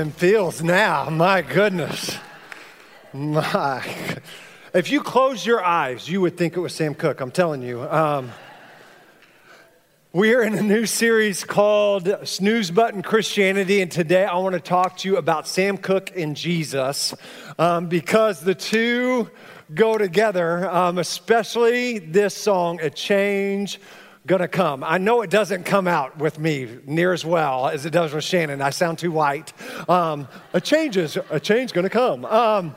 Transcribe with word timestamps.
Them 0.00 0.10
feels 0.12 0.62
now. 0.62 1.10
My 1.10 1.42
goodness. 1.42 2.16
My. 3.12 3.84
If 4.72 4.90
you 4.90 5.02
close 5.02 5.44
your 5.44 5.62
eyes, 5.62 6.08
you 6.08 6.22
would 6.22 6.38
think 6.38 6.56
it 6.56 6.60
was 6.60 6.74
Sam 6.74 6.94
Cooke. 6.94 7.20
I'm 7.20 7.30
telling 7.30 7.60
you. 7.60 7.82
Um, 7.82 8.32
we 10.14 10.32
are 10.32 10.42
in 10.42 10.54
a 10.54 10.62
new 10.62 10.86
series 10.86 11.44
called 11.44 12.16
Snooze 12.24 12.70
Button 12.70 13.02
Christianity, 13.02 13.82
and 13.82 13.90
today 13.90 14.24
I 14.24 14.38
want 14.38 14.54
to 14.54 14.60
talk 14.60 14.96
to 14.98 15.08
you 15.08 15.18
about 15.18 15.46
Sam 15.46 15.76
Cooke 15.76 16.16
and 16.16 16.34
Jesus 16.34 17.14
um, 17.58 17.86
because 17.86 18.40
the 18.40 18.54
two 18.54 19.28
go 19.74 19.98
together, 19.98 20.66
um, 20.70 20.96
especially 20.96 21.98
this 21.98 22.34
song, 22.34 22.80
A 22.80 22.88
Change 22.88 23.78
Gonna 24.26 24.48
Come. 24.48 24.84
I 24.84 24.98
know 24.98 25.22
it 25.22 25.30
doesn't 25.30 25.64
come 25.64 25.88
out 25.88 26.18
with 26.18 26.38
me 26.38 26.68
near 26.84 27.12
as 27.12 27.24
well 27.24 27.68
as 27.68 27.86
it 27.86 27.90
does 27.90 28.12
with 28.12 28.22
Shannon. 28.22 28.60
I 28.60 28.70
sound 28.70 28.98
too 28.98 29.10
white. 29.10 29.52
Um, 29.88 30.28
a 30.52 30.60
change 30.60 30.96
is, 30.96 31.16
a 31.30 31.40
change 31.40 31.72
gonna 31.72 31.88
come. 31.88 32.24
Um, 32.26 32.74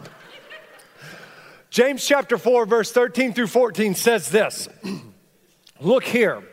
James 1.70 2.06
chapter 2.06 2.38
4, 2.38 2.68
verse 2.68 2.92
13 2.92 3.34
through 3.34 3.48
14 3.48 3.96
says 3.96 4.30
this 4.30 4.70
Look 5.82 6.04
here. 6.04 6.44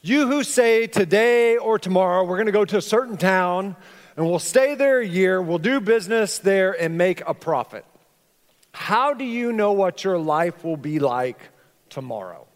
You 0.00 0.26
who 0.26 0.42
say 0.42 0.88
today 0.88 1.58
or 1.58 1.78
tomorrow 1.78 2.24
we're 2.24 2.36
going 2.36 2.46
to 2.46 2.52
go 2.52 2.64
to 2.64 2.78
a 2.78 2.82
certain 2.82 3.16
town 3.16 3.76
and 4.16 4.26
we'll 4.26 4.40
stay 4.40 4.74
there 4.74 5.00
a 5.00 5.06
year, 5.06 5.40
we'll 5.40 5.58
do 5.58 5.80
business 5.80 6.38
there 6.38 6.72
and 6.72 6.98
make 6.98 7.22
a 7.26 7.34
profit. 7.34 7.84
How 8.72 9.14
do 9.14 9.24
you 9.24 9.52
know 9.52 9.72
what 9.72 10.02
your 10.02 10.18
life 10.18 10.64
will 10.64 10.76
be 10.76 10.98
like 10.98 11.38
tomorrow? 11.88 12.46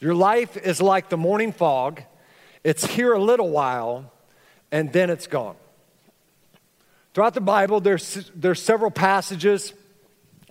Your 0.00 0.14
life 0.14 0.56
is 0.56 0.80
like 0.80 1.08
the 1.08 1.16
morning 1.16 1.52
fog. 1.52 2.02
It's 2.62 2.86
here 2.86 3.12
a 3.12 3.20
little 3.20 3.50
while 3.50 4.12
and 4.70 4.92
then 4.92 5.10
it's 5.10 5.26
gone. 5.26 5.56
Throughout 7.14 7.34
the 7.34 7.40
Bible, 7.40 7.80
there's, 7.80 8.30
there's 8.34 8.62
several 8.62 8.90
passages. 8.90 9.72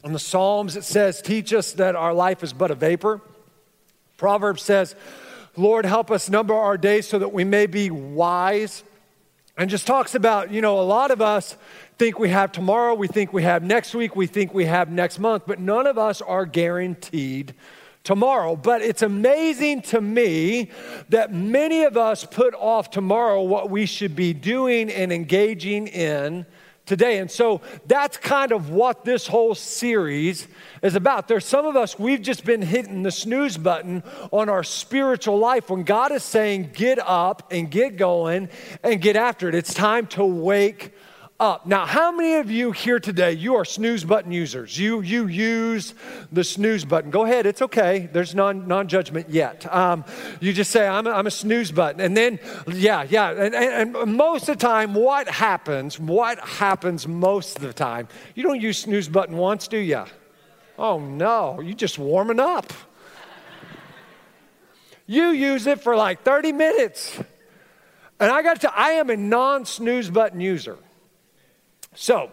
In 0.04 0.12
the 0.12 0.20
Psalms, 0.20 0.76
it 0.76 0.84
says, 0.84 1.22
Teach 1.22 1.54
us 1.54 1.74
that 1.74 1.96
our 1.96 2.14
life 2.14 2.44
is 2.44 2.52
but 2.52 2.72
a 2.72 2.76
vapor. 2.76 3.22
Proverbs 4.18 4.64
says, 4.64 4.96
Lord, 5.56 5.86
help 5.86 6.12
us 6.12 6.30
number 6.30 6.54
our 6.54 6.78
days 6.78 7.08
so 7.08 7.20
that 7.20 7.32
we 7.32 7.44
may 7.44 7.68
be 7.68 7.90
wise. 7.90 8.84
And 9.58 9.70
just 9.70 9.88
talks 9.88 10.14
about, 10.14 10.52
you 10.52 10.62
know, 10.62 10.80
a 10.80 10.84
lot 10.84 11.10
of 11.10 11.22
us 11.22 11.56
think 11.98 12.20
we 12.20 12.30
have 12.30 12.52
tomorrow, 12.52 12.94
we 12.94 13.08
think 13.08 13.34
we 13.34 13.44
have 13.44 13.64
next 13.64 13.96
week, 13.96 14.16
we 14.16 14.28
think 14.28 14.54
we 14.54 14.66
have 14.66 14.92
next 14.92 15.18
month, 15.18 15.44
but 15.48 15.60
none 15.60 15.88
of 15.88 15.98
us 15.98 16.22
are 16.22 16.46
guaranteed 16.46 17.56
tomorrow. 18.04 18.56
But 18.56 18.82
it's 18.82 19.02
amazing 19.02 19.82
to 19.84 20.02
me 20.02 20.72
that 21.10 21.34
many 21.34 21.84
of 21.84 21.98
us 21.98 22.24
put 22.24 22.54
off 22.56 22.90
tomorrow 22.90 23.42
what 23.42 23.70
we 23.70 23.86
should 23.86 24.16
be 24.16 24.34
doing 24.34 24.90
and 24.90 25.12
engaging 25.12 25.88
in 25.88 26.46
today. 26.88 27.20
And 27.20 27.30
so 27.30 27.62
that's 27.86 28.18
kind 28.18 28.52
of 28.52 28.70
what 28.70 29.06
this 29.06 29.28
whole 29.28 29.54
series 29.54 30.48
is 30.82 30.96
about. 30.96 31.28
There's 31.28 31.46
some 31.46 31.66
of 31.66 31.76
us, 31.76 32.00
we've 32.00 32.22
just 32.22 32.46
been 32.46 32.62
hitting 32.62 33.04
the 33.04 33.12
snooze 33.12 33.58
button 33.58 34.02
on 34.32 34.50
our 34.50 34.64
spiritual 34.64 35.38
life 35.38 35.70
when 35.70 35.84
God 35.84 36.12
is 36.12 36.24
saying, 36.24 36.72
get 36.74 36.98
up 36.98 37.52
and 37.52 37.70
get 37.70 37.98
going 37.98 38.50
and 38.84 39.02
get 39.02 39.16
after 39.16 39.50
it. 39.50 39.56
It's 39.56 39.74
time 39.74 40.08
to 40.08 40.24
wake 40.24 40.94
up. 41.40 41.68
Now, 41.68 41.86
how 41.86 42.12
many 42.12 42.36
of 42.36 42.50
you 42.50 42.72
here 42.72 43.00
today, 43.00 43.34
you 43.34 43.56
are 43.56 43.66
snooze 43.66 44.04
button 44.04 44.32
users? 44.32 44.78
You, 44.78 45.02
you 45.02 45.28
use 45.28 45.94
the 46.32 46.44
snooze 46.44 46.84
button. 46.84 47.12
Go 47.12 47.26
ahead, 47.26 47.46
it's 47.46 47.62
okay. 47.62 48.10
There's 48.12 48.34
non, 48.34 48.68
non-judgment 48.68 49.30
yet. 49.30 49.72
Um, 49.74 50.04
you 50.40 50.52
just 50.52 50.72
say, 50.72 50.88
I'm 50.88 51.06
a, 51.06 51.12
I'm 51.12 51.28
a 51.28 51.32
snooze 51.32 51.72
button. 51.72 52.02
And 52.02 52.18
then, 52.18 52.40
yeah, 52.68 53.06
yeah. 53.08 53.30
And, 53.32 53.54
and, 53.54 53.96
and 53.96 54.14
most 54.16 54.50
of 54.50 54.58
the 54.58 54.66
time, 54.66 54.94
what 54.94 55.28
happens, 55.28 56.00
what 56.00 56.40
happens 56.40 57.08
most 57.08 57.58
of 57.58 57.62
the 57.62 57.74
time, 57.74 58.08
you 58.34 58.44
don't 58.44 58.62
use 58.62 58.80
snooze 58.80 59.08
button 59.08 59.38
once, 59.38 59.68
do 59.68 59.78
you? 59.78 60.06
Oh 60.80 61.00
no, 61.00 61.60
you're 61.62 61.76
just 61.76 62.00
warming 62.00 62.40
up. 62.40 62.72
You 65.08 65.28
use 65.30 65.66
it 65.68 65.82
for 65.82 65.96
like 65.96 66.24
30 66.24 66.52
minutes. 66.52 67.18
And 68.20 68.32
I 68.32 68.42
got 68.42 68.62
to, 68.62 68.76
I 68.76 68.92
am 68.92 69.10
a 69.10 69.16
non 69.16 69.66
snooze 69.66 70.10
button 70.10 70.42
user. 70.42 70.78
So, 72.00 72.30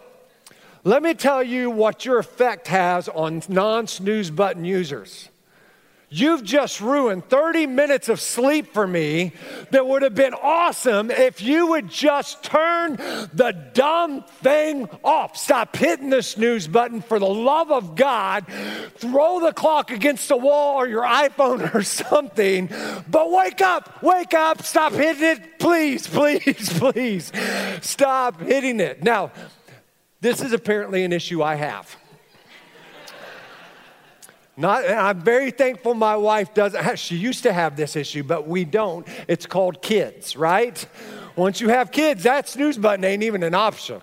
let 0.85 1.03
me 1.03 1.15
tell 1.15 1.43
you 1.43 1.71
what 1.71 2.05
your 2.05 2.19
effect 2.19 2.69
has 2.69 3.09
on 3.09 3.43
non 3.49 3.87
snooze 3.87 4.31
button 4.31 4.67
users. 4.67 5.31
You've 6.15 6.45
just 6.45 6.81
ruined 6.81 7.29
30 7.29 7.67
minutes 7.67 8.09
of 8.09 8.21
sleep 8.21 8.73
for 8.73 8.87
me 8.87 9.33
that 9.73 9.85
would 9.85 10.03
have 10.03 10.15
been 10.15 10.33
awesome 10.33 11.11
if 11.11 11.43
you 11.43 11.67
would 11.71 11.89
just 11.89 12.45
turn 12.45 12.95
the 13.33 13.51
dumb 13.75 14.23
thing 14.23 14.89
off. 15.03 15.37
Stop 15.37 15.75
hitting 15.75 16.11
the 16.11 16.23
snooze 16.23 16.69
button 16.69 17.03
for 17.03 17.19
the 17.19 17.27
love 17.27 17.73
of 17.73 17.97
God. 17.97 18.47
Throw 18.99 19.41
the 19.41 19.53
clock 19.53 19.91
against 19.91 20.29
the 20.29 20.37
wall 20.37 20.77
or 20.77 20.87
your 20.87 21.03
iPhone 21.03 21.75
or 21.75 21.83
something. 21.83 22.71
But 23.11 23.33
wake 23.33 23.61
up, 23.61 24.01
wake 24.01 24.35
up, 24.35 24.63
stop 24.63 24.93
hitting 24.93 25.25
it. 25.25 25.59
Please, 25.59 26.07
please, 26.07 26.79
please. 26.79 27.33
Stop 27.81 28.41
hitting 28.41 28.79
it. 28.79 29.03
Now, 29.03 29.33
this 30.21 30.41
is 30.41 30.53
apparently 30.53 31.03
an 31.03 31.13
issue 31.13 31.43
I 31.43 31.57
have. 31.57 31.97
Not, 34.57 34.89
I'm 34.89 35.21
very 35.21 35.51
thankful 35.51 35.95
my 35.95 36.17
wife 36.17 36.55
doesn't. 36.55 36.99
She 36.99 37.17
used 37.17 37.43
to 37.43 37.53
have 37.53 37.77
this 37.77 37.97
issue, 37.97 38.23
but 38.23 38.47
we 38.47 38.65
don't. 38.65 39.07
It's 39.27 39.47
called 39.47 39.83
kids, 39.83 40.37
right? 40.37 40.87
Once 41.35 41.61
you 41.61 41.69
have 41.71 41.91
kids, 41.91 42.23
that 42.23 42.49
snooze 42.49 42.79
button 42.79 43.05
ain't 43.05 43.25
even 43.25 43.43
an 43.43 43.55
option. 43.55 44.01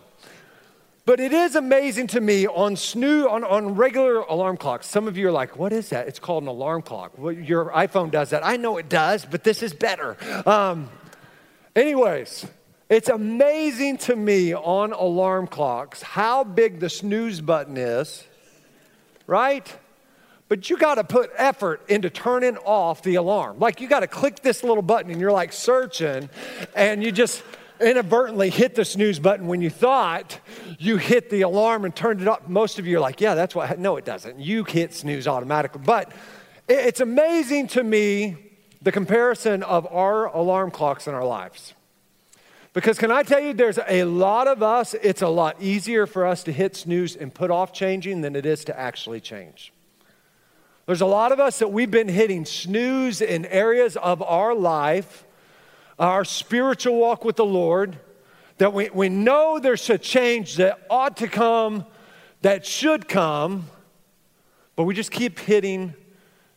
But 1.05 1.19
it 1.19 1.33
is 1.33 1.55
amazing 1.55 2.07
to 2.07 2.21
me 2.21 2.47
on 2.47 2.75
snooze 2.75 3.25
on, 3.25 3.43
on 3.43 3.75
regular 3.75 4.19
alarm 4.19 4.57
clocks. 4.57 4.87
Some 4.87 5.07
of 5.07 5.17
you 5.17 5.29
are 5.29 5.31
like, 5.31 5.57
"What 5.57 5.73
is 5.73 5.89
that?" 5.89 6.07
It's 6.07 6.19
called 6.19 6.43
an 6.43 6.49
alarm 6.49 6.83
clock. 6.83 7.17
Well, 7.17 7.33
your 7.33 7.71
iPhone 7.71 8.11
does 8.11 8.29
that. 8.29 8.45
I 8.45 8.57
know 8.57 8.77
it 8.77 8.87
does, 8.87 9.25
but 9.25 9.43
this 9.43 9.63
is 9.63 9.73
better. 9.73 10.15
Um, 10.45 10.89
anyways, 11.75 12.45
it's 12.89 13.09
amazing 13.09 13.97
to 13.99 14.15
me 14.15 14.53
on 14.53 14.93
alarm 14.93 15.47
clocks 15.47 16.01
how 16.01 16.43
big 16.43 16.79
the 16.79 16.89
snooze 16.89 17.41
button 17.41 17.77
is, 17.77 18.23
right? 19.25 19.73
But 20.51 20.69
you 20.69 20.75
got 20.75 20.95
to 20.95 21.05
put 21.05 21.31
effort 21.37 21.81
into 21.87 22.09
turning 22.09 22.57
off 22.57 23.03
the 23.03 23.15
alarm. 23.15 23.59
Like 23.59 23.79
you 23.79 23.87
got 23.87 24.01
to 24.01 24.07
click 24.07 24.41
this 24.41 24.65
little 24.65 24.81
button 24.81 25.09
and 25.09 25.21
you're 25.21 25.31
like 25.31 25.53
searching 25.53 26.29
and 26.75 27.01
you 27.01 27.13
just 27.13 27.41
inadvertently 27.79 28.49
hit 28.49 28.75
the 28.75 28.83
snooze 28.83 29.17
button 29.17 29.47
when 29.47 29.61
you 29.61 29.69
thought 29.69 30.37
you 30.77 30.97
hit 30.97 31.29
the 31.29 31.43
alarm 31.43 31.85
and 31.85 31.95
turned 31.95 32.21
it 32.21 32.27
off. 32.27 32.49
Most 32.49 32.79
of 32.79 32.85
you 32.85 32.97
are 32.97 32.99
like, 32.99 33.21
yeah, 33.21 33.33
that's 33.33 33.55
what, 33.55 33.79
no, 33.79 33.95
it 33.95 34.03
doesn't. 34.03 34.41
You 34.41 34.65
hit 34.65 34.93
snooze 34.93 35.25
automatically. 35.25 35.83
But 35.85 36.11
it's 36.67 36.99
amazing 36.99 37.67
to 37.67 37.81
me 37.81 38.35
the 38.81 38.91
comparison 38.91 39.63
of 39.63 39.87
our 39.87 40.25
alarm 40.25 40.69
clocks 40.71 41.07
in 41.07 41.13
our 41.13 41.23
lives. 41.23 41.73
Because 42.73 42.97
can 42.97 43.09
I 43.09 43.23
tell 43.23 43.39
you, 43.39 43.53
there's 43.53 43.79
a 43.87 44.03
lot 44.03 44.49
of 44.49 44.61
us, 44.61 44.95
it's 44.95 45.21
a 45.21 45.29
lot 45.29 45.61
easier 45.61 46.05
for 46.05 46.27
us 46.27 46.43
to 46.43 46.51
hit 46.51 46.75
snooze 46.75 47.15
and 47.15 47.33
put 47.33 47.51
off 47.51 47.71
changing 47.71 48.19
than 48.19 48.35
it 48.35 48.45
is 48.45 48.65
to 48.65 48.77
actually 48.77 49.21
change. 49.21 49.71
There's 50.91 50.99
a 50.99 51.05
lot 51.05 51.31
of 51.31 51.39
us 51.39 51.59
that 51.59 51.69
we've 51.71 51.89
been 51.89 52.09
hitting 52.09 52.43
snooze 52.43 53.21
in 53.21 53.45
areas 53.45 53.95
of 53.95 54.21
our 54.21 54.53
life, 54.53 55.23
our 55.97 56.25
spiritual 56.25 56.97
walk 56.97 57.23
with 57.23 57.37
the 57.37 57.45
Lord, 57.45 57.97
that 58.57 58.73
we, 58.73 58.89
we 58.89 59.07
know 59.07 59.57
there's 59.57 59.89
a 59.89 59.97
change 59.97 60.57
that 60.57 60.85
ought 60.89 61.15
to 61.15 61.29
come, 61.29 61.85
that 62.41 62.65
should 62.65 63.07
come, 63.07 63.67
but 64.75 64.83
we 64.83 64.93
just 64.93 65.11
keep 65.11 65.39
hitting 65.39 65.93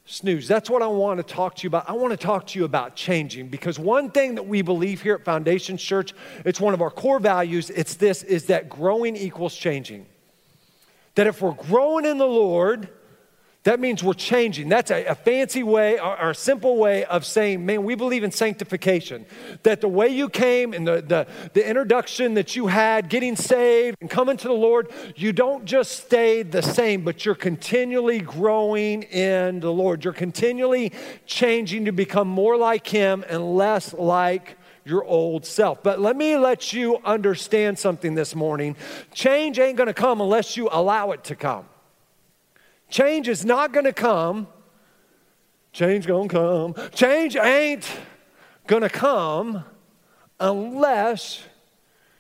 snooze. 0.05 0.49
That's 0.49 0.69
what 0.69 0.83
I 0.83 0.89
want 0.89 1.19
to 1.19 1.23
talk 1.23 1.55
to 1.55 1.63
you 1.63 1.69
about. 1.69 1.89
I 1.89 1.93
want 1.93 2.11
to 2.11 2.17
talk 2.17 2.49
to 2.49 2.59
you 2.59 2.65
about 2.65 2.97
changing 2.97 3.51
because 3.51 3.79
one 3.79 4.11
thing 4.11 4.35
that 4.35 4.49
we 4.49 4.63
believe 4.63 5.01
here 5.01 5.15
at 5.15 5.25
Foundation 5.25 5.77
Church, 5.77 6.13
it's 6.45 6.61
one 6.61 6.75
of 6.75 6.83
our 6.83 6.91
core 6.91 7.21
values, 7.21 7.71
it's 7.71 7.95
this 7.95 8.25
is 8.25 8.47
that 8.47 8.69
growing 8.69 9.15
equals 9.15 9.55
changing. 9.55 10.07
That 11.15 11.29
if 11.29 11.41
we're 11.41 11.53
growing 11.53 12.05
in 12.05 12.19
the 12.19 12.27
Lord, 12.27 12.89
that 13.65 13.81
means 13.81 14.05
we're 14.05 14.13
changing. 14.13 14.69
That's 14.69 14.91
a, 14.91 15.05
a 15.07 15.15
fancy 15.15 15.63
way 15.63 15.99
or, 15.99 16.21
or, 16.21 16.31
a 16.31 16.35
simple 16.35 16.77
way 16.77 17.07
of 17.07 17.25
saying, 17.25 17.65
man, 17.65 17.83
we 17.83 17.95
believe 17.95 18.23
in 18.23 18.31
sanctification. 18.31 19.25
That 19.63 19.81
the 19.81 19.89
way 19.89 20.09
you 20.09 20.29
came 20.29 20.75
and 20.75 20.87
the, 20.87 21.01
the, 21.01 21.27
the 21.55 21.67
introduction 21.67 22.35
that 22.35 22.55
you 22.55 22.67
had, 22.67 23.09
getting 23.09 23.37
saved 23.37 23.97
and 24.03 24.11
coming 24.11 24.37
to 24.37 24.49
the 24.49 24.55
Lord, 24.55 24.93
you 25.17 25.33
don't 25.33 25.65
just 25.65 26.05
stay 26.05 26.43
the 26.43 26.61
same, 26.61 27.05
but 27.05 27.25
you're 27.25 27.35
continually 27.35 28.21
growing 28.21 29.03
in 29.05 29.61
the 29.61 29.73
Lord. 29.73 30.05
You're 30.05 30.13
continually 30.13 30.93
changing 31.25 31.87
to 31.87 31.93
become 31.93 32.29
more 32.29 32.59
like 32.59 32.87
Him 32.87 33.25
and 33.31 33.57
less 33.57 33.95
like 33.95 34.59
your 34.85 35.05
old 35.05 35.47
self. 35.47 35.83
But 35.83 36.01
let 36.01 36.17
me 36.17 36.37
let 36.37 36.75
you 36.75 36.99
understand 37.03 37.79
something 37.79 38.15
this 38.15 38.35
morning. 38.35 38.77
Change 39.15 39.59
ain't 39.59 39.79
gonna 39.79 39.95
come 39.95 40.21
unless 40.21 40.55
you 40.59 40.69
allow 40.71 41.13
it 41.13 41.25
to 41.25 41.35
come. 41.35 41.65
Change 42.95 43.27
is 43.27 43.45
not 43.45 43.73
going 43.73 43.87
to 43.87 43.93
come. 43.93 44.47
Change 45.73 46.07
going 46.07 46.29
to 46.29 46.33
come. 46.33 46.91
Change 46.95 47.35
ain't 47.35 47.91
going 48.69 48.83
to 48.83 48.89
come 48.89 49.65
unless 50.39 51.43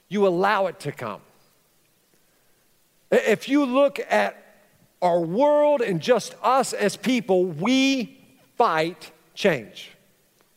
you 0.09 0.26
allow 0.26 0.67
it 0.67 0.81
to 0.81 0.91
come. 0.91 1.21
If 3.12 3.49
you 3.49 3.65
look 3.65 4.00
at 4.11 4.37
our 5.00 5.21
world 5.21 5.81
and 5.81 6.00
just 6.00 6.35
us 6.43 6.73
as 6.73 6.97
people, 6.97 7.44
we 7.44 8.19
fight 8.56 9.12
change. 9.32 9.93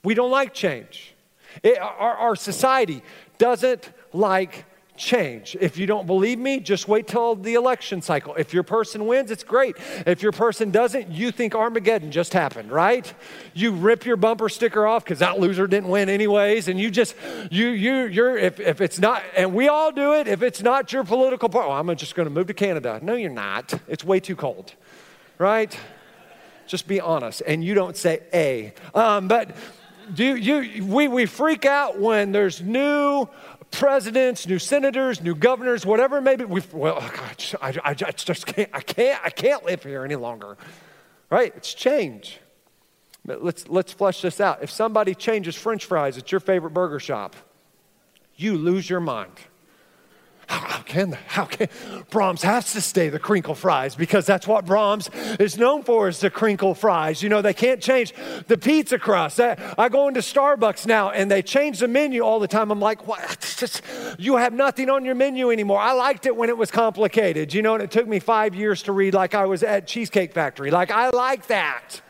We 0.04 0.16
don't 0.16 0.32
like 0.32 0.52
change. 0.52 1.14
It, 1.62 1.78
our, 1.78 2.16
our 2.16 2.36
society 2.36 3.04
doesn't 3.38 3.92
like 4.14 4.66
change. 4.98 5.56
If 5.62 5.78
you 5.78 5.86
don't 5.86 6.06
believe 6.08 6.40
me, 6.40 6.60
just 6.60 6.88
wait 6.88 7.08
till 7.08 7.36
the 7.36 7.54
election 7.54 8.02
cycle. 8.02 8.36
If 8.36 8.54
your 8.54 8.64
person 8.64 9.06
wins, 9.06 9.32
it's 9.32 9.44
great. 9.44 9.78
If 10.06 10.22
your 10.22 10.32
person 10.32 10.72
doesn't, 10.72 11.10
you 11.10 11.32
think 11.32 11.56
Armageddon 11.56 12.12
just 12.12 12.34
happened, 12.34 12.72
right? 12.72 13.14
You 13.54 13.72
rip 13.72 14.06
your 14.06 14.18
bumper 14.18 14.50
sticker 14.50 14.86
off 14.86 15.04
because 15.04 15.20
that 15.20 15.40
loser 15.40 15.68
didn't 15.68 15.90
win 15.90 16.10
anyways, 16.10 16.68
and 16.68 16.80
you 16.80 16.92
just 16.92 17.16
you 17.50 17.68
you 17.68 18.06
you're 18.06 18.38
if 18.38 18.60
if 18.60 18.82
it's 18.82 19.00
not 19.00 19.24
and 19.36 19.54
we 19.54 19.68
all 19.68 19.92
do 19.92 20.14
it. 20.16 20.28
If 20.28 20.42
it's 20.42 20.62
not 20.62 20.92
your 20.92 21.04
political 21.04 21.48
party, 21.48 21.70
oh, 21.70 21.74
I'm 21.74 21.96
just 21.96 22.16
going 22.16 22.28
to 22.28 22.34
move 22.34 22.48
to 22.48 22.54
Canada. 22.54 23.00
No, 23.02 23.14
you're 23.14 23.30
not. 23.30 23.74
It's 23.88 24.04
way 24.04 24.20
too 24.20 24.36
cold, 24.36 24.74
right? 25.38 25.78
Just 26.66 26.88
be 26.88 27.00
honest, 27.00 27.42
and 27.48 27.64
you 27.64 27.74
don't 27.74 27.96
say 27.96 28.24
a. 28.34 28.74
Um, 28.94 29.28
but 29.30 29.56
do 30.14 30.36
you 30.36 30.86
we 30.86 31.08
we 31.08 31.26
freak 31.26 31.66
out 31.66 32.00
when 32.00 32.32
there's 32.32 32.62
new 32.62 33.28
presidents, 33.72 34.48
new 34.48 34.60
senators, 34.60 35.22
new 35.22 35.36
governors, 35.36 35.86
whatever 35.86 36.18
it 36.18 36.22
may 36.22 36.36
be. 36.36 36.46
We've, 36.46 36.74
well, 36.74 36.98
oh 37.00 37.12
God, 37.16 37.46
I, 37.62 37.90
I, 37.90 37.90
I 37.90 38.12
just 38.12 38.46
can't, 38.46 38.70
I 38.74 38.82
can't, 38.82 39.22
I 39.24 39.30
can't 39.30 39.66
live 39.66 39.84
here 39.84 40.04
any 40.04 40.16
longer. 40.16 40.58
Right? 41.30 41.54
It's 41.56 41.74
change. 41.74 42.40
But 43.26 43.44
let's, 43.44 43.68
let's 43.68 43.92
flesh 43.92 44.22
this 44.22 44.40
out. 44.40 44.64
If 44.64 44.72
somebody 44.72 45.14
changes 45.14 45.56
french 45.56 45.86
fries 45.86 46.18
at 46.18 46.32
your 46.32 46.40
favorite 46.40 46.74
burger 46.74 47.00
shop, 47.00 47.36
you 48.36 48.58
lose 48.58 48.90
your 48.90 49.02
mind. 49.02 49.34
How, 50.48 50.60
how, 50.60 50.82
can? 50.82 51.12
How 51.28 51.46
can 51.46 51.68
Braum's 52.10 52.42
has 52.44 52.72
to 52.74 52.82
stay 52.82 53.10
the 53.10 53.20
crinkle 53.20 53.54
fries 53.54 53.96
because 53.96 54.26
that's 54.26 54.48
what 54.48 54.66
Braum's 54.66 55.10
is 55.40 55.58
known 55.58 55.84
for 55.84 56.08
is 56.08 56.22
the 56.22 56.30
crinkle 56.30 56.74
fries. 56.74 57.22
You 57.22 57.28
know, 57.28 57.42
they 57.42 57.54
can't 57.54 57.82
change 57.82 58.14
the 58.48 58.58
pizza 58.58 58.98
crust. 58.98 59.42
I, 59.42 59.58
I 59.78 59.90
go 59.90 60.08
into 60.08 60.22
Starbucks 60.22 60.88
now 60.88 61.10
and 61.10 61.30
they 61.30 61.42
change 61.42 61.80
the 61.80 61.88
menu 61.90 62.22
all 62.22 62.40
the 62.40 62.48
time. 62.48 62.72
I'm 62.72 62.80
like, 62.80 63.06
what? 63.08 63.56
Just, 63.58 63.82
you 64.18 64.38
have 64.38 64.54
nothing 64.54 64.90
on 64.90 65.04
your 65.04 65.16
menu 65.16 65.52
anymore. 65.52 65.80
I 65.80 65.92
liked 65.92 66.26
it 66.26 66.36
when 66.36 66.50
it 66.50 66.58
was 66.58 66.72
complicated, 66.72 67.54
you 67.54 67.62
know, 67.62 67.74
and 67.74 67.84
it 67.84 67.92
took 67.92 68.08
me 68.08 68.20
five 68.20 68.56
years 68.56 68.84
to 68.84 68.94
read 68.94 69.14
like 69.14 69.36
I 69.36 69.46
was 69.46 69.64
at 69.64 69.86
Cheesecake 69.86 70.34
Factory. 70.34 70.72
Like, 70.72 70.92
I 70.92 71.10
like 71.10 71.48
that 71.48 72.02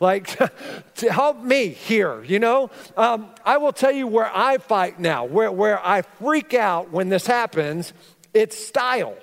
like 0.00 0.36
to 0.96 1.12
help 1.12 1.40
me 1.42 1.68
here 1.68 2.22
you 2.24 2.38
know? 2.38 2.70
Um, 2.96 3.28
i 3.44 3.56
will 3.56 3.72
tell 3.72 3.92
you 3.92 4.06
where 4.06 4.30
i 4.34 4.58
fight 4.58 4.98
now 5.00 5.24
where, 5.24 5.50
where 5.50 5.84
i 5.84 6.02
freak 6.02 6.54
out 6.54 6.90
when 6.90 7.08
this 7.08 7.26
happens. 7.26 7.92
It's 8.34 8.58
style. 8.58 9.16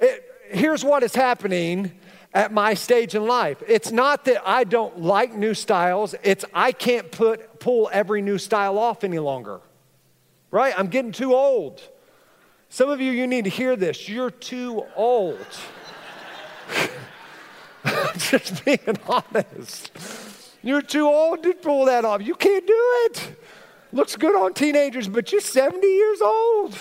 It, 0.00 0.24
here's 0.50 0.82
what 0.82 1.02
is 1.02 1.14
happening 1.14 1.92
at 2.32 2.50
my 2.50 2.72
stage 2.72 3.14
in 3.14 3.26
life. 3.26 3.62
It's 3.68 3.92
not 3.92 4.24
that 4.24 4.46
i 4.46 4.64
don't 4.64 5.00
like 5.00 5.34
new 5.34 5.54
styles 5.54 6.14
it's 6.22 6.44
i 6.54 6.72
can't 6.72 7.10
put 7.10 7.60
pull 7.60 7.90
every 7.92 8.22
new 8.22 8.38
style 8.38 8.78
off 8.78 9.04
any 9.04 9.18
longer. 9.18 9.60
Right? 10.50 10.74
I'm 10.76 10.88
getting 10.88 11.12
too 11.12 11.34
old. 11.34 11.80
Some 12.68 12.90
of 12.90 13.00
you 13.00 13.10
you 13.12 13.26
need 13.26 13.44
to 13.44 13.50
hear 13.50 13.76
this. 13.76 14.08
You're 14.08 14.30
too 14.30 14.84
old 14.96 15.46
just 18.16 18.64
being 18.64 18.78
honest. 19.06 19.90
You're 20.62 20.82
too 20.82 21.06
old 21.06 21.42
to 21.42 21.54
pull 21.54 21.86
that 21.86 22.04
off. 22.04 22.22
You 22.22 22.34
can't 22.34 22.66
do 22.66 22.74
it. 23.06 23.36
Looks 23.92 24.16
good 24.16 24.34
on 24.34 24.54
teenagers, 24.54 25.08
but 25.08 25.32
you're 25.32 25.40
70 25.40 25.86
years 25.86 26.20
old. 26.20 26.78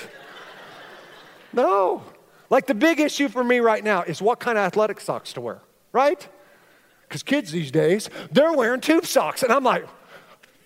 No. 1.54 2.04
Like 2.50 2.68
the 2.68 2.76
big 2.76 3.00
issue 3.00 3.30
for 3.30 3.44
me 3.44 3.60
right 3.60 3.84
now 3.84 4.04
is 4.04 4.22
what 4.22 4.40
kind 4.40 4.58
of 4.58 4.66
athletic 4.66 5.00
socks 5.00 5.34
to 5.34 5.42
wear, 5.42 5.62
right? 5.92 6.28
Because 7.08 7.24
kids 7.24 7.52
these 7.52 7.72
days, 7.72 8.10
they're 8.32 8.54
wearing 8.54 8.82
tube 8.82 9.06
socks. 9.06 9.44
And 9.44 9.52
I'm 9.52 9.64
like, 9.64 9.88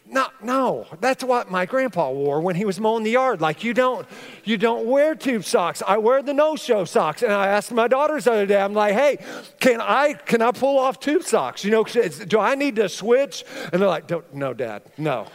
no, 0.07 0.27
no, 0.41 0.85
that's 1.01 1.23
what 1.23 1.49
my 1.49 1.65
grandpa 1.65 2.11
wore 2.11 2.39
when 2.39 2.55
he 2.55 2.63
was 2.63 2.79
mowing 2.79 3.03
the 3.03 3.11
yard. 3.11 3.41
Like 3.41 3.63
you 3.63 3.73
don't, 3.73 4.07
you 4.43 4.55
don't 4.57 4.85
wear 4.85 5.15
tube 5.15 5.43
socks. 5.43 5.81
I 5.85 5.97
wear 5.97 6.21
the 6.21 6.33
no-show 6.33 6.85
socks. 6.85 7.23
And 7.23 7.33
I 7.33 7.47
asked 7.47 7.71
my 7.71 7.87
daughters 7.87 8.25
the 8.25 8.33
other 8.33 8.45
day, 8.45 8.61
I'm 8.61 8.73
like, 8.73 8.93
hey, 8.93 9.17
can 9.59 9.81
I 9.81 10.13
can 10.13 10.43
I 10.43 10.51
pull 10.51 10.77
off 10.77 10.99
tube 10.99 11.23
socks? 11.23 11.63
You 11.65 11.71
know, 11.71 11.83
do 11.83 12.39
I 12.39 12.53
need 12.53 12.75
to 12.75 12.87
switch? 12.87 13.43
And 13.73 13.81
they're 13.81 13.89
like, 13.89 14.05
don't 14.05 14.31
no, 14.33 14.53
Dad, 14.53 14.83
no. 14.97 15.27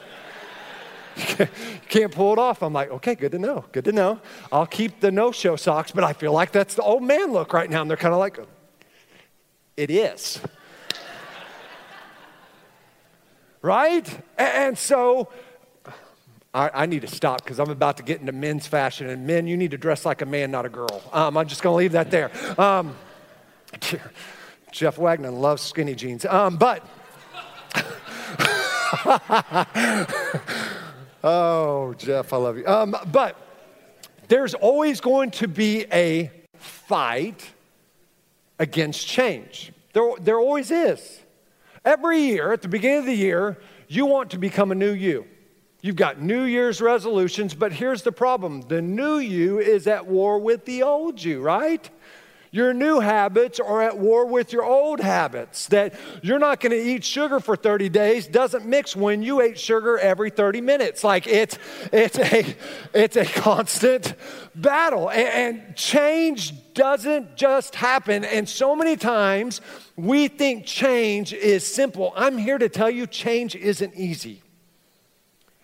Can't 1.89 2.12
pull 2.12 2.33
it 2.33 2.39
off. 2.39 2.62
I'm 2.62 2.73
like, 2.73 2.91
okay, 2.91 3.17
good 3.17 3.33
to 3.33 3.39
know. 3.39 3.65
Good 3.73 3.85
to 3.87 3.93
know. 3.93 4.21
I'll 4.53 4.67
keep 4.67 5.00
the 5.00 5.11
no-show 5.11 5.57
socks, 5.57 5.91
but 5.91 6.05
I 6.05 6.12
feel 6.12 6.33
like 6.33 6.53
that's 6.53 6.75
the 6.75 6.83
old 6.83 7.03
man 7.03 7.33
look 7.33 7.53
right 7.53 7.69
now. 7.69 7.83
And 7.83 7.91
they're 7.91 7.97
kind 7.97 8.15
of 8.15 8.21
like, 8.21 8.39
it 9.77 9.91
is. 9.91 10.41
Right? 13.62 14.09
And 14.38 14.76
so 14.76 15.29
I, 16.52 16.87
need 16.87 17.02
to 17.02 17.07
stop 17.07 17.45
because 17.45 17.61
I'm 17.61 17.71
about 17.71 17.99
to 17.99 18.02
get 18.02 18.21
into 18.21 18.33
men's 18.33 18.67
fashion. 18.67 19.09
And 19.09 19.26
men, 19.26 19.47
you 19.47 19.57
need 19.57 19.71
to 19.71 19.79
dress 19.79 20.05
like 20.05 20.21
a 20.21 20.26
man, 20.26 20.50
not 20.50 20.67
a 20.67 20.69
girl. 20.69 21.02
Um, 21.12 21.37
I'm 21.37 21.47
just 21.47 21.62
going 21.62 21.75
to 21.75 21.79
leave 21.79 21.93
that 21.93 22.11
there. 22.11 22.31
Um, 22.61 22.97
Jeff 24.73 24.99
Wagner 24.99 25.31
loves 25.31 25.62
skinny 25.62 25.95
jeans. 25.95 26.25
Um, 26.25 26.57
but, 26.57 26.85
oh, 31.23 31.95
Jeff, 31.99 32.33
I 32.33 32.37
love 32.37 32.59
you. 32.59 32.67
Um, 32.67 32.97
but 33.12 33.37
there's 34.26 34.55
always 34.55 35.00
going 35.00 35.31
to 35.33 35.47
be 35.47 35.87
a 35.93 36.33
fight 36.55 37.49
against 38.59 39.07
change. 39.07 39.73
There, 39.93 40.11
there 40.21 40.38
always 40.38 40.73
is. 40.73 41.21
Every 41.85 42.21
year, 42.21 42.53
at 42.53 42.63
the 42.63 42.69
beginning 42.69 42.99
of 42.99 43.07
the 43.07 43.15
year, 43.15 43.59
you 43.89 44.07
want 44.07 44.31
to 44.31 44.39
become 44.39 44.71
a 44.71 44.75
new 44.75 44.93
you. 44.93 45.27
You've 45.83 45.97
got 45.97 46.21
New 46.21 46.43
Year's 46.43 46.83
resolutions, 46.83 47.55
but 47.55 47.73
here's 47.73 48.03
the 48.03 48.13
problem 48.13 48.61
the 48.63 48.83
new 48.83 49.17
you 49.17 49.59
is 49.59 49.87
at 49.87 50.07
war 50.07 50.39
with 50.39 50.67
the 50.67 50.83
old 50.83 51.23
you, 51.23 51.41
right? 51.41 51.89
Your 52.52 52.75
new 52.75 52.99
habits 52.99 53.61
are 53.61 53.80
at 53.80 53.97
war 53.97 54.26
with 54.26 54.52
your 54.52 54.64
old 54.64 54.99
habits. 54.99 55.66
That 55.69 55.95
you're 56.21 56.40
not 56.40 56.59
going 56.59 56.73
to 56.73 56.83
eat 56.83 57.04
sugar 57.04 57.38
for 57.38 57.54
30 57.54 57.88
days 57.90 58.26
doesn't 58.26 58.66
mix 58.66 58.97
when 58.97 59.23
you 59.23 59.40
ate 59.40 59.57
sugar 59.57 59.99
every 59.99 60.30
30 60.30 60.61
minutes. 60.61 61.04
Like 61.04 61.28
it's 61.28 61.59
it's 61.92 62.19
a 62.19 62.57
it's 62.92 63.16
a 63.16 63.25
constant 63.25 64.14
battle. 64.57 65.11
And, 65.11 65.59
and 65.59 65.76
change 65.76 66.75
doesn't 66.75 67.37
just 67.37 67.76
happen. 67.76 68.25
And 68.25 68.49
so 68.49 68.75
many 68.75 68.97
times 68.97 69.61
we 69.95 70.26
think 70.26 70.66
change 70.66 71.33
is 71.33 71.64
simple. 71.64 72.12
I'm 72.16 72.37
here 72.37 72.59
to 72.59 72.69
tell 72.69 72.90
you 72.90 73.07
change 73.07 73.54
isn't 73.54 73.95
easy. 73.95 74.42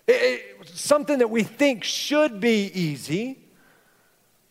It, 0.07 0.13
it, 0.13 0.69
something 0.69 1.19
that 1.19 1.31
we 1.31 1.43
think 1.43 1.83
should 1.83 2.39
be 2.39 2.71
easy, 2.73 3.39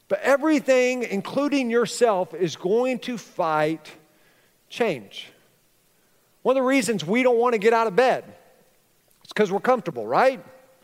but 0.07 0.19
everything, 0.21 1.03
including 1.03 1.69
yourself, 1.69 2.33
is 2.33 2.55
going 2.55 2.99
to 2.99 3.17
fight 3.17 3.91
change. 4.69 5.31
One 6.43 6.55
of 6.55 6.61
the 6.61 6.67
reasons 6.67 7.03
we 7.03 7.23
don't 7.23 7.37
want 7.37 7.53
to 7.53 7.59
get 7.59 7.73
out 7.73 7.87
of 7.87 7.95
bed 7.95 8.23
is 9.23 9.29
because 9.29 9.51
we're 9.51 9.59
comfortable, 9.59 10.05
right? 10.05 10.43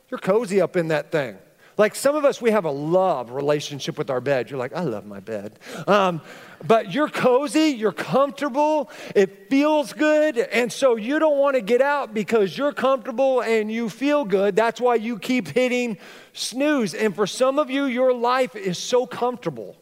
You're 0.10 0.20
cozy 0.20 0.60
up 0.60 0.76
in 0.76 0.88
that 0.88 1.12
thing. 1.12 1.38
Like 1.78 1.96
some 1.96 2.16
of 2.16 2.26
us, 2.26 2.42
we 2.42 2.52
have 2.52 2.66
a 2.66 2.72
love 2.72 3.32
relationship 3.32 3.98
with 3.98 4.10
our 4.10 4.22
bed. 4.22 4.50
You're 4.50 4.60
like, 4.60 4.74
I 4.74 4.82
love 4.82 5.06
my 5.06 5.20
bed. 5.20 5.58
Um, 5.88 6.22
but 6.66 6.94
you're 6.94 7.10
cozy, 7.10 7.70
you're 7.70 7.92
comfortable, 7.92 8.90
it 9.16 9.50
feels 9.50 9.94
good, 9.94 10.38
and 10.38 10.72
so 10.72 10.96
you 10.96 11.20
don't 11.20 11.38
want 11.38 11.56
to 11.56 11.62
get 11.62 11.82
out 11.82 12.14
because 12.14 12.58
you're 12.58 12.74
comfortable 12.74 13.42
and 13.42 13.72
you 13.72 13.90
feel 13.90 14.26
good. 14.26 14.56
That's 14.56 14.80
why 14.80 14.96
you 14.96 15.18
keep 15.18 15.48
hitting 15.48 15.98
snooze. 16.34 16.94
And 16.94 17.16
for 17.16 17.26
some 17.26 17.60
of 17.60 17.70
you, 17.70 17.86
your 17.86 18.14
life 18.14 18.56
is 18.56 18.78
so 18.78 19.06
comfortable, 19.06 19.76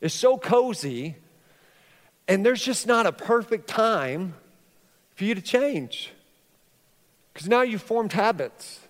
it's 0.00 0.14
so 0.14 0.38
cozy, 0.38 1.16
and 2.28 2.44
there's 2.44 2.62
just 2.62 2.86
not 2.86 3.06
a 3.06 3.12
perfect 3.12 3.68
time 3.68 4.34
for 5.14 5.24
you 5.24 5.34
to 5.34 5.42
change. 5.42 6.12
Because 7.32 7.48
now 7.48 7.62
you've 7.62 7.82
formed 7.82 8.12
habits, 8.12 8.80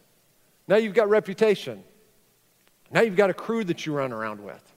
now 0.69 0.77
you've 0.77 0.95
got 0.95 1.09
reputation. 1.09 1.85
Now 2.93 3.03
you've 3.03 3.17
got 3.17 3.31
a 3.31 3.35
crew 3.35 3.63
that 3.65 3.87
you 3.87 3.93
run 3.93 4.13
around 4.13 4.43
with. 4.43 4.70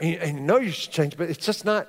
And, 0.00 0.16
and 0.16 0.38
you 0.38 0.44
know 0.44 0.58
you 0.58 0.70
should 0.70 0.92
change, 0.92 1.16
but 1.16 1.30
it's 1.30 1.44
just 1.44 1.64
not 1.64 1.88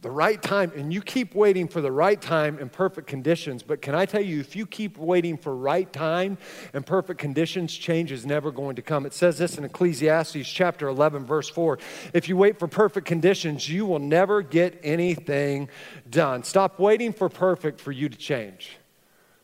the 0.00 0.10
right 0.10 0.40
time. 0.40 0.72
And 0.76 0.92
you 0.92 1.00
keep 1.00 1.34
waiting 1.34 1.66
for 1.66 1.80
the 1.80 1.90
right 1.90 2.20
time 2.20 2.58
and 2.58 2.70
perfect 2.70 3.06
conditions. 3.06 3.62
But 3.62 3.82
can 3.82 3.94
I 3.94 4.06
tell 4.06 4.20
you, 4.20 4.40
if 4.40 4.54
you 4.54 4.66
keep 4.66 4.96
waiting 4.96 5.36
for 5.36 5.54
right 5.54 5.92
time 5.92 6.38
and 6.72 6.86
perfect 6.86 7.20
conditions, 7.20 7.74
change 7.74 8.12
is 8.12 8.24
never 8.24 8.50
going 8.50 8.76
to 8.76 8.82
come. 8.82 9.06
It 9.06 9.12
says 9.12 9.38
this 9.38 9.58
in 9.58 9.64
Ecclesiastes 9.64 10.48
chapter 10.48 10.88
11, 10.88 11.26
verse 11.26 11.48
4. 11.48 11.78
If 12.12 12.28
you 12.28 12.36
wait 12.36 12.58
for 12.58 12.68
perfect 12.68 13.06
conditions, 13.06 13.68
you 13.68 13.86
will 13.86 13.98
never 13.98 14.42
get 14.42 14.78
anything 14.82 15.68
done. 16.08 16.44
Stop 16.44 16.78
waiting 16.78 17.12
for 17.12 17.28
perfect 17.28 17.80
for 17.80 17.92
you 17.92 18.08
to 18.08 18.16
change. 18.16 18.78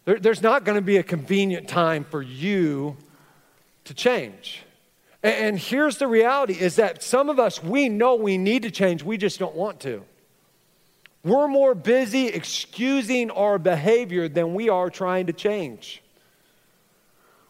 There, 0.05 0.19
there's 0.19 0.43
not 0.43 0.65
going 0.65 0.77
to 0.77 0.83
be 0.83 0.99
a 0.99 1.03
convenient 1.03 1.69
time 1.69 2.05
for 2.05 2.23
you 2.23 2.97
to 3.85 3.95
change. 3.95 4.63
And 5.25 5.59
here's 5.59 5.97
the 5.97 6.07
reality 6.07 6.53
is 6.53 6.77
that 6.77 7.03
some 7.03 7.31
of 7.31 7.41
us, 7.41 7.63
we 7.63 7.89
know 7.89 8.15
we 8.15 8.37
need 8.37 8.63
to 8.63 8.71
change, 8.71 9.03
we 9.03 9.17
just 9.17 9.39
don't 9.39 9.55
want 9.55 9.81
to. 9.81 10.05
We're 11.25 11.49
more 11.49 11.75
busy 11.75 12.27
excusing 12.27 13.31
our 13.31 13.59
behavior 13.59 14.29
than 14.29 14.53
we 14.53 14.69
are 14.69 14.91
trying 14.91 15.27
to 15.27 15.33
change. 15.33 16.04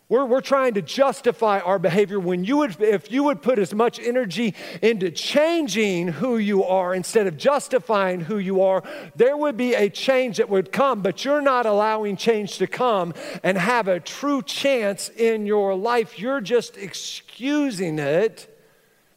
We're, 0.08 0.26
we're 0.26 0.42
trying 0.42 0.74
to 0.74 0.82
justify 0.82 1.60
our 1.60 1.78
behavior 1.78 2.20
when 2.20 2.44
you 2.44 2.58
would, 2.58 2.80
if 2.80 3.10
you 3.10 3.24
would 3.24 3.40
put 3.40 3.58
as 3.58 3.72
much 3.72 3.98
energy 3.98 4.54
into 4.82 5.10
changing 5.10 6.08
who 6.08 6.36
you 6.36 6.62
are 6.62 6.94
instead 6.94 7.26
of 7.26 7.38
justifying 7.38 8.20
who 8.20 8.36
you 8.36 8.62
are, 8.62 8.82
there 9.16 9.36
would 9.36 9.56
be 9.56 9.72
a 9.74 9.88
change 9.88 10.36
that 10.36 10.50
would 10.50 10.72
come, 10.72 11.00
but 11.00 11.24
you're 11.24 11.40
not 11.40 11.64
allowing 11.64 12.18
change 12.18 12.58
to 12.58 12.66
come 12.66 13.14
and 13.42 13.56
have 13.56 13.88
a 13.88 13.98
true 13.98 14.42
chance 14.42 15.08
in 15.08 15.46
your 15.46 15.74
life. 15.74 16.18
You're 16.18 16.42
just 16.42 16.76
excusing 16.76 17.98
it 17.98 18.54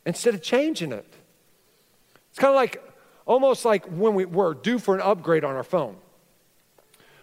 instead 0.06 0.36
of 0.36 0.42
changing 0.42 0.94
it. 0.94 1.14
It's 2.30 2.40
kind 2.40 2.52
of 2.52 2.56
like 2.56 2.82
almost 3.26 3.66
like 3.66 3.86
when 3.88 4.16
we 4.16 4.24
were 4.24 4.54
due 4.54 4.80
for 4.80 4.96
an 4.96 5.02
upgrade 5.02 5.44
on 5.44 5.54
our 5.54 5.64
phone. 5.64 5.98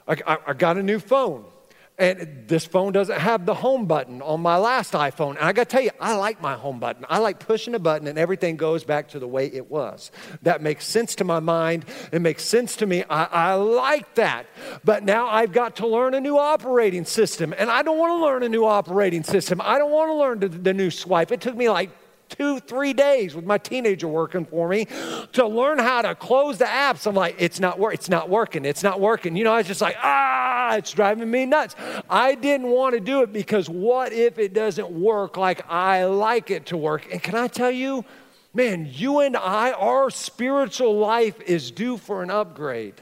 I, 0.06 0.18
I, 0.26 0.38
I 0.48 0.52
got 0.52 0.76
a 0.76 0.82
new 0.82 0.98
phone. 0.98 1.46
And 1.96 2.48
this 2.48 2.66
phone 2.66 2.92
doesn't 2.92 3.20
have 3.20 3.46
the 3.46 3.54
home 3.54 3.86
button 3.86 4.20
on 4.20 4.40
my 4.40 4.56
last 4.56 4.94
iPhone. 4.94 5.36
And 5.36 5.44
I 5.44 5.52
got 5.52 5.68
to 5.68 5.72
tell 5.76 5.80
you, 5.80 5.92
I 6.00 6.16
like 6.16 6.42
my 6.42 6.54
home 6.54 6.80
button. 6.80 7.04
I 7.08 7.18
like 7.18 7.38
pushing 7.38 7.72
a 7.76 7.78
button 7.78 8.08
and 8.08 8.18
everything 8.18 8.56
goes 8.56 8.82
back 8.82 9.08
to 9.10 9.20
the 9.20 9.28
way 9.28 9.46
it 9.46 9.70
was. 9.70 10.10
That 10.42 10.60
makes 10.60 10.86
sense 10.86 11.14
to 11.16 11.24
my 11.24 11.38
mind. 11.38 11.84
It 12.10 12.20
makes 12.20 12.44
sense 12.44 12.74
to 12.76 12.86
me. 12.86 13.04
I, 13.08 13.24
I 13.24 13.54
like 13.54 14.16
that. 14.16 14.46
But 14.84 15.04
now 15.04 15.28
I've 15.28 15.52
got 15.52 15.76
to 15.76 15.86
learn 15.86 16.14
a 16.14 16.20
new 16.20 16.36
operating 16.36 17.04
system. 17.04 17.54
And 17.56 17.70
I 17.70 17.82
don't 17.82 17.98
want 17.98 18.10
to 18.10 18.24
learn 18.24 18.42
a 18.42 18.48
new 18.48 18.64
operating 18.64 19.22
system. 19.22 19.60
I 19.62 19.78
don't 19.78 19.92
want 19.92 20.10
to 20.10 20.14
learn 20.14 20.40
the, 20.40 20.48
the 20.48 20.74
new 20.74 20.90
swipe. 20.90 21.30
It 21.30 21.40
took 21.40 21.56
me 21.56 21.68
like 21.68 21.90
two, 22.28 22.60
three 22.60 22.92
days 22.92 23.34
with 23.34 23.44
my 23.44 23.58
teenager 23.58 24.08
working 24.08 24.44
for 24.44 24.68
me 24.68 24.86
to 25.32 25.46
learn 25.46 25.78
how 25.78 26.02
to 26.02 26.14
close 26.14 26.58
the 26.58 26.64
apps. 26.64 27.06
I'm 27.06 27.14
like, 27.14 27.36
it's 27.38 27.60
not 27.60 27.78
it's 27.92 28.08
not 28.08 28.28
working, 28.28 28.64
it's 28.64 28.82
not 28.82 29.00
working. 29.00 29.36
You 29.36 29.44
know, 29.44 29.52
I 29.52 29.58
was 29.58 29.66
just 29.66 29.80
like, 29.80 29.96
ah, 30.02 30.76
it's 30.76 30.92
driving 30.92 31.30
me 31.30 31.46
nuts. 31.46 31.74
I 32.08 32.34
didn't 32.34 32.68
want 32.68 32.94
to 32.94 33.00
do 33.00 33.22
it 33.22 33.32
because 33.32 33.68
what 33.68 34.12
if 34.12 34.38
it 34.38 34.54
doesn't 34.54 34.90
work 34.90 35.36
like 35.36 35.68
I 35.70 36.04
like 36.04 36.50
it 36.50 36.66
to 36.66 36.76
work? 36.76 37.10
And 37.12 37.22
can 37.22 37.34
I 37.34 37.48
tell 37.48 37.70
you, 37.70 38.04
man, 38.52 38.88
you 38.90 39.20
and 39.20 39.36
I, 39.36 39.72
our 39.72 40.10
spiritual 40.10 40.98
life 40.98 41.40
is 41.42 41.70
due 41.70 41.96
for 41.96 42.22
an 42.22 42.30
upgrade 42.30 42.94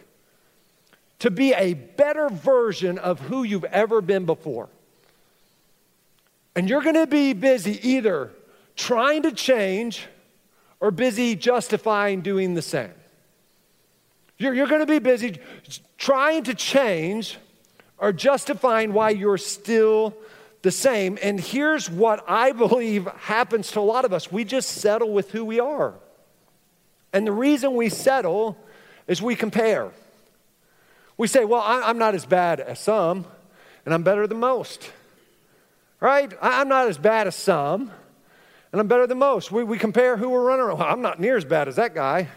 to 1.23 1.31
be 1.31 1.53
a 1.55 1.75
better 1.75 2.29
version 2.29 2.99
of 2.99 3.21
who 3.21 3.45
you've 3.45 3.65
ever 3.67 4.01
been 4.01 4.25
before. 4.27 4.69
And 6.57 6.69
you're 6.69 6.83
going 6.83 6.97
to 6.97 7.07
be 7.07 7.33
busy 7.33 7.79
either 7.89 8.33
trying 8.77 9.23
to 9.23 9.33
change 9.33 10.07
or 10.81 10.91
busy 10.91 11.37
justifying 11.37 12.21
doing 12.21 12.55
the 12.55 12.63
same. 12.63 12.93
You're, 14.39 14.55
you're 14.55 14.67
going 14.67 14.81
to 14.81 14.87
be 14.87 14.99
busy 14.99 15.39
trying 15.97 16.45
to 16.45 16.55
change 16.55 17.39
or 17.99 18.13
justifying 18.13 18.93
why 18.93 19.11
you're 19.11 19.39
still 19.39 20.17
the 20.63 20.73
same. 20.73 21.19
And 21.23 21.39
here's 21.39 21.89
what 21.89 22.25
I 22.29 22.51
believe 22.53 23.07
happens 23.07 23.71
to 23.73 23.81
a 23.81 23.83
lot 23.83 24.05
of 24.05 24.13
us 24.13 24.33
we 24.33 24.45
just 24.45 24.69
settle 24.71 25.13
with 25.13 25.31
who 25.31 25.45
we 25.45 25.61
are. 25.61 25.95
And 27.13 27.27
the 27.27 27.33
reason 27.33 27.75
we 27.75 27.89
settle 27.89 28.57
is 29.07 29.23
we 29.23 29.37
compare. 29.37 29.91
We 31.17 31.29
say, 31.29 31.45
well, 31.45 31.63
I'm 31.65 31.99
not 31.99 32.15
as 32.15 32.25
bad 32.27 32.59
as 32.59 32.81
some, 32.81 33.27
and 33.85 33.95
I'm 33.95 34.03
better 34.03 34.27
than 34.27 34.41
most. 34.41 34.91
Right? 36.01 36.33
I'm 36.41 36.69
not 36.69 36.89
as 36.89 36.99
bad 36.99 37.29
as 37.29 37.37
some, 37.37 37.93
and 38.73 38.81
I'm 38.81 38.89
better 38.89 39.07
than 39.07 39.19
most. 39.19 39.53
We, 39.53 39.65
we 39.65 39.79
compare 39.79 40.17
who 40.17 40.31
we're 40.31 40.43
running 40.43 40.65
around. 40.65 40.83
I'm 40.91 41.03
not 41.03 41.21
near 41.21 41.37
as 41.37 41.45
bad 41.45 41.69
as 41.69 41.77
that 41.77 41.95
guy. 41.95 42.29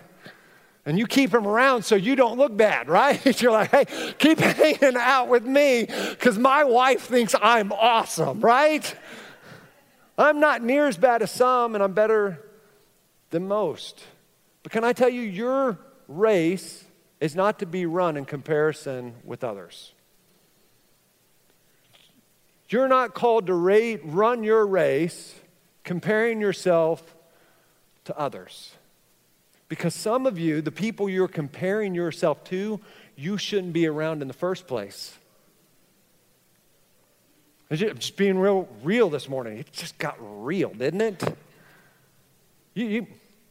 And 0.85 0.99
you 0.99 1.07
keep 1.07 1.33
him 1.33 1.47
around 1.47 1.83
so 1.83 1.95
you 1.95 2.15
don't 2.15 2.37
look 2.37 2.55
bad, 2.55 2.89
right? 2.89 3.41
You're 3.41 3.51
like, 3.51 3.71
hey, 3.71 4.13
keep 4.19 4.39
hanging 4.39 4.97
out 4.97 5.29
with 5.29 5.45
me 5.45 5.85
because 5.85 6.37
my 6.37 6.63
wife 6.63 7.03
thinks 7.03 7.33
I'm 7.41 7.71
awesome, 7.71 8.41
right? 8.41 8.95
I'm 10.17 10.39
not 10.39 10.61
near 10.61 10.87
as 10.87 10.97
bad 10.97 11.21
as 11.21 11.31
some, 11.31 11.75
and 11.75 11.83
I'm 11.83 11.93
better 11.93 12.41
than 13.31 13.47
most. 13.47 14.03
But 14.63 14.71
can 14.71 14.83
I 14.83 14.93
tell 14.93 15.09
you, 15.09 15.21
your 15.21 15.77
race 16.07 16.85
is 17.19 17.35
not 17.35 17.59
to 17.59 17.65
be 17.65 17.85
run 17.85 18.15
in 18.15 18.23
comparison 18.23 19.15
with 19.25 19.43
others. 19.43 19.93
You're 22.69 22.87
not 22.87 23.13
called 23.13 23.47
to 23.47 23.53
run 23.53 24.43
your 24.43 24.65
race 24.65 25.35
comparing 25.85 26.41
yourself 26.41 27.15
to 28.03 28.17
others. 28.17 28.73
Because 29.69 29.95
some 29.95 30.25
of 30.25 30.37
you, 30.37 30.61
the 30.61 30.71
people 30.71 31.09
you're 31.09 31.27
comparing 31.27 31.95
yourself 31.95 32.43
to, 32.45 32.81
you 33.15 33.37
shouldn't 33.37 33.71
be 33.71 33.87
around 33.87 34.21
in 34.21 34.27
the 34.27 34.33
first 34.33 34.67
place. 34.67 35.17
I'm 37.71 37.77
just 37.77 38.17
being 38.17 38.37
real, 38.37 38.67
real 38.83 39.09
this 39.09 39.27
morning. 39.27 39.57
It 39.57 39.71
just 39.71 39.97
got 39.97 40.17
real, 40.19 40.69
didn't 40.69 41.01
it? 41.01 41.37
You, 42.75 42.85
you, 42.85 43.07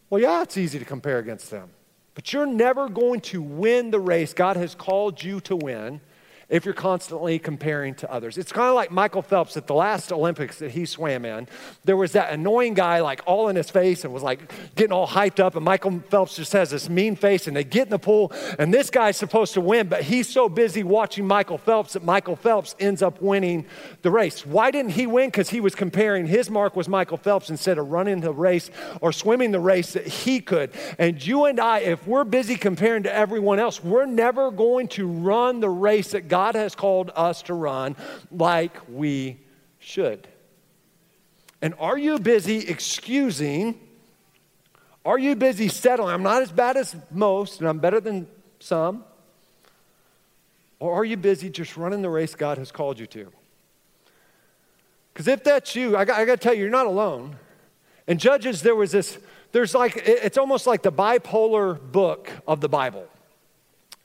well, 0.09 0.21
yeah, 0.21 0.43
it's 0.43 0.57
easy 0.57 0.79
to 0.79 0.85
compare 0.85 1.19
against 1.19 1.51
them. 1.51 1.71
But 2.15 2.33
you're 2.33 2.47
never 2.47 2.89
going 2.89 3.23
to 3.23 3.43
win 3.43 3.91
the 3.91 3.99
race 3.99 4.33
God 4.33 4.57
has 4.57 4.75
called 4.75 5.21
you 5.21 5.41
to 5.43 5.57
win 5.57 6.01
if 6.49 6.65
you're 6.65 6.75
constantly 6.75 7.39
comparing 7.39 7.95
to 7.97 8.11
others. 8.11 8.39
It's 8.39 8.53
kind 8.53 8.69
of 8.69 8.75
like 8.75 8.91
Michael 8.91 9.23
Phelps 9.23 9.57
at 9.57 9.67
the 9.67 9.75
last 9.75 10.13
Olympics 10.13 10.59
that 10.59 10.71
he 10.73 10.85
swam 10.87 11.25
in. 11.25 11.49
There 11.85 11.97
was 11.97 12.13
that 12.13 12.33
annoying 12.33 12.75
guy, 12.75 13.01
like 13.01 13.23
all 13.27 13.49
in 13.49 13.57
his 13.57 13.71
face, 13.71 14.05
and 14.05 14.13
was 14.13 14.23
like 14.23 14.53
getting 14.75 14.93
all 14.93 15.07
hyped 15.07 15.41
up. 15.41 15.57
And 15.57 15.65
Michael 15.65 16.01
Phelps 16.11 16.37
just 16.37 16.53
has 16.53 16.71
this 16.71 16.89
mean 16.89 17.17
face, 17.17 17.47
and 17.47 17.57
they 17.57 17.65
get 17.65 17.87
in 17.87 17.91
the 17.91 17.99
pool, 17.99 18.33
and 18.59 18.73
this 18.73 18.91
guy's 18.91 19.17
supposed 19.17 19.55
to 19.55 19.61
win, 19.61 19.89
but 19.89 20.03
he's 20.03 20.29
so 20.29 20.49
busy 20.49 20.83
watching 20.83 21.27
Michael 21.27 21.59
Phelps 21.59 21.95
that 21.95 22.05
Michael 22.05 22.37
Phelps 22.37 22.75
ends 22.79 23.03
up 23.03 23.23
winning 23.23 23.67
the 24.03 24.11
race. 24.11 24.45
Why 24.45 24.71
didn't 24.71 24.93
he 24.93 25.07
win? 25.07 25.29
Because 25.29 25.51
he 25.51 25.61
was 25.61 25.75
comparing 25.75 26.27
his 26.27 26.51
mark 26.51 26.77
was 26.77 26.89
Michael 26.89 27.17
Phelps 27.17 27.51
instead 27.51 27.79
of 27.79 27.91
running 27.91 28.21
the 28.21 28.33
race 28.33 28.71
or 29.01 29.13
swimming 29.13 29.51
the 29.51 29.61
race 29.61 29.93
that 29.93 30.07
he 30.07 30.41
could. 30.41 30.71
And 30.99 31.25
you 31.25 31.47
and 31.47 31.59
I, 31.59 31.79
if 31.81 32.07
we're 32.07 32.25
busy 32.25 32.57
comparing 32.57 33.05
to 33.05 33.15
everyone 33.15 33.59
else, 33.59 33.83
we're 33.83 34.07
never 34.07 34.51
going 34.51 34.89
to 34.89 35.07
run 35.07 35.61
the 35.61 35.71
race 35.71 36.11
that 36.11 36.29
God 36.29 36.34
has 36.55 36.75
called 36.75 37.11
us 37.15 37.43
to 37.43 37.55
run 37.55 37.97
like 38.31 38.77
we 38.89 39.39
should. 39.79 40.27
And 41.63 41.75
are 41.79 41.97
you 41.97 42.19
busy 42.19 42.59
excusing? 42.69 43.79
Are 45.05 45.19
you 45.19 45.35
busy 45.37 45.69
settling? 45.69 46.13
I'm 46.13 46.23
not 46.23 46.43
as 46.43 46.53
bad 46.53 46.77
as 46.77 46.95
most, 47.11 47.61
and 47.61 47.69
I'm 47.69 47.79
better 47.79 48.01
than 48.01 48.27
some. 48.59 49.05
Or 50.79 50.93
are 50.95 51.05
you 51.05 51.17
busy 51.17 51.49
just 51.49 51.77
running 51.77 52.03
the 52.03 52.11
race 52.11 52.35
God 52.35 52.59
has 52.59 52.71
called 52.71 52.99
you 52.99 53.07
to? 53.07 53.33
Because 55.13 55.29
if 55.29 55.45
that's 55.45 55.77
you, 55.77 55.97
I 55.97 56.05
got, 56.05 56.21
I 56.21 56.25
got 56.25 56.41
to 56.41 56.43
tell 56.43 56.53
you, 56.53 56.63
you're 56.63 56.71
not 56.71 56.87
alone. 56.87 57.37
In 58.07 58.19
Judges, 58.19 58.61
there 58.61 58.75
was 58.75 58.91
this, 58.91 59.17
there's 59.53 59.75
like, 59.75 60.03
it's 60.05 60.37
almost 60.37 60.67
like 60.67 60.83
the 60.83 60.93
bipolar 60.93 61.81
book 61.93 62.31
of 62.47 62.61
the 62.61 62.69
Bible. 62.69 63.07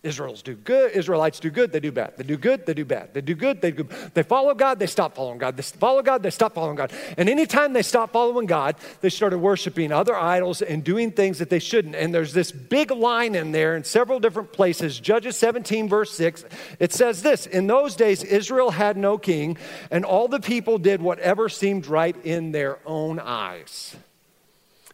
Israel's 0.01 0.41
do 0.41 0.55
good, 0.55 0.93
Israelites 0.93 1.41
do 1.41 1.49
good, 1.49 1.73
they 1.73 1.81
do 1.81 1.91
bad. 1.91 2.13
They 2.15 2.23
do 2.23 2.37
good, 2.37 2.65
they 2.65 2.73
do 2.73 2.85
bad. 2.85 3.13
They 3.13 3.19
do 3.19 3.35
good, 3.35 3.61
they 3.61 3.71
do 3.71 3.85
They 4.13 4.23
follow 4.23 4.53
God, 4.53 4.79
they 4.79 4.87
stop 4.87 5.13
following 5.13 5.39
God. 5.39 5.57
They 5.57 5.63
follow 5.63 6.01
God, 6.01 6.23
they 6.23 6.29
stop 6.29 6.53
following 6.55 6.77
God. 6.77 6.93
And 7.17 7.27
anytime 7.27 7.73
they 7.73 7.81
stop 7.81 8.13
following 8.13 8.45
God, 8.45 8.77
they 9.01 9.09
started 9.09 9.39
worshiping 9.39 9.91
other 9.91 10.15
idols 10.15 10.61
and 10.61 10.85
doing 10.85 11.11
things 11.11 11.39
that 11.39 11.49
they 11.49 11.59
shouldn't. 11.59 11.95
And 11.95 12.13
there's 12.13 12.31
this 12.31 12.49
big 12.49 12.91
line 12.91 13.35
in 13.35 13.51
there 13.51 13.75
in 13.75 13.83
several 13.83 14.21
different 14.21 14.53
places. 14.53 14.97
Judges 15.01 15.35
17, 15.35 15.89
verse 15.89 16.13
6, 16.13 16.45
it 16.79 16.93
says 16.93 17.21
this 17.21 17.45
In 17.45 17.67
those 17.67 17.95
days, 17.95 18.23
Israel 18.23 18.71
had 18.71 18.95
no 18.95 19.17
king, 19.17 19.57
and 19.91 20.05
all 20.05 20.29
the 20.29 20.39
people 20.39 20.77
did 20.77 21.01
whatever 21.01 21.49
seemed 21.49 21.87
right 21.87 22.15
in 22.23 22.53
their 22.53 22.79
own 22.85 23.19
eyes. 23.19 23.97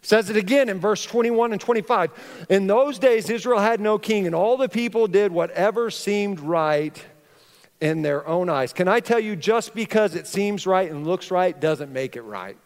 Says 0.06 0.30
it 0.30 0.36
again 0.36 0.68
in 0.68 0.78
verse 0.78 1.04
21 1.04 1.50
and 1.50 1.60
25. 1.60 2.46
In 2.48 2.68
those 2.68 3.00
days, 3.00 3.28
Israel 3.28 3.58
had 3.58 3.80
no 3.80 3.98
king, 3.98 4.24
and 4.26 4.36
all 4.36 4.56
the 4.56 4.68
people 4.68 5.08
did 5.08 5.32
whatever 5.32 5.90
seemed 5.90 6.38
right 6.38 7.04
in 7.80 8.02
their 8.02 8.24
own 8.24 8.48
eyes. 8.48 8.72
Can 8.72 8.86
I 8.86 9.00
tell 9.00 9.18
you, 9.18 9.34
just 9.34 9.74
because 9.74 10.14
it 10.14 10.28
seems 10.28 10.64
right 10.64 10.88
and 10.88 11.04
looks 11.04 11.32
right 11.32 11.58
doesn't 11.58 11.92
make 11.92 12.14
it 12.14 12.22
right. 12.22 12.56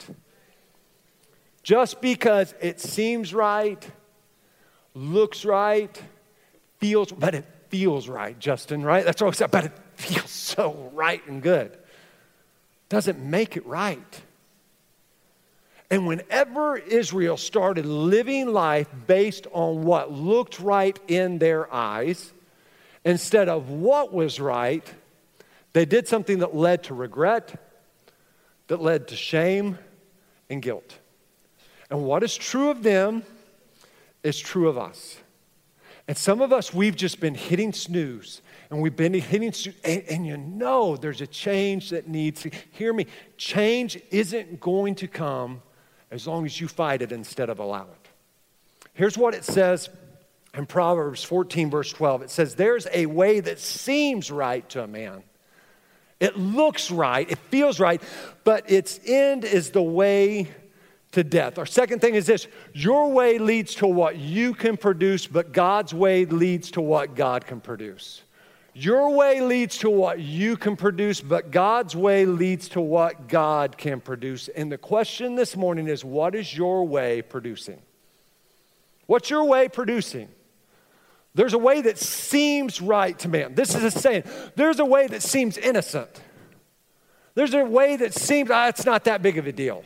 Just 1.62 2.02
because 2.02 2.54
it 2.61 2.78
seems 2.78 3.32
right, 3.32 3.90
looks 4.92 5.47
right, 5.47 6.02
feels, 6.76 7.11
but 7.11 7.35
it 7.35 7.47
feels 7.70 8.06
right, 8.06 8.38
Justin, 8.38 8.82
right? 8.82 9.02
That's 9.02 9.23
what 9.23 9.28
I 9.28 9.32
said, 9.32 9.50
but 9.50 9.64
it 9.64 9.73
feels 9.94 10.28
so 10.28 10.90
right 10.92 11.26
and 11.26 11.40
good. 11.40 11.75
Doesn't 12.90 13.18
make 13.18 13.56
it 13.56 13.64
right. 13.64 14.20
And 15.90 16.06
whenever 16.06 16.76
Israel 16.76 17.37
started 17.37 17.85
living 17.85 18.52
life 18.52 18.88
based 19.09 19.49
on 19.52 19.82
what 19.82 20.12
looked 20.12 20.61
right 20.61 20.97
in 21.09 21.38
their 21.38 21.73
eyes, 21.73 22.32
instead 23.04 23.49
of 23.49 23.70
what 23.70 24.12
was 24.12 24.38
right, 24.38 24.87
they 25.73 25.85
did 25.85 26.06
something 26.06 26.38
that 26.38 26.54
led 26.54 26.85
to 26.85 26.94
regret, 26.94 27.61
that 28.68 28.80
led 28.80 29.09
to 29.09 29.16
shame 29.16 29.78
and 30.49 30.62
guilt. 30.62 30.99
And 31.90 32.04
what 32.04 32.23
is 32.23 32.37
true 32.37 32.70
of 32.70 32.85
them 32.85 33.25
is 34.23 34.38
true 34.38 34.68
of 34.68 34.78
us. 34.78 35.18
And 36.06 36.16
some 36.16 36.40
of 36.40 36.52
us, 36.52 36.73
we've 36.73 36.97
just 36.97 37.20
been 37.20 37.35
hitting 37.35 37.73
snooze 37.73 38.42
and 38.70 38.80
we've 38.80 38.97
been 38.97 39.14
hitting, 39.14 39.52
and, 39.82 40.02
and, 40.09 40.26
you 40.26 40.37
know 40.37 40.97
there's 40.97 41.20
a 41.20 41.26
change 41.26 41.90
that 41.90 42.06
needs 42.06 42.42
to, 42.42 42.50
hear 42.70 42.92
me, 42.92 43.06
change 43.37 44.00
isn't 44.11 44.61
going 44.61 44.94
to 44.97 45.09
come 45.09 45.62
as 46.11 46.26
long 46.26 46.45
as 46.45 46.61
you 46.61 46.69
fight 46.69 47.02
it 47.02 47.12
instead 47.12 47.50
of 47.50 47.59
allow 47.59 47.83
it. 47.85 48.09
Here's 48.95 49.17
what 49.17 49.35
it 49.35 49.45
says 49.45 49.88
in 50.55 50.67
Proverbs 50.67 51.23
14, 51.23 51.71
verse 51.71 51.93
12 51.93 52.23
it 52.23 52.31
says, 52.31 52.55
There's 52.55 52.87
a 52.93 53.07
way 53.07 53.40
that 53.40 53.59
seems 53.59 54.31
right 54.31 54.69
to 54.71 54.83
a 54.83 54.87
man. 54.87 55.23
It 56.19 56.37
looks 56.37 56.90
right, 56.90 57.31
it 57.31 57.38
feels 57.50 57.81
right, 57.81 58.02
but 58.45 58.71
its 58.71 59.00
end 59.07 59.45
is 59.45 59.71
the 59.71 59.83
way 59.83 60.49
to 61.12 61.25
death. 61.25 61.59
Our 61.59 61.67
second 61.67 62.00
thing 62.00 62.14
is 62.14 62.26
this 62.26 62.47
your 62.73 63.11
way 63.11 63.38
leads 63.38 63.75
to 63.76 63.87
what 63.87 64.17
you 64.17 64.55
can 64.55 64.76
produce, 64.76 65.26
but 65.26 65.52
God's 65.52 65.95
way 65.95 66.26
leads 66.26 66.73
to 66.73 66.81
what 66.81 67.14
God 67.14 67.47
can 67.47 67.61
produce. 67.61 68.23
Your 68.73 69.11
way 69.11 69.41
leads 69.41 69.79
to 69.79 69.91
what 69.91 70.21
you 70.21 70.57
can 70.57 70.77
produce, 70.77 71.21
but 71.21 71.50
God's 71.50 71.97
way 71.97 72.25
leads 72.25 72.69
to 72.71 72.81
what 72.81 73.29
God 73.29 73.77
can 73.77 74.00
produce. 74.00 74.49
And 74.49 74.71
the 74.71 74.79
question 74.79 75.35
this 75.35 75.57
morning 75.57 75.89
is 75.89 76.04
what 76.04 76.35
is 76.35 76.56
your 76.56 76.87
way 76.87 77.23
producing? 77.23 77.80
What's 79.06 79.28
your 79.28 79.45
way 79.45 79.69
producing? 79.69 80.28
There's 81.35 81.52
a 81.52 81.59
way 81.59 81.80
that 81.83 81.99
seems 81.99 82.80
right 82.80 83.19
to 83.21 83.28
man. 83.28 83.54
This 83.54 83.75
is 83.75 83.83
a 83.83 83.91
saying. 83.91 84.25
There's 84.56 84.78
a 84.78 84.85
way 84.85 85.06
that 85.09 85.23
seems 85.23 85.59
innocent. 85.59 86.21
There's 87.35 87.54
a 87.54 87.65
way 87.65 87.97
that 87.97 88.15
seems, 88.15 88.50
ah, 88.50 88.69
it's 88.69 88.85
not 88.85 89.04
that 89.04 89.23
big 89.23 89.39
of 89.39 89.47
a 89.47 89.52
deal, 89.52 89.85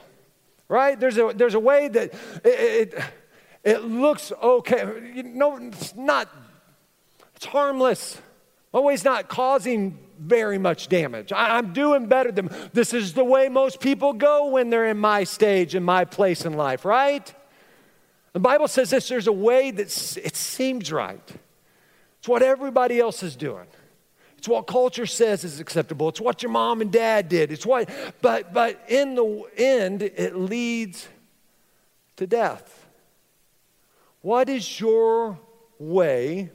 right? 0.68 0.99
There's 0.99 1.18
a, 1.18 1.33
there's 1.35 1.55
a 1.55 1.61
way 1.61 1.88
that 1.88 2.14
it, 2.44 2.94
it, 2.94 3.05
it 3.62 3.85
looks 3.85 4.33
okay. 4.42 5.12
You 5.14 5.23
know, 5.23 5.57
it's 5.57 5.94
not, 5.94 6.29
it's 7.37 7.47
harmless. 7.47 8.18
My 8.74 8.80
way's 8.80 9.04
not 9.04 9.28
causing 9.28 9.96
very 10.18 10.58
much 10.58 10.88
damage. 10.88 11.32
I, 11.32 11.58
am 11.58 11.72
doing 11.72 12.06
better 12.06 12.32
than 12.32 12.50
this 12.72 12.92
is 12.92 13.12
the 13.12 13.22
way 13.22 13.48
most 13.48 13.78
people 13.78 14.12
go 14.12 14.48
when 14.48 14.68
they're 14.68 14.88
in 14.88 14.98
my 14.98 15.22
stage, 15.22 15.76
in 15.76 15.84
my 15.84 16.04
place 16.04 16.44
in 16.44 16.54
life, 16.54 16.84
right? 16.84 17.32
The 18.32 18.40
Bible 18.40 18.66
says 18.66 18.90
this 18.90 19.08
there's 19.08 19.28
a 19.28 19.32
way 19.32 19.70
that 19.70 20.16
it 20.16 20.34
seems 20.34 20.90
right. 20.90 21.22
It's 22.18 22.26
what 22.26 22.42
everybody 22.42 22.98
else 22.98 23.22
is 23.22 23.37
doing. 23.37 23.66
It's 24.38 24.48
what 24.48 24.66
culture 24.66 25.06
says 25.06 25.44
is 25.44 25.60
acceptable. 25.60 26.08
It's 26.08 26.20
what 26.20 26.42
your 26.42 26.50
mom 26.50 26.80
and 26.80 26.90
dad 26.90 27.28
did. 27.28 27.52
It's 27.52 27.64
what, 27.64 27.88
but 28.20 28.52
but 28.52 28.82
in 28.88 29.14
the 29.14 29.44
end, 29.56 30.02
it 30.02 30.34
leads 30.34 31.06
to 32.16 32.26
death. 32.26 32.88
What 34.20 34.48
is 34.48 34.80
your 34.80 35.38
way 35.78 36.50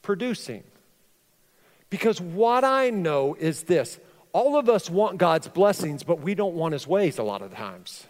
producing? 0.00 0.64
Because 1.94 2.20
what 2.20 2.64
I 2.64 2.90
know 2.90 3.36
is 3.38 3.62
this 3.62 4.00
all 4.32 4.58
of 4.58 4.68
us 4.68 4.90
want 4.90 5.16
God's 5.16 5.46
blessings, 5.46 6.02
but 6.02 6.18
we 6.18 6.34
don't 6.34 6.56
want 6.56 6.72
his 6.72 6.88
ways 6.88 7.18
a 7.18 7.22
lot 7.22 7.40
of 7.40 7.54
times. 7.54 8.04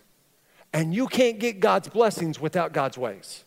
And 0.72 0.94
you 0.94 1.06
can't 1.06 1.38
get 1.38 1.60
God's 1.60 1.90
blessings 1.90 2.40
without 2.40 2.72
God's 2.72 2.96
ways. 2.96 3.44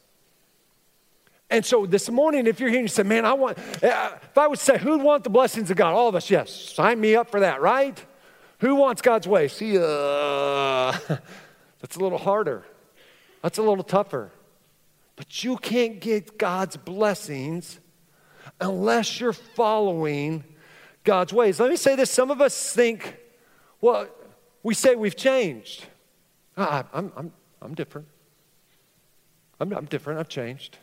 And 1.49 1.65
so 1.65 1.87
this 1.87 2.07
morning, 2.11 2.45
if 2.45 2.59
you're 2.59 2.69
here 2.69 2.77
and 2.77 2.83
you 2.83 2.93
say, 2.93 3.01
man, 3.01 3.25
I 3.25 3.33
want, 3.33 3.57
uh, 3.83 4.11
if 4.21 4.37
I 4.37 4.45
would 4.45 4.59
say, 4.59 4.77
who'd 4.77 5.01
want 5.01 5.23
the 5.23 5.31
blessings 5.31 5.71
of 5.71 5.77
God? 5.77 5.95
All 5.95 6.07
of 6.07 6.13
us, 6.13 6.29
yes. 6.29 6.53
Sign 6.53 7.01
me 7.01 7.15
up 7.15 7.31
for 7.31 7.39
that, 7.39 7.59
right? 7.59 7.99
Who 8.59 8.75
wants 8.75 9.01
God's 9.01 9.27
ways? 9.27 9.53
See, 9.53 9.75
uh, 9.75 9.81
that's 11.81 11.95
a 11.95 11.99
little 11.99 12.19
harder. 12.19 12.63
That's 13.41 13.57
a 13.57 13.63
little 13.63 13.83
tougher. 13.83 14.31
But 15.15 15.43
you 15.43 15.57
can't 15.57 15.99
get 15.99 16.37
God's 16.37 16.77
blessings 16.77 17.79
unless 18.59 19.19
you're 19.19 19.33
following 19.33 20.43
God's 21.03 21.33
ways. 21.33 21.59
Let 21.59 21.69
me 21.69 21.75
say 21.75 21.95
this 21.95 22.11
some 22.11 22.31
of 22.31 22.41
us 22.41 22.73
think, 22.73 23.17
well, 23.81 24.07
we 24.63 24.73
say 24.73 24.95
we've 24.95 25.15
changed. 25.15 25.85
Ah, 26.57 26.85
I'm, 26.93 27.11
I'm, 27.15 27.31
I'm 27.61 27.73
different. 27.73 28.07
I'm, 29.59 29.71
I'm 29.71 29.85
different. 29.85 30.19
I've 30.19 30.29
changed. 30.29 30.77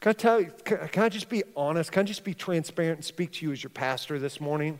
Can 0.00 0.10
I 0.10 0.12
tell 0.12 0.40
you, 0.40 0.52
can, 0.64 0.88
can 0.88 1.02
I 1.04 1.08
just 1.08 1.28
be 1.28 1.42
honest? 1.56 1.90
Can 1.90 2.00
I 2.00 2.04
just 2.04 2.24
be 2.24 2.34
transparent 2.34 2.98
and 2.98 3.04
speak 3.04 3.32
to 3.32 3.46
you 3.46 3.52
as 3.52 3.62
your 3.62 3.70
pastor 3.70 4.18
this 4.18 4.40
morning? 4.40 4.78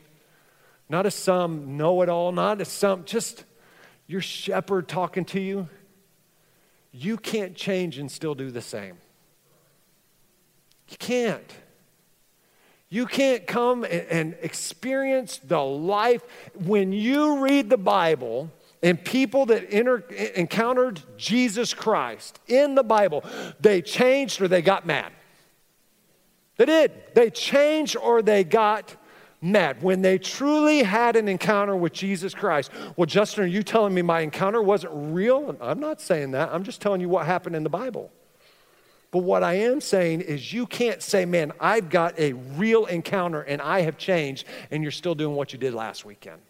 Not 0.89 1.07
as 1.07 1.15
some 1.15 1.77
know 1.77 2.03
it 2.03 2.09
all, 2.09 2.31
not 2.31 2.61
as 2.61 2.69
some, 2.69 3.05
just 3.05 3.45
your 4.07 4.21
shepherd 4.21 4.87
talking 4.87 5.25
to 5.27 5.41
you. 5.41 5.69
You 6.93 7.17
can't 7.17 7.55
change 7.55 7.99
and 7.99 8.11
still 8.11 8.35
do 8.35 8.51
the 8.51 8.61
same. 8.61 8.99
You 10.89 10.99
can't. 10.99 11.51
You 12.95 13.07
can't 13.07 13.45
come 13.45 13.83
and, 13.83 14.37
experience 14.41 15.39
the 15.39 15.59
life 15.59 16.23
when 16.55 16.93
you 16.93 17.41
read 17.41 17.69
the 17.69 17.77
Bible 17.77 18.53
and 18.85 19.05
people 19.05 19.47
that 19.47 19.65
encountered 20.39 21.03
Jesus 21.17 21.75
Christ 21.75 22.39
in 22.47 22.77
the 22.77 22.85
Bible, 22.85 23.25
they 23.59 23.83
changed 23.83 24.41
or 24.41 24.47
they 24.47 24.63
got 24.63 24.87
mad. 24.87 25.11
They 26.57 26.67
did. 26.67 26.93
They 27.15 27.31
changed 27.31 27.97
or 27.97 28.23
they 28.23 28.45
got 28.45 28.95
mad. 29.43 29.83
When 29.83 30.01
they 30.01 30.17
truly 30.17 30.85
had 30.85 31.17
an 31.17 31.27
encounter 31.27 31.75
with 31.75 31.93
Jesus 31.93 32.33
Christ. 32.33 32.71
Well, 32.97 33.07
Justin, 33.07 33.43
are 33.43 33.49
you 33.49 33.65
telling 33.65 33.93
me 33.93 34.03
my 34.03 34.21
encounter 34.21 34.63
wasn't 34.63 34.93
real? 34.95 35.57
I'm 35.61 35.81
not 35.81 36.01
saying 36.01 36.31
that. 36.31 36.51
I'm 36.53 36.63
just 36.63 36.81
telling 36.81 37.01
you 37.01 37.09
what 37.09 37.27
happened 37.27 37.57
in 37.57 37.65
the 37.65 37.71
Bible. 37.71 38.13
But 39.15 39.23
what 39.23 39.45
I 39.45 39.55
am 39.55 39.81
saying 39.81 40.23
is, 40.23 40.53
you 40.53 40.67
can't 40.67 41.01
say, 41.01 41.25
man, 41.25 41.53
I've 41.61 41.89
got 41.89 42.19
a 42.19 42.33
real 42.33 42.87
encounter 42.87 43.43
and 43.43 43.63
I 43.63 43.83
have 43.83 43.97
changed, 43.97 44.45
and 44.73 44.83
you're 44.83 44.91
still 44.91 45.15
doing 45.15 45.37
what 45.37 45.53
you 45.53 45.59
did 45.61 45.73
last 45.73 46.05
weekend. 46.05 46.43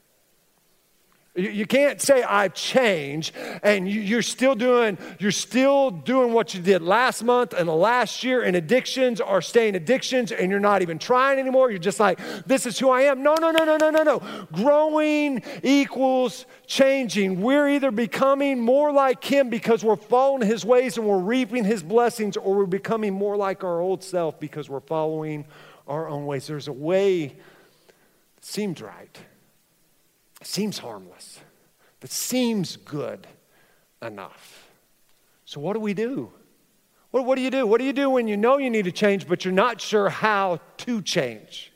You 1.37 1.67
can't 1.67 2.01
say 2.01 2.23
I've 2.23 2.55
changed 2.55 3.35
and 3.65 3.91
you're 3.91 4.23
still 4.23 4.55
doing 4.55 4.97
you're 5.19 5.33
still 5.33 5.91
doing 5.91 6.33
what 6.33 6.55
you 6.55 6.63
did 6.63 6.81
last 6.81 7.25
month 7.25 7.53
and 7.53 7.69
the 7.69 7.75
last 7.75 8.23
year 8.23 8.45
and 8.45 8.55
addictions 8.55 9.21
are 9.21 9.43
staying 9.43 9.75
addictions 9.75 10.31
and 10.31 10.49
you're 10.49 10.61
not 10.61 10.83
even 10.83 10.97
trying 10.97 11.41
anymore. 11.41 11.71
You're 11.71 11.81
just 11.81 11.99
like, 11.99 12.21
this 12.47 12.67
is 12.67 12.79
who 12.79 12.89
I 12.89 13.03
am. 13.03 13.25
No, 13.25 13.35
no, 13.35 13.51
no, 13.51 13.65
no, 13.65 13.77
no, 13.77 13.91
no, 13.91 14.03
no. 14.05 14.47
Growing 14.53 15.43
equals 15.65 16.47
changing. 16.69 17.41
We're 17.41 17.69
either 17.69 17.91
becoming 17.91 18.61
more 18.61 18.93
like 18.93 19.25
him 19.25 19.51
because 19.51 19.83
we're 19.83 19.97
following 19.97 20.47
his 20.47 20.65
ways 20.65 20.99
and 20.99 21.07
we're 21.07 21.19
reaping 21.19 21.65
his 21.65 21.83
blessings, 21.83 22.37
or 22.37 22.55
we're 22.55 22.67
becoming 22.67 23.13
more 23.13 23.37
like 23.37 23.65
our 23.65 23.81
old 23.81 24.05
self 24.05 24.39
because 24.39 24.71
we're 24.71 24.79
following 24.79 25.47
our 25.89 26.09
own 26.09 26.27
ways. 26.27 26.47
There's 26.47 26.69
a 26.69 26.73
way 26.73 27.27
that 27.27 28.45
seems 28.45 28.81
right 28.81 29.19
seems 30.47 30.79
harmless. 30.79 31.41
that 32.01 32.11
seems 32.11 32.77
good 32.77 33.27
enough. 34.03 34.69
So, 35.45 35.61
what 35.61 35.75
do 35.75 35.81
we 35.81 35.95
do? 35.95 36.33
What, 37.11 37.27
what 37.27 37.37
do 37.37 37.43
you 37.43 37.51
do? 37.51 37.67
What 37.67 37.79
do 37.79 37.85
you 37.85 37.93
do 37.93 38.11
when 38.11 38.27
you 38.27 38.37
know 38.37 38.59
you 38.59 38.71
need 38.71 38.87
to 38.87 38.93
change, 38.93 39.29
but 39.29 39.45
you're 39.45 39.55
not 39.55 39.81
sure 39.81 40.09
how 40.09 40.61
to 40.79 41.01
change? 41.03 41.73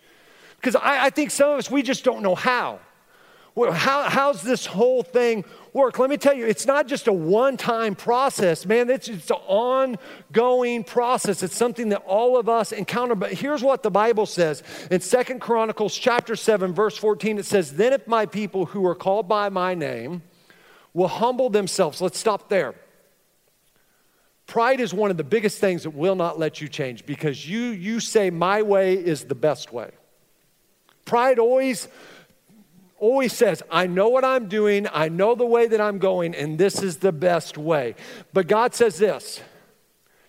Because 0.57 0.75
I, 0.75 1.07
I 1.07 1.11
think 1.11 1.31
some 1.31 1.51
of 1.51 1.59
us, 1.59 1.71
we 1.71 1.83
just 1.83 2.05
don't 2.05 2.23
know 2.23 2.35
how. 2.35 2.81
How. 3.57 4.09
How's 4.09 4.43
this 4.43 4.67
whole 4.67 5.03
thing 5.03 5.45
work? 5.73 5.99
Let 5.99 6.11
me 6.11 6.17
tell 6.17 6.35
you, 6.35 6.47
it's 6.47 6.67
not 6.67 6.87
just 6.87 7.07
a 7.07 7.13
one 7.13 7.57
time 7.57 7.95
process, 7.95 8.67
man. 8.67 8.91
It's, 8.91 9.09
it's 9.09 9.31
an 9.31 9.39
ongoing 9.47 10.85
process. 10.85 11.43
It's 11.43 11.57
something 11.57 11.89
that 11.91 12.03
all 12.07 12.39
of 12.39 12.49
us 12.49 12.73
encounter. 12.73 13.15
But 13.15 13.33
here's 13.33 13.63
what 13.63 13.83
the 13.83 13.91
Bible 13.91 14.27
says 14.27 14.63
in 14.91 15.01
Second 15.01 15.41
Chronicles 15.41 15.97
chapter 15.97 16.37
7, 16.37 16.73
verse 16.73 16.97
14 16.97 17.39
it 17.39 17.47
says, 17.47 17.75
Then 17.75 17.93
if 17.93 18.07
my 18.07 18.27
people 18.27 18.67
who 18.67 18.87
are 18.87 18.95
called 18.95 19.29
by 19.29 19.49
my 19.49 19.75
name 19.75 20.23
will 20.95 21.09
humble 21.09 21.51
themselves, 21.51 22.01
let's 22.01 22.19
stop 22.19 22.49
there. 22.49 22.75
Pride 24.49 24.81
is 24.81 24.95
one 24.95 25.11
of 25.11 25.19
the 25.19 25.25
biggest 25.25 25.59
things 25.59 25.83
that 25.83 25.91
will 25.91 26.15
not 26.15 26.39
let 26.39 26.63
you 26.63 26.69
change 26.69 27.05
because 27.05 27.49
you, 27.49 27.61
you 27.67 28.01
say, 28.01 28.31
My 28.31 28.63
way 28.63 28.95
is 28.95 29.25
the 29.25 29.35
best 29.35 29.73
way. 29.73 29.91
Pride 31.05 31.39
always, 31.39 31.87
always 32.99 33.33
says, 33.33 33.63
I 33.71 33.87
know 33.87 34.09
what 34.09 34.25
I'm 34.25 34.49
doing, 34.49 34.87
I 34.93 35.09
know 35.09 35.35
the 35.35 35.47
way 35.47 35.67
that 35.69 35.81
I'm 35.81 35.99
going, 35.99 36.35
and 36.35 36.59
this 36.59 36.83
is 36.83 36.99
the 36.99 37.13
best 37.13 37.59
way. 37.59 37.95
But 38.33 38.47
God 38.49 38.75
says 38.75 38.99
this 38.99 39.41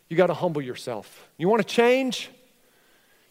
you 0.10 0.18
got 0.18 0.28
to 0.28 0.34
humble 0.34 0.62
yourself. 0.62 1.28
You 1.38 1.48
want 1.48 1.62
to 1.62 1.68
change? 1.68 2.30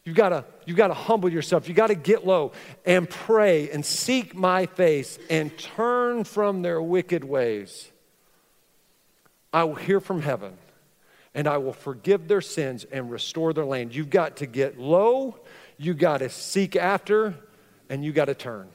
You've 0.04 0.16
got 0.16 0.30
to, 0.30 0.44
you've 0.64 0.76
got 0.76 0.88
to 0.88 0.94
humble 0.94 1.28
yourself. 1.28 1.68
You've 1.68 1.76
got 1.76 1.88
to 1.88 1.94
get 1.94 2.26
low 2.26 2.52
and 2.86 3.10
pray 3.10 3.70
and 3.70 3.84
seek 3.84 4.34
my 4.34 4.64
face 4.64 5.18
and 5.28 5.56
turn 5.58 6.24
from 6.24 6.62
their 6.62 6.80
wicked 6.80 7.24
ways. 7.24 7.90
I 9.52 9.64
will 9.64 9.74
hear 9.74 10.00
from 10.00 10.22
heaven 10.22 10.56
and 11.34 11.46
I 11.46 11.58
will 11.58 11.72
forgive 11.72 12.26
their 12.26 12.40
sins 12.40 12.84
and 12.90 13.10
restore 13.10 13.52
their 13.52 13.66
land. 13.66 13.94
You've 13.94 14.10
got 14.10 14.38
to 14.38 14.46
get 14.46 14.78
low, 14.78 15.38
you 15.76 15.94
got 15.94 16.18
to 16.18 16.30
seek 16.30 16.74
after, 16.74 17.34
and 17.90 18.04
you 18.04 18.12
got 18.12 18.26
to 18.26 18.34
turn. 18.34 18.68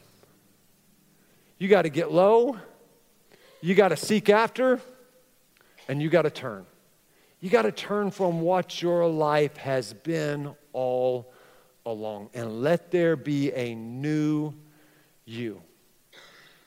You 1.64 1.70
got 1.70 1.84
to 1.84 1.90
get 1.90 2.12
low, 2.12 2.58
you 3.62 3.74
got 3.74 3.88
to 3.88 3.96
seek 3.96 4.30
after, 4.30 4.82
and 5.88 6.02
you 6.02 6.10
got 6.10 6.24
to 6.24 6.30
turn. 6.30 6.66
You 7.40 7.50
got 7.50 7.62
to 7.62 7.72
turn 7.72 8.12
from 8.12 8.42
what 8.42 8.82
your 8.82 9.08
life 9.08 9.56
has 9.56 9.94
been 9.94 10.56
all 10.74 11.32
along 11.86 12.32
and 12.34 12.62
let 12.62 12.92
there 12.92 13.16
be 13.16 13.54
a 13.54 13.76
new 13.76 14.54
you. 15.24 15.62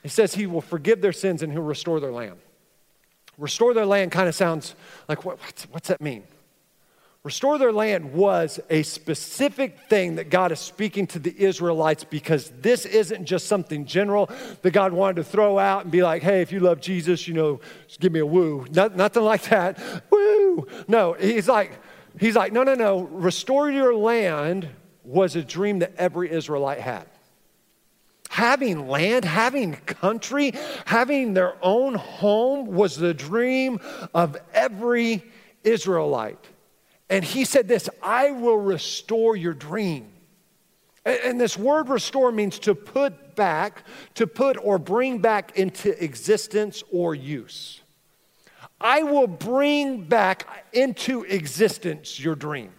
He 0.02 0.09
says 0.09 0.35
he 0.35 0.46
will 0.46 0.62
forgive 0.62 1.02
their 1.02 1.12
sins 1.12 1.42
and 1.42 1.52
he'll 1.52 1.61
restore 1.61 2.00
their 2.00 2.11
land. 2.11 2.38
Restore 3.37 3.74
their 3.74 3.85
land 3.85 4.12
kind 4.12 4.30
of 4.30 4.35
sounds 4.35 4.74
like 5.11 5.26
what, 5.26 5.38
what's, 5.42 5.64
what's 5.64 5.88
that 5.88 6.00
mean? 6.00 6.22
Restore 7.27 7.59
their 7.59 7.73
land 7.73 8.12
was 8.12 8.61
a 8.71 8.85
specific 8.85 9.81
thing 9.89 10.15
that 10.15 10.31
God 10.31 10.53
is 10.53 10.61
speaking 10.61 11.09
to 11.09 11.19
the 11.19 11.35
Israelites 11.37 12.05
because 12.05 12.53
this 12.61 12.87
isn't 12.87 13.25
just 13.25 13.49
something 13.49 13.85
general 13.85 14.31
that 14.62 14.71
God 14.71 14.93
wanted 14.93 15.17
to 15.17 15.25
throw 15.25 15.59
out 15.59 15.83
and 15.83 15.91
be 15.91 16.05
like, 16.05 16.23
hey, 16.23 16.41
if 16.41 16.53
you 16.53 16.61
love 16.61 16.81
Jesus, 16.81 17.27
you 17.27 17.35
know, 17.35 17.59
give 17.99 18.12
me 18.12 18.21
a 18.21 18.27
woo. 18.27 18.65
Not, 18.71 18.95
nothing 18.95 19.25
like 19.25 19.43
that. 19.49 19.77
Woo. 20.11 20.69
No, 20.87 21.15
he's 21.15 21.49
like, 21.49 21.73
he's 22.21 22.37
like, 22.37 22.53
no, 22.53 22.62
no, 22.62 22.77
no. 22.77 23.01
Restore 23.01 23.73
your 23.73 23.93
land 23.93 24.69
was 25.03 25.35
a 25.35 25.43
dream 25.43 25.81
that 25.81 25.97
every 25.97 26.31
Israelite 26.31 26.79
had 26.79 27.09
having 28.29 28.87
land, 28.87 29.25
having 29.25 29.75
country, 29.75 30.53
having 30.85 31.35
their 31.35 31.55
own 31.61 31.95
home 31.95 32.67
was 32.67 32.97
the 32.97 33.15
dream 33.15 33.81
of 34.15 34.37
every 34.53 35.25
Israelite. 35.65 36.39
And 37.09 37.25
he 37.25 37.45
said 37.45 37.69
this 37.69 37.88
I 38.03 38.31
will 38.31 38.59
restore 38.59 39.37
your 39.37 39.55
dream. 39.55 40.12
And 41.05 41.40
this 41.40 41.57
word 41.57 41.88
restore 41.88 42.33
means 42.33 42.59
to 42.61 42.75
put 42.75 43.37
back, 43.37 43.85
to 44.14 44.27
put 44.27 44.57
or 44.61 44.79
bring 44.79 45.19
back 45.19 45.57
into 45.57 46.03
existence 46.03 46.83
or 46.90 47.14
use. 47.14 47.81
I 48.81 49.05
will 49.05 49.29
bring 49.29 50.03
back 50.03 50.49
into 50.73 51.23
existence 51.23 52.19
your 52.19 52.35
dream 52.35 52.73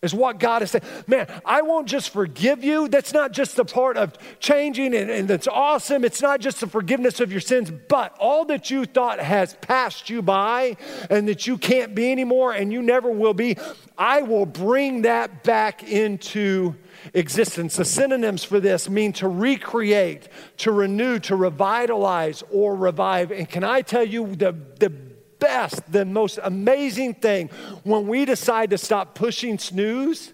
is 0.00 0.14
what 0.14 0.38
God 0.38 0.62
is 0.62 0.70
saying. 0.70 0.84
Man, 1.06 1.26
I 1.44 1.62
won't 1.62 1.88
just 1.88 2.10
forgive 2.10 2.62
you. 2.62 2.88
That's 2.88 3.12
not 3.12 3.32
just 3.32 3.56
the 3.56 3.64
part 3.64 3.96
of 3.96 4.16
changing, 4.38 4.94
and, 4.94 5.10
and, 5.10 5.28
that's 5.28 5.48
awesome. 5.48 6.04
It's 6.04 6.22
not 6.22 6.40
just 6.40 6.60
the 6.60 6.68
forgiveness 6.68 7.20
of 7.20 7.32
your 7.32 7.40
sins, 7.40 7.70
but 7.88 8.16
all 8.18 8.44
that 8.46 8.70
you 8.70 8.84
thought 8.84 9.18
has 9.18 9.54
passed 9.60 10.08
you 10.08 10.22
by 10.22 10.76
and 11.10 11.28
that 11.28 11.46
you 11.46 11.58
can't 11.58 11.94
be 11.94 12.12
anymore 12.12 12.52
and 12.52 12.72
you 12.72 12.80
never 12.80 13.10
will 13.10 13.34
be, 13.34 13.56
I 13.96 14.22
will 14.22 14.46
bring 14.46 15.02
that 15.02 15.42
back 15.42 15.82
into 15.82 16.76
existence. 17.12 17.76
The 17.76 17.84
synonyms 17.84 18.44
for 18.44 18.60
this 18.60 18.88
mean 18.88 19.12
to 19.14 19.28
recreate, 19.28 20.28
to 20.58 20.72
renew, 20.72 21.18
to 21.20 21.36
revitalize, 21.36 22.42
or 22.50 22.76
revive. 22.76 23.32
And 23.32 23.48
can 23.48 23.64
I 23.64 23.82
tell 23.82 24.04
you 24.04 24.34
the, 24.34 24.54
the 24.78 25.07
best, 25.38 25.90
the 25.90 26.04
most 26.04 26.38
amazing 26.42 27.14
thing 27.14 27.48
when 27.84 28.06
we 28.06 28.24
decide 28.24 28.70
to 28.70 28.78
stop 28.78 29.14
pushing 29.14 29.58
snooze 29.58 30.32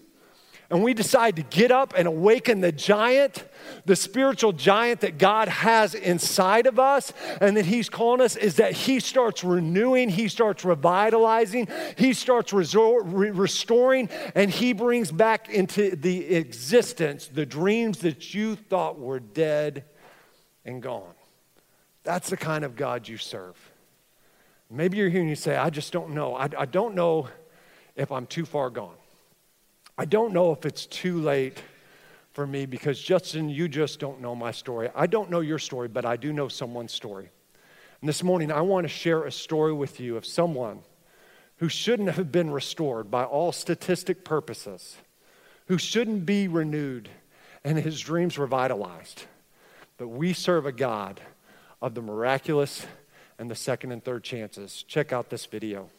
and 0.69 0.83
we 0.83 0.93
decide 0.93 1.35
to 1.35 1.43
get 1.43 1.71
up 1.71 1.93
and 1.95 2.07
awaken 2.07 2.61
the 2.61 2.71
giant, 2.71 3.43
the 3.85 3.95
spiritual 3.95 4.51
giant 4.51 5.01
that 5.01 5.17
God 5.17 5.47
has 5.47 5.93
inside 5.93 6.65
of 6.65 6.79
us 6.79 7.13
and 7.39 7.55
that 7.55 7.65
He's 7.65 7.87
calling 7.87 8.21
us, 8.21 8.35
is 8.35 8.55
that 8.55 8.73
He 8.73 8.99
starts 8.99 9.43
renewing, 9.43 10.09
He 10.09 10.27
starts 10.27 10.65
revitalizing, 10.65 11.67
He 11.97 12.13
starts 12.13 12.51
resor- 12.51 13.01
re- 13.03 13.29
restoring, 13.29 14.09
and 14.33 14.49
He 14.49 14.73
brings 14.73 15.11
back 15.11 15.49
into 15.49 15.95
the 15.95 16.33
existence 16.35 17.27
the 17.27 17.45
dreams 17.45 17.99
that 17.99 18.33
you 18.33 18.55
thought 18.55 18.99
were 18.99 19.19
dead 19.19 19.85
and 20.65 20.81
gone. 20.81 21.13
That's 22.03 22.29
the 22.29 22.37
kind 22.37 22.65
of 22.65 22.75
God 22.75 23.07
you 23.07 23.17
serve. 23.17 23.55
Maybe 24.69 24.97
you're 24.97 25.09
here 25.09 25.21
and 25.21 25.29
you 25.29 25.35
say, 25.35 25.55
I 25.55 25.69
just 25.69 25.93
don't 25.93 26.11
know. 26.11 26.35
I, 26.35 26.49
I 26.57 26.65
don't 26.65 26.95
know 26.95 27.29
if 27.95 28.11
I'm 28.11 28.25
too 28.25 28.45
far 28.45 28.69
gone. 28.69 28.95
I 29.97 30.05
don't 30.05 30.33
know 30.33 30.51
if 30.51 30.65
it's 30.65 30.85
too 30.85 31.21
late 31.21 31.61
for 32.33 32.45
me 32.45 32.65
because, 32.65 32.99
Justin, 32.99 33.47
you 33.47 33.67
just 33.67 33.99
don't 33.99 34.19
know 34.19 34.35
my 34.35 34.51
story. 34.51 34.89
I 34.93 35.07
don't 35.07 35.29
know 35.29 35.39
your 35.39 35.59
story, 35.59 35.87
but 35.87 36.05
I 36.05 36.17
do 36.17 36.33
know 36.33 36.47
someone's 36.47 36.91
story. 36.91 37.29
And 38.01 38.09
this 38.09 38.23
morning, 38.23 38.51
I 38.51 38.61
want 38.61 38.83
to 38.83 38.89
share 38.89 39.23
a 39.23 39.31
story 39.31 39.71
with 39.71 39.99
you 39.99 40.17
of 40.17 40.25
someone 40.25 40.79
who 41.57 41.69
shouldn't 41.69 42.11
have 42.11 42.31
been 42.31 42.51
restored 42.51 43.09
by 43.09 43.23
all 43.23 43.51
statistic 43.51 44.25
purposes, 44.25 44.97
who 45.67 45.77
shouldn't 45.77 46.25
be 46.25 46.47
renewed 46.47 47.09
and 47.63 47.77
his 47.77 47.99
dreams 47.99 48.37
revitalized. 48.37 49.23
But 49.97 50.09
we 50.09 50.33
serve 50.33 50.65
a 50.65 50.71
God 50.71 51.21
of 51.81 51.95
the 51.95 52.01
miraculous 52.01 52.85
and 53.37 53.49
the 53.49 53.55
second 53.55 53.91
and 53.91 54.03
third 54.03 54.23
chances. 54.23 54.83
Check 54.87 55.11
out 55.11 55.29
this 55.29 55.45
video. 55.45 55.89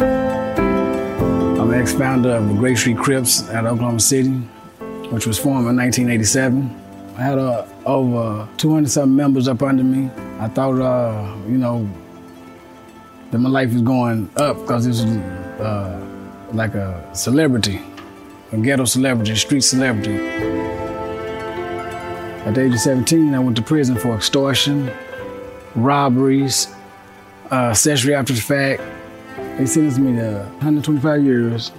I'm 0.00 1.74
ex 1.74 1.92
founder 1.92 2.30
of 2.30 2.48
the 2.48 2.54
Grape 2.54 2.78
Street 2.78 2.96
Crips 2.96 3.48
at 3.50 3.66
Oklahoma 3.66 4.00
City, 4.00 4.30
which 5.10 5.26
was 5.26 5.38
formed 5.38 5.68
in 5.68 5.76
1987. 5.76 6.76
I 7.16 7.22
had 7.22 7.38
uh, 7.38 7.66
over 7.84 8.48
200 8.56 8.90
something 8.90 9.14
members 9.14 9.46
up 9.46 9.62
under 9.62 9.84
me. 9.84 10.10
I 10.38 10.48
thought, 10.48 10.80
uh, 10.80 11.36
you 11.46 11.58
know, 11.58 11.88
that 13.30 13.38
my 13.38 13.50
life 13.50 13.72
was 13.72 13.82
going 13.82 14.30
up 14.36 14.56
because 14.62 14.86
it 14.86 14.90
was 14.90 15.04
uh, 15.04 16.06
like 16.54 16.74
a 16.74 17.08
celebrity, 17.14 17.80
a 18.52 18.56
ghetto 18.56 18.84
celebrity, 18.84 19.32
a 19.32 19.36
street 19.36 19.60
celebrity. 19.62 20.16
At 22.44 22.54
the 22.54 22.62
age 22.62 22.72
of 22.72 22.80
17, 22.80 23.34
I 23.34 23.38
went 23.38 23.56
to 23.56 23.62
prison 23.62 23.96
for 23.96 24.14
extortion, 24.14 24.90
robberies, 25.74 26.68
uh, 27.50 27.74
sexually 27.74 28.14
after 28.14 28.32
the 28.32 28.40
fact. 28.40 28.82
They 29.58 29.66
sentenced 29.66 29.98
me 29.98 30.16
to 30.16 30.44
125 30.58 31.22
years. 31.22 31.70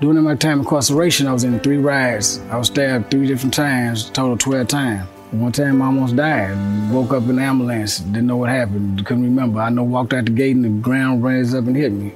During 0.00 0.22
my 0.22 0.34
time 0.34 0.60
incarceration, 0.60 1.26
I 1.26 1.32
was 1.32 1.44
in 1.44 1.58
three 1.60 1.78
riots. 1.78 2.40
I 2.50 2.56
was 2.56 2.68
stabbed 2.68 3.10
three 3.10 3.26
different 3.26 3.54
times, 3.54 4.10
total 4.10 4.36
12 4.36 4.68
times. 4.68 5.08
One 5.30 5.52
time 5.52 5.82
I 5.82 5.86
almost 5.86 6.14
died. 6.14 6.92
Woke 6.92 7.12
up 7.12 7.24
in 7.24 7.36
the 7.36 7.42
ambulance, 7.42 7.98
didn't 7.98 8.26
know 8.26 8.36
what 8.36 8.50
happened, 8.50 9.04
couldn't 9.04 9.24
remember. 9.24 9.60
I 9.60 9.70
know 9.70 9.82
walked 9.82 10.12
out 10.12 10.26
the 10.26 10.30
gate 10.30 10.54
and 10.54 10.64
the 10.64 10.68
ground 10.68 11.24
raised 11.24 11.54
up 11.54 11.66
and 11.66 11.76
hit 11.76 11.92
me 11.92 12.12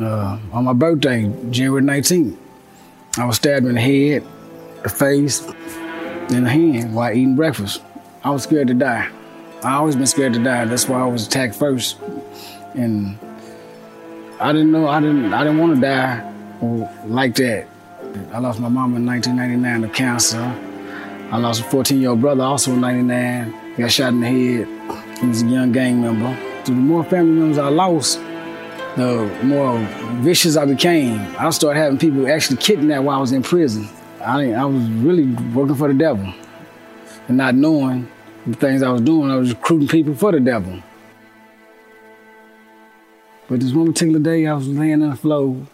uh, 0.00 0.38
on 0.52 0.64
my 0.64 0.72
birthday, 0.72 1.32
January 1.50 1.82
19th. 1.82 2.36
I 3.18 3.24
was 3.24 3.36
stabbed 3.36 3.66
in 3.66 3.74
the 3.74 3.80
head, 3.80 4.24
the 4.82 4.88
face, 4.88 5.44
and 5.44 6.44
the 6.44 6.50
hand 6.50 6.94
while 6.94 7.12
eating 7.12 7.36
breakfast. 7.36 7.82
I 8.22 8.30
was 8.30 8.42
scared 8.42 8.68
to 8.68 8.74
die. 8.74 9.08
I 9.62 9.74
always 9.74 9.96
been 9.96 10.06
scared 10.06 10.34
to 10.34 10.42
die. 10.42 10.64
That's 10.66 10.88
why 10.88 11.00
I 11.00 11.06
was 11.06 11.26
attacked 11.26 11.54
first. 11.54 11.98
And 12.74 13.18
I 14.38 14.52
didn't 14.52 14.70
know. 14.70 14.88
I 14.88 15.00
didn't. 15.00 15.32
I 15.32 15.44
didn't 15.44 15.58
want 15.58 15.76
to 15.76 15.80
die 15.80 16.32
like 17.06 17.34
that. 17.36 17.66
I 18.32 18.38
lost 18.38 18.60
my 18.60 18.68
mom 18.68 18.96
in 18.96 19.06
1999 19.06 19.88
to 19.88 19.94
cancer. 19.94 20.38
I 21.30 21.38
lost 21.38 21.60
a 21.60 21.64
14-year-old 21.64 22.20
brother 22.20 22.44
also 22.44 22.72
in 22.72 22.80
99. 22.80 23.72
He 23.76 23.82
got 23.82 23.90
shot 23.90 24.12
in 24.12 24.20
the 24.20 24.26
head. 24.26 25.18
He 25.18 25.26
was 25.26 25.42
a 25.42 25.46
young 25.46 25.72
gang 25.72 26.00
member. 26.00 26.36
The 26.64 26.72
more 26.72 27.04
family 27.04 27.40
members 27.40 27.58
I 27.58 27.68
lost, 27.68 28.20
the 28.96 29.40
more 29.42 29.78
vicious 30.22 30.56
I 30.56 30.64
became. 30.64 31.20
I 31.38 31.50
started 31.50 31.78
having 31.78 31.98
people 31.98 32.26
actually 32.28 32.56
kidnap 32.56 33.02
while 33.04 33.18
I 33.18 33.20
was 33.20 33.32
in 33.32 33.42
prison. 33.42 33.88
I, 34.20 34.52
I 34.52 34.64
was 34.64 34.88
really 34.88 35.26
working 35.54 35.74
for 35.74 35.88
the 35.88 35.94
devil 35.94 36.32
and 37.28 37.36
not 37.36 37.54
knowing 37.54 38.08
the 38.46 38.54
things 38.54 38.82
I 38.82 38.90
was 38.90 39.02
doing. 39.02 39.30
I 39.30 39.36
was 39.36 39.50
recruiting 39.50 39.88
people 39.88 40.14
for 40.14 40.32
the 40.32 40.40
devil. 40.40 40.82
But 43.48 43.60
this 43.60 43.72
one 43.72 43.86
particular 43.86 44.18
day, 44.18 44.46
I 44.46 44.54
was 44.54 44.66
laying 44.66 45.02
on 45.02 45.10
the 45.10 45.16
floor, 45.16 45.64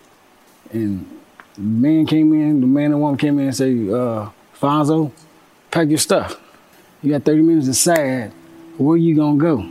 and 0.72 1.20
the 1.54 1.61
man 1.61 2.06
came 2.06 2.32
in, 2.35 2.61
the 2.61 2.66
man 2.66 2.92
and 2.92 3.00
woman 3.00 3.16
came 3.16 3.38
in 3.38 3.46
and 3.46 3.56
said, 3.56 3.88
uh, 3.88 4.30
Fonzo, 4.61 5.11
pack 5.70 5.88
your 5.88 5.98
stuff. 5.98 6.38
You 7.02 7.12
got 7.12 7.22
30 7.22 7.42
minutes 7.42 7.66
to 7.66 7.70
inside. 7.70 8.32
Where 8.76 8.96
you 8.96 9.16
gonna 9.16 9.38
go? 9.38 9.68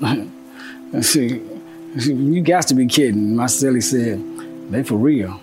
I 0.96 1.00
said, 1.00 1.57
you 1.96 2.42
got 2.42 2.66
to 2.68 2.74
be 2.74 2.86
kidding. 2.86 3.34
My 3.34 3.46
silly 3.46 3.80
said, 3.80 4.22
they 4.70 4.82
for 4.82 4.96
real. 4.96 5.40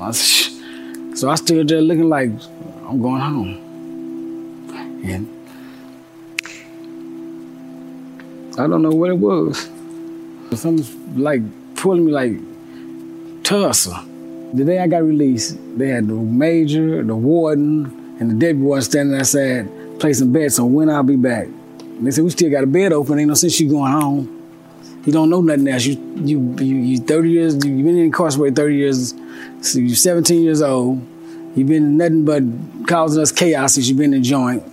I 0.00 0.10
said, 0.10 1.16
so 1.16 1.30
I 1.30 1.36
stood 1.36 1.68
there 1.68 1.80
looking 1.80 2.08
like 2.08 2.30
I'm 2.88 3.00
going 3.00 3.20
home. 3.20 3.62
And 5.04 5.28
I 8.58 8.66
don't 8.66 8.82
know 8.82 8.90
what 8.90 9.10
it 9.10 9.18
was. 9.18 9.70
Something 10.54 11.16
like 11.16 11.42
pulling 11.76 12.06
me 12.06 12.12
like 12.12 13.44
Tulsa. 13.44 14.04
The 14.54 14.64
day 14.64 14.80
I 14.80 14.88
got 14.88 15.04
released, 15.04 15.56
they 15.78 15.88
had 15.88 16.08
the 16.08 16.14
major, 16.14 17.02
the 17.04 17.14
warden, 17.14 18.16
and 18.18 18.30
the 18.30 18.34
deputy 18.34 18.62
warden 18.62 18.82
standing 18.82 19.18
outside 19.18 19.68
placing 20.00 20.32
bets 20.32 20.58
on 20.58 20.72
when 20.72 20.90
I'll 20.90 21.02
be 21.02 21.16
back. 21.16 21.46
And 21.46 22.06
they 22.06 22.10
said, 22.10 22.24
we 22.24 22.30
still 22.30 22.50
got 22.50 22.64
a 22.64 22.66
bed 22.66 22.92
open, 22.92 23.18
ain't 23.18 23.28
no 23.28 23.34
sense 23.34 23.60
you 23.60 23.70
going 23.70 23.92
home. 23.92 24.35
You 25.06 25.12
don't 25.12 25.30
know 25.30 25.40
nothing 25.40 25.68
else. 25.68 25.84
You 25.84 25.94
you 26.16 26.56
you, 26.58 26.76
you 26.76 26.98
30 26.98 27.30
years, 27.30 27.54
you've 27.54 27.62
been 27.62 27.96
incarcerated 27.96 28.56
30 28.56 28.74
years, 28.74 29.14
so 29.62 29.78
you're 29.78 29.94
17 29.94 30.42
years 30.42 30.60
old. 30.60 31.00
You've 31.54 31.68
been 31.68 31.96
nothing 31.96 32.24
but 32.24 32.42
causing 32.88 33.22
us 33.22 33.30
chaos 33.30 33.74
since 33.74 33.88
you've 33.88 33.98
been 33.98 34.14
in 34.14 34.24
joint. 34.24 34.64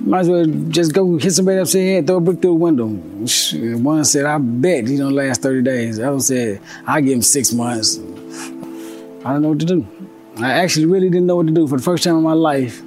Might 0.00 0.20
as 0.20 0.28
well 0.30 0.46
just 0.46 0.94
go 0.94 1.18
hit 1.18 1.32
somebody 1.32 1.58
upside 1.58 1.82
the 1.82 1.92
head, 1.92 2.06
throw 2.06 2.16
a 2.16 2.20
brick 2.20 2.40
through 2.40 2.52
the 2.52 2.54
window. 2.54 2.86
One 2.86 4.02
said, 4.06 4.24
I 4.24 4.38
bet 4.38 4.88
he 4.88 4.96
don't 4.96 5.12
last 5.12 5.42
30 5.42 5.62
days. 5.62 5.98
The 5.98 6.08
other 6.08 6.20
said, 6.20 6.62
I 6.86 7.02
give 7.02 7.12
him 7.12 7.22
six 7.22 7.52
months. 7.52 7.98
I 7.98 9.32
don't 9.32 9.42
know 9.42 9.50
what 9.50 9.60
to 9.60 9.66
do. 9.66 9.86
I 10.38 10.52
actually 10.52 10.86
really 10.86 11.10
didn't 11.10 11.26
know 11.26 11.36
what 11.36 11.48
to 11.48 11.52
do. 11.52 11.68
For 11.68 11.76
the 11.76 11.82
first 11.82 12.02
time 12.02 12.16
in 12.16 12.22
my 12.22 12.32
life, 12.32 12.80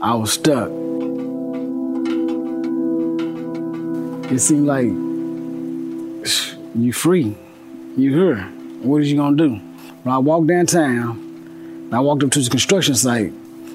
I 0.00 0.14
was 0.14 0.34
stuck. 0.34 0.70
It 4.30 4.38
seemed 4.38 4.66
like 4.66 5.09
you 6.74 6.92
free, 6.92 7.36
you 7.96 8.14
here. 8.14 8.36
What 8.82 9.02
is 9.02 9.10
you 9.10 9.16
gonna 9.18 9.36
do? 9.36 9.54
When 10.02 10.14
I 10.14 10.18
walked 10.18 10.46
downtown, 10.46 11.88
I 11.92 12.00
walked 12.00 12.22
up 12.22 12.30
to 12.30 12.40
the 12.40 12.50
construction 12.50 12.94
site. 12.94 13.32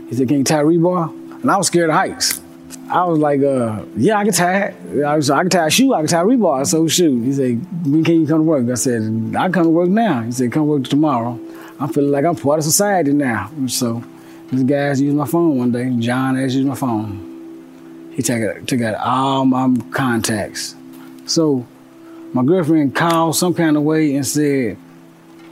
He 0.10 0.16
said, 0.16 0.28
"Can 0.28 0.38
you 0.40 0.44
tie 0.44 0.62
a 0.62 0.64
rebar?" 0.64 1.10
And 1.42 1.52
I 1.52 1.58
was 1.58 1.68
scared 1.68 1.90
of 1.90 1.96
heights. 1.96 2.42
I 2.90 3.04
was 3.04 3.20
like, 3.20 3.42
uh, 3.42 3.84
"Yeah, 3.96 4.18
I 4.18 4.24
can 4.24 4.34
tie. 4.34 4.74
I, 5.06 5.16
was, 5.16 5.30
I 5.30 5.42
can 5.42 5.50
tie 5.50 5.68
a 5.68 5.70
shoe. 5.70 5.94
I 5.94 6.00
can 6.00 6.08
tie 6.08 6.24
rebar." 6.24 6.66
So 6.66 6.88
shoot. 6.88 7.24
He 7.24 7.34
said, 7.34 7.66
"When 7.86 8.04
can 8.04 8.22
you 8.22 8.28
come 8.28 8.40
to 8.40 8.44
work?" 8.44 8.70
I 8.70 8.76
said, 8.76 9.36
"I 9.38 9.50
come 9.50 9.64
to 9.64 9.70
work 9.70 9.90
now." 9.90 10.22
He 10.24 10.32
said, 10.32 10.52
"Come 10.52 10.68
work 10.68 10.86
tomorrow." 10.86 11.40
I'm 11.80 11.90
feeling 11.90 12.12
like 12.12 12.24
I'm 12.24 12.36
part 12.36 12.60
of 12.60 12.64
society 12.64 13.12
now. 13.12 13.52
So 13.68 14.02
this 14.52 14.64
guy's 14.64 15.02
using 15.02 15.18
my 15.18 15.26
phone 15.26 15.58
one 15.58 15.72
day. 15.72 15.92
John 16.00 16.38
asked 16.38 16.56
used 16.56 16.68
my 16.68 16.76
phone. 16.76 18.12
He 18.14 18.22
took 18.22 18.66
took 18.66 18.82
out 18.82 18.96
all 18.96 19.46
my 19.46 19.76
contacts. 19.92 20.76
So 21.26 21.66
my 22.36 22.44
girlfriend 22.44 22.94
called 22.94 23.34
some 23.34 23.54
kind 23.54 23.78
of 23.78 23.84
way 23.84 24.14
and 24.14 24.28
said, 24.28 24.76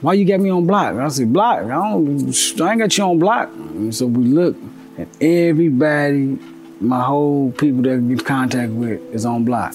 why 0.01 0.11
you 0.15 0.25
got 0.25 0.41
me 0.41 0.49
on 0.49 0.67
block? 0.67 0.93
I 0.95 1.07
said, 1.07 1.31
block? 1.31 1.59
I, 1.59 1.69
don't, 1.69 2.61
I 2.61 2.71
ain't 2.71 2.79
got 2.79 2.97
you 2.97 3.05
on 3.05 3.19
block. 3.19 3.47
And 3.47 3.95
so 3.95 4.05
we 4.05 4.25
look 4.25 4.57
and 4.97 5.07
everybody, 5.23 6.37
my 6.81 7.01
whole 7.01 7.53
people 7.53 7.83
that 7.83 7.93
I 7.93 7.97
get 7.99 8.25
contact 8.25 8.73
with 8.73 8.99
is 9.15 9.25
on 9.25 9.45
block. 9.45 9.73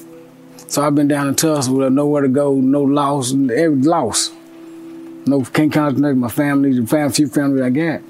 So 0.66 0.87
I've 0.87 0.94
been 0.94 1.09
down 1.09 1.29
in 1.29 1.35
Tulsa 1.35 1.73
with 1.73 1.90
nowhere 1.94 2.21
to 2.21 2.29
go, 2.29 2.57
no 2.57 2.83
loss, 2.83 3.33
every 3.33 3.81
loss. 3.81 4.31
No, 5.25 5.42
can't 5.44 5.73
contact 5.73 6.14
my 6.14 6.29
family, 6.29 6.79
the 6.79 6.87
family, 6.87 7.14
few 7.14 7.29
family 7.29 7.62
I 7.62 7.71
got. 7.71 8.03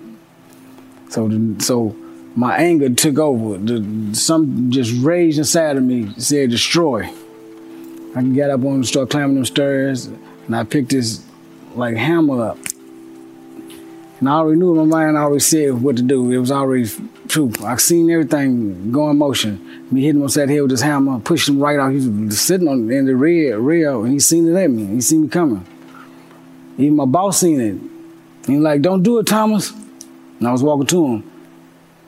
So, 1.10 1.30
so 1.60 1.94
my 2.34 2.56
anger 2.56 2.92
took 2.92 3.20
over. 3.20 3.58
The, 3.58 4.12
some 4.16 4.72
just 4.72 4.92
raged 5.04 5.38
inside 5.38 5.76
of 5.76 5.84
me, 5.84 6.12
said 6.18 6.50
destroy. 6.50 7.08
I 8.10 8.20
can 8.20 8.34
get 8.34 8.50
up 8.50 8.60
on 8.60 8.74
and 8.74 8.86
start 8.86 9.10
climbing 9.10 9.36
them 9.36 9.44
stairs, 9.44 10.06
and 10.06 10.56
I 10.56 10.64
picked 10.64 10.90
this 10.90 11.24
like 11.74 11.96
hammer 11.96 12.50
up. 12.50 12.58
And 14.18 14.28
I 14.28 14.32
already 14.32 14.58
knew 14.58 14.72
in 14.72 14.88
my 14.88 15.04
mind, 15.04 15.16
I 15.16 15.22
already 15.22 15.40
said 15.40 15.80
what 15.80 15.96
to 15.96 16.02
do. 16.02 16.32
It 16.32 16.38
was 16.38 16.50
already 16.50 16.90
true. 17.28 17.52
I 17.62 17.76
seen 17.76 18.10
everything 18.10 18.90
go 18.90 19.08
in 19.10 19.18
motion. 19.18 19.86
Me 19.92 20.02
hitting 20.02 20.20
him 20.20 20.24
upside 20.24 20.48
the 20.48 20.54
head 20.54 20.62
with 20.62 20.72
this 20.72 20.80
hammer, 20.80 21.20
pushing 21.20 21.54
him 21.54 21.62
right 21.62 21.78
off. 21.78 21.92
He 21.92 22.08
was 22.08 22.40
sitting 22.40 22.66
on 22.66 22.90
in 22.90 23.06
the 23.06 23.14
red 23.14 23.58
rail, 23.58 24.02
and 24.02 24.12
he 24.12 24.18
seen 24.18 24.48
it 24.48 24.60
at 24.60 24.70
me. 24.70 24.86
He 24.86 25.00
seen 25.00 25.22
me 25.22 25.28
coming. 25.28 25.64
Even 26.78 26.96
my 26.96 27.04
boss 27.04 27.38
seen 27.38 27.60
it. 27.60 28.48
He 28.48 28.58
like, 28.58 28.82
don't 28.82 29.02
do 29.02 29.18
it, 29.18 29.26
Thomas. 29.26 29.72
And 30.38 30.48
I 30.48 30.52
was 30.52 30.62
walking 30.62 30.86
to 30.86 31.06
him. 31.06 31.30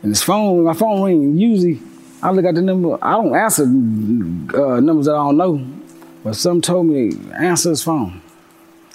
And 0.02 0.10
his 0.10 0.22
phone, 0.22 0.64
my 0.64 0.74
phone 0.74 1.02
ring, 1.02 1.36
usually 1.36 1.80
I 2.22 2.30
look 2.32 2.44
at 2.44 2.54
the 2.54 2.62
number. 2.62 2.98
I 3.02 3.12
don't 3.12 3.34
answer 3.34 3.62
uh, 3.64 4.80
numbers 4.80 5.06
that 5.06 5.14
I 5.14 5.24
don't 5.24 5.36
know. 5.36 5.79
But 6.22 6.36
some 6.36 6.60
told 6.60 6.86
me, 6.86 7.12
answer 7.34 7.70
his 7.70 7.82
phone. 7.82 8.20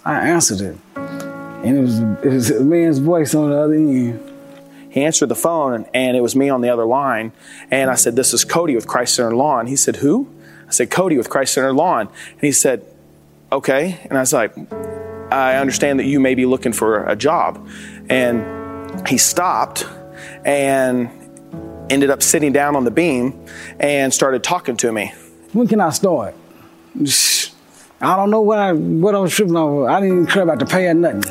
I 0.03 0.29
answered 0.29 0.61
it. 0.61 0.77
And 0.95 1.77
it 1.77 1.81
was, 1.81 1.99
it 1.99 2.25
was 2.25 2.51
a 2.51 2.63
man's 2.63 2.99
voice 2.99 3.33
on 3.33 3.49
the 3.49 3.57
other 3.57 3.73
end. 3.73 4.31
He 4.91 5.03
answered 5.03 5.27
the 5.27 5.35
phone, 5.35 5.85
and 5.93 6.15
it 6.15 6.21
was 6.21 6.35
me 6.35 6.49
on 6.49 6.61
the 6.61 6.69
other 6.69 6.85
line. 6.85 7.33
And 7.71 7.89
I 7.89 7.95
said, 7.95 8.15
This 8.15 8.33
is 8.33 8.45
Cody 8.45 8.75
with 8.75 8.87
Christ 8.87 9.15
Center 9.15 9.35
Lawn. 9.35 9.67
He 9.67 9.75
said, 9.75 9.97
Who? 9.97 10.29
I 10.67 10.71
said, 10.71 10.91
Cody 10.91 11.17
with 11.17 11.29
Christ 11.29 11.53
Center 11.53 11.73
Lawn. 11.73 12.07
And 12.31 12.41
he 12.41 12.51
said, 12.51 12.85
Okay. 13.51 13.99
And 14.03 14.17
I 14.17 14.21
was 14.21 14.31
like, 14.31 14.55
I 15.31 15.55
understand 15.57 15.99
that 15.99 16.05
you 16.05 16.19
may 16.19 16.35
be 16.35 16.45
looking 16.45 16.71
for 16.71 17.03
a 17.05 17.15
job. 17.15 17.67
And 18.09 19.07
he 19.07 19.17
stopped 19.17 19.87
and 20.45 21.09
ended 21.89 22.09
up 22.11 22.21
sitting 22.21 22.53
down 22.53 22.75
on 22.75 22.83
the 22.83 22.91
beam 22.91 23.47
and 23.79 24.13
started 24.13 24.43
talking 24.43 24.77
to 24.77 24.91
me. 24.91 25.13
When 25.51 25.67
can 25.67 25.81
I 25.81 25.89
start? 25.89 26.35
I 26.95 28.15
don't 28.15 28.29
know 28.29 28.39
what 28.39 28.57
I 28.57 28.71
what 28.71 29.15
I 29.15 29.19
was 29.19 29.33
tripping 29.33 29.57
over. 29.57 29.89
I 29.89 29.99
didn't 29.99 30.15
even 30.15 30.27
care 30.27 30.43
about 30.43 30.59
the 30.59 30.65
pay 30.65 30.87
or 30.87 30.93
nothing. 30.93 31.23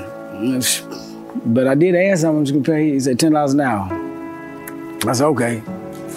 But 1.46 1.66
I 1.66 1.74
did 1.74 1.94
ask 1.94 2.22
him 2.22 2.34
how 2.34 2.38
much 2.38 2.50
gonna 2.50 2.62
pay. 2.62 2.90
He 2.90 3.00
said 3.00 3.18
ten 3.18 3.32
dollars 3.32 3.54
an 3.54 3.60
hour. 3.60 3.88
I 5.08 5.12
said 5.12 5.26
okay. 5.26 5.62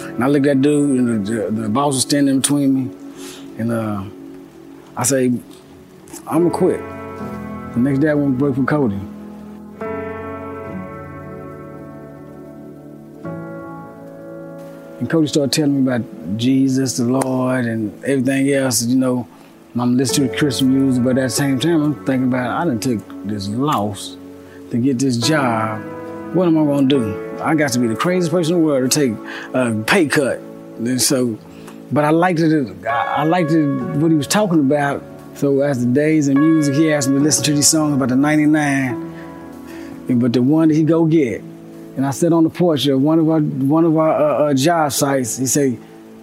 And 0.02 0.22
I 0.22 0.26
looked 0.26 0.46
at 0.46 0.56
that 0.56 0.62
dude, 0.62 0.98
and 0.98 1.26
the, 1.26 1.32
the, 1.32 1.62
the 1.62 1.68
boss 1.68 1.94
was 1.94 2.02
standing 2.02 2.40
between 2.40 2.88
me, 2.88 2.96
and 3.58 3.72
uh, 3.72 4.04
I 4.96 5.04
say, 5.04 5.26
I'm 6.26 6.48
gonna 6.48 6.50
quit. 6.50 6.80
The 7.74 7.80
next 7.80 8.00
day 8.00 8.10
I 8.10 8.14
went 8.14 8.38
work 8.38 8.54
for 8.56 8.64
Cody. 8.64 9.00
And 14.98 15.08
Cody 15.08 15.28
started 15.28 15.52
telling 15.52 15.84
me 15.84 15.90
about 15.90 16.36
Jesus, 16.36 16.96
the 16.96 17.04
Lord, 17.04 17.64
and 17.64 18.04
everything 18.04 18.50
else, 18.52 18.82
you 18.82 18.96
know. 18.96 19.28
I'm 19.80 19.96
listening 19.96 20.30
to 20.30 20.36
Christian 20.36 20.74
music, 20.74 21.04
but 21.04 21.18
at 21.18 21.22
the 21.22 21.30
same 21.30 21.60
time, 21.60 21.82
I'm 21.82 21.94
thinking 22.04 22.28
about 22.28 22.50
I 22.50 22.64
done 22.64 22.80
took 22.80 23.00
this 23.26 23.48
loss 23.48 24.16
to 24.70 24.78
get 24.78 24.98
this 24.98 25.18
job. 25.18 25.80
What 26.34 26.48
am 26.48 26.58
I 26.58 26.64
gonna 26.64 26.88
do? 26.88 27.38
I 27.40 27.54
got 27.54 27.72
to 27.72 27.78
be 27.78 27.86
the 27.86 27.94
craziest 27.94 28.30
person 28.30 28.56
in 28.56 28.60
the 28.60 28.66
world 28.66 28.90
to 28.90 29.00
take 29.00 29.12
a 29.54 29.84
pay 29.86 30.08
cut. 30.08 30.38
And 30.78 31.00
so, 31.00 31.38
but 31.92 32.04
I 32.04 32.10
liked 32.10 32.40
it. 32.40 32.86
I 32.86 33.24
liked 33.24 33.52
it, 33.52 33.66
what 33.66 34.10
he 34.10 34.16
was 34.16 34.26
talking 34.26 34.60
about. 34.60 35.02
So 35.34 35.60
as 35.60 35.84
the 35.84 35.92
days 35.92 36.28
and 36.28 36.40
music, 36.40 36.74
he 36.74 36.92
asked 36.92 37.08
me 37.08 37.18
to 37.18 37.22
listen 37.22 37.44
to 37.44 37.52
these 37.52 37.68
songs 37.68 37.94
about 37.94 38.08
the 38.08 38.16
'99, 38.16 40.18
but 40.18 40.32
the 40.32 40.42
one 40.42 40.68
that 40.68 40.74
he 40.74 40.82
go 40.82 41.04
get. 41.04 41.40
And 41.96 42.04
I 42.04 42.10
sat 42.10 42.32
on 42.32 42.44
the 42.44 42.50
porch 42.50 42.86
of 42.86 43.00
one 43.00 43.18
of 43.18 43.28
our 43.28 43.40
one 43.40 43.84
of 43.84 43.96
our 43.96 44.10
uh, 44.10 44.50
uh, 44.50 44.54
job 44.54 44.92
sites. 44.92 45.36
He 45.36 45.46
said, 45.46 45.78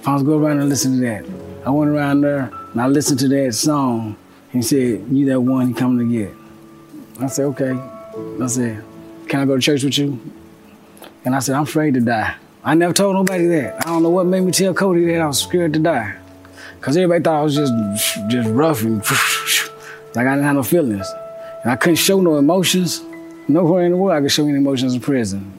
"Let's 0.05 0.23
go 0.23 0.39
around 0.39 0.59
and 0.59 0.67
listen 0.67 0.95
to 0.95 1.01
that." 1.01 1.25
I 1.65 1.69
went 1.69 1.91
around 1.91 2.21
there 2.21 2.51
and 2.75 2.81
I 2.81 2.87
listened 2.87 3.19
to 3.21 3.29
that 3.29 3.55
song. 3.55 4.17
He 4.51 4.61
said, 4.61 5.05
"You 5.09 5.25
that 5.27 5.39
one 5.39 5.69
he 5.69 5.73
coming 5.73 6.05
to 6.05 6.13
get." 6.13 6.33
I 7.21 7.27
said, 7.27 7.45
"Okay." 7.45 7.73
I 8.41 8.47
said, 8.47 8.83
"Can 9.29 9.39
I 9.39 9.45
go 9.45 9.55
to 9.55 9.61
church 9.61 9.83
with 9.85 9.97
you?" 9.97 10.19
And 11.23 11.33
I 11.33 11.39
said, 11.39 11.55
"I'm 11.55 11.63
afraid 11.63 11.93
to 11.93 12.01
die." 12.01 12.35
I 12.65 12.75
never 12.75 12.93
told 12.93 13.15
nobody 13.15 13.47
that. 13.47 13.87
I 13.87 13.89
don't 13.89 14.03
know 14.03 14.09
what 14.09 14.25
made 14.25 14.41
me 14.41 14.51
tell 14.51 14.73
Cody 14.73 15.05
that 15.05 15.21
I 15.21 15.27
was 15.27 15.39
scared 15.39 15.71
to 15.73 15.79
die, 15.79 16.15
cause 16.81 16.97
everybody 16.97 17.23
thought 17.23 17.39
I 17.39 17.43
was 17.43 17.55
just 17.55 17.73
just 18.27 18.49
rough 18.49 18.83
and. 18.83 19.01
Like 20.15 20.27
I 20.27 20.35
didn't 20.35 20.45
have 20.45 20.55
no 20.55 20.63
feelings. 20.63 21.13
And 21.63 21.73
I 21.73 21.75
couldn't 21.75 21.97
show 21.97 22.21
no 22.21 22.37
emotions. 22.37 23.03
Nowhere 23.47 23.83
in 23.85 23.91
the 23.91 23.97
world 23.97 24.17
I 24.17 24.21
could 24.21 24.31
show 24.31 24.47
any 24.47 24.57
emotions 24.57 24.93
in 24.93 25.01
prison. 25.01 25.51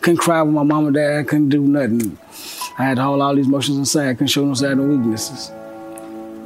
Couldn't 0.00 0.16
cry 0.16 0.40
with 0.42 0.54
my 0.54 0.62
mom 0.62 0.86
and 0.86 0.94
dad. 0.94 1.18
I 1.18 1.22
couldn't 1.24 1.50
do 1.50 1.60
nothing. 1.60 2.16
I 2.78 2.84
had 2.84 2.96
to 2.96 3.02
hold 3.02 3.20
all 3.20 3.34
these 3.34 3.46
emotions 3.46 3.76
inside. 3.76 4.08
I 4.08 4.14
couldn't 4.14 4.28
show 4.28 4.44
no 4.44 4.54
side 4.54 4.78
no 4.78 4.84
weaknesses. 4.84 5.50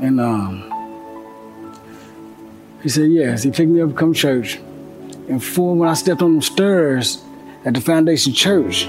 And 0.03 0.21
um, 0.21 0.69
he 2.83 2.89
said 2.89 3.11
yes. 3.11 3.45
He 3.45 3.53
picked 3.53 3.71
me 3.71 3.81
up 3.81 3.95
come 3.95 4.13
to 4.13 4.19
church. 4.19 4.57
And 5.29 5.39
before 5.39 5.77
when 5.77 5.89
I 5.89 5.95
stepped 5.95 6.21
on 6.23 6.37
the 6.37 6.43
stairs 6.43 7.23
at 7.65 7.75
the 7.75 7.81
Foundation 7.81 8.33
Church, 8.33 8.87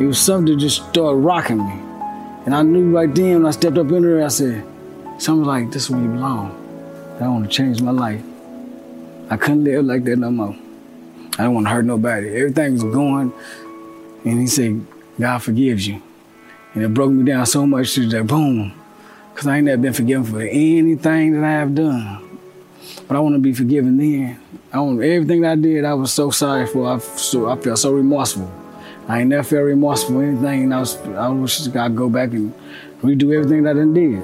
it 0.00 0.06
was 0.06 0.18
something 0.18 0.52
that 0.52 0.60
just 0.60 0.88
started 0.90 1.18
rocking 1.18 1.58
me. 1.58 1.72
And 2.44 2.54
I 2.54 2.62
knew 2.62 2.90
right 2.90 3.12
then 3.14 3.34
when 3.34 3.46
I 3.46 3.52
stepped 3.52 3.78
up 3.78 3.90
in 3.92 4.02
there, 4.02 4.24
I 4.24 4.28
said, 4.28 4.66
something 5.18 5.44
like, 5.44 5.70
this 5.70 5.84
is 5.84 5.90
where 5.90 6.02
you 6.02 6.08
belong. 6.08 6.50
I 7.20 7.28
want 7.28 7.44
to 7.44 7.50
change 7.50 7.80
my 7.80 7.92
life. 7.92 8.22
I 9.30 9.36
couldn't 9.36 9.64
live 9.64 9.84
like 9.84 10.02
that 10.04 10.16
no 10.16 10.30
more. 10.30 10.56
I 11.38 11.44
don't 11.44 11.54
want 11.54 11.66
to 11.66 11.70
hurt 11.70 11.84
nobody. 11.84 12.28
Everything 12.36 12.74
was 12.74 12.82
going. 12.82 13.32
And 14.24 14.40
he 14.40 14.48
said, 14.48 14.84
God 15.18 15.38
forgives 15.38 15.86
you. 15.86 16.02
And 16.74 16.82
it 16.82 16.92
broke 16.92 17.12
me 17.12 17.24
down 17.24 17.46
so 17.46 17.66
much 17.66 17.94
that 17.94 18.26
boom. 18.26 18.75
Because 19.36 19.48
I 19.48 19.58
ain't 19.58 19.66
never 19.66 19.82
been 19.82 19.92
forgiven 19.92 20.24
for 20.24 20.40
anything 20.40 21.34
that 21.34 21.44
I 21.44 21.50
have 21.50 21.74
done. 21.74 22.38
But 23.06 23.18
I 23.18 23.20
want 23.20 23.34
to 23.34 23.38
be 23.38 23.52
forgiven 23.52 23.98
then. 23.98 24.40
I 24.72 24.80
want 24.80 25.02
everything 25.02 25.42
that 25.42 25.52
I 25.52 25.56
did, 25.56 25.84
I 25.84 25.92
was 25.92 26.10
so 26.10 26.30
sorry 26.30 26.66
for. 26.66 26.88
I, 26.88 26.96
so, 27.00 27.46
I 27.46 27.56
felt 27.56 27.78
so 27.78 27.92
remorseful. 27.92 28.50
I 29.06 29.20
ain't 29.20 29.28
never 29.28 29.42
felt 29.42 29.64
remorseful 29.64 30.14
for 30.14 30.24
anything. 30.24 30.72
I 30.72 30.80
was 30.80 30.96
I 31.08 31.28
wish 31.28 31.66
God 31.66 31.94
go 31.94 32.08
back 32.08 32.30
and 32.30 32.54
redo 33.02 33.36
everything 33.36 33.64
that 33.64 33.72
I 33.72 33.80
done 33.80 33.92
did. 33.92 34.22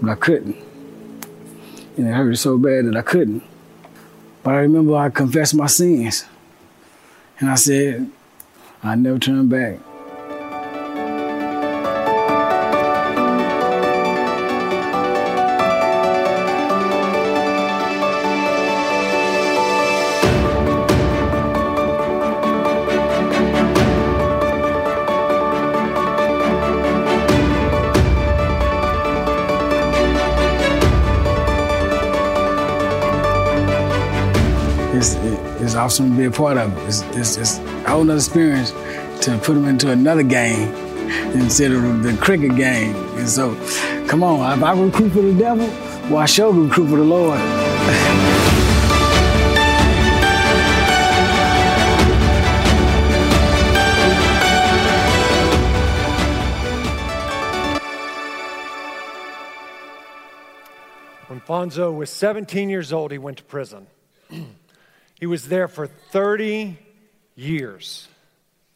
But 0.00 0.12
I 0.12 0.14
couldn't. 0.14 0.56
And 1.98 2.08
it 2.08 2.12
hurt 2.14 2.38
so 2.38 2.56
bad 2.56 2.86
that 2.86 2.96
I 2.96 3.02
couldn't. 3.02 3.42
But 4.42 4.54
I 4.54 4.58
remember 4.60 4.96
I 4.96 5.10
confessed 5.10 5.54
my 5.54 5.66
sins. 5.66 6.24
And 7.38 7.50
I 7.50 7.56
said, 7.56 8.10
I 8.82 8.94
never 8.94 9.18
turn 9.18 9.46
back. 9.46 9.78
Awesome 35.94 36.10
to 36.10 36.16
be 36.16 36.24
a 36.24 36.30
part 36.30 36.56
of 36.56 36.76
it. 36.76 36.88
It's, 36.88 37.02
it's, 37.16 37.36
it's 37.36 37.58
a 37.58 37.88
whole 37.88 38.02
nother 38.02 38.18
experience 38.18 38.72
to 39.24 39.40
put 39.44 39.54
them 39.54 39.66
into 39.66 39.92
another 39.92 40.24
game 40.24 40.74
instead 41.36 41.70
of 41.70 42.02
the 42.02 42.16
cricket 42.20 42.56
game. 42.56 42.96
And 43.16 43.28
so, 43.28 43.54
come 44.08 44.24
on, 44.24 44.58
if 44.58 44.64
I 44.64 44.72
recruit 44.72 45.10
for 45.10 45.22
the 45.22 45.32
devil, 45.34 45.68
well, 46.10 46.16
I 46.16 46.26
sure 46.26 46.52
recruit 46.52 46.88
for 46.88 46.96
the 46.96 47.04
Lord. 47.04 47.38
When 61.28 61.40
Fonzo 61.40 61.96
was 61.96 62.10
17 62.10 62.68
years 62.68 62.92
old, 62.92 63.12
he 63.12 63.18
went 63.18 63.38
to 63.38 63.44
prison. 63.44 63.86
he 65.18 65.26
was 65.26 65.48
there 65.48 65.68
for 65.68 65.86
30 65.86 66.78
years. 67.34 68.08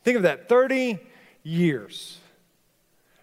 Think 0.04 0.16
of 0.16 0.22
that 0.22 0.48
30 0.48 0.98
years. 1.42 2.18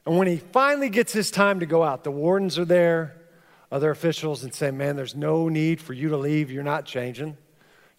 And 0.05 0.17
when 0.17 0.27
he 0.27 0.37
finally 0.37 0.89
gets 0.89 1.13
his 1.13 1.31
time 1.31 1.61
to 1.61 1.65
go 1.65 1.83
out, 1.83 2.03
the 2.03 2.11
wardens 2.11 2.59
are 2.59 2.65
there, 2.65 3.15
other 3.71 3.89
officials, 3.89 4.43
and 4.43 4.53
say, 4.53 4.69
Man, 4.71 4.95
there's 4.95 5.15
no 5.15 5.49
need 5.49 5.81
for 5.81 5.93
you 5.93 6.09
to 6.09 6.17
leave. 6.17 6.51
You're 6.51 6.63
not 6.63 6.85
changing. 6.85 7.37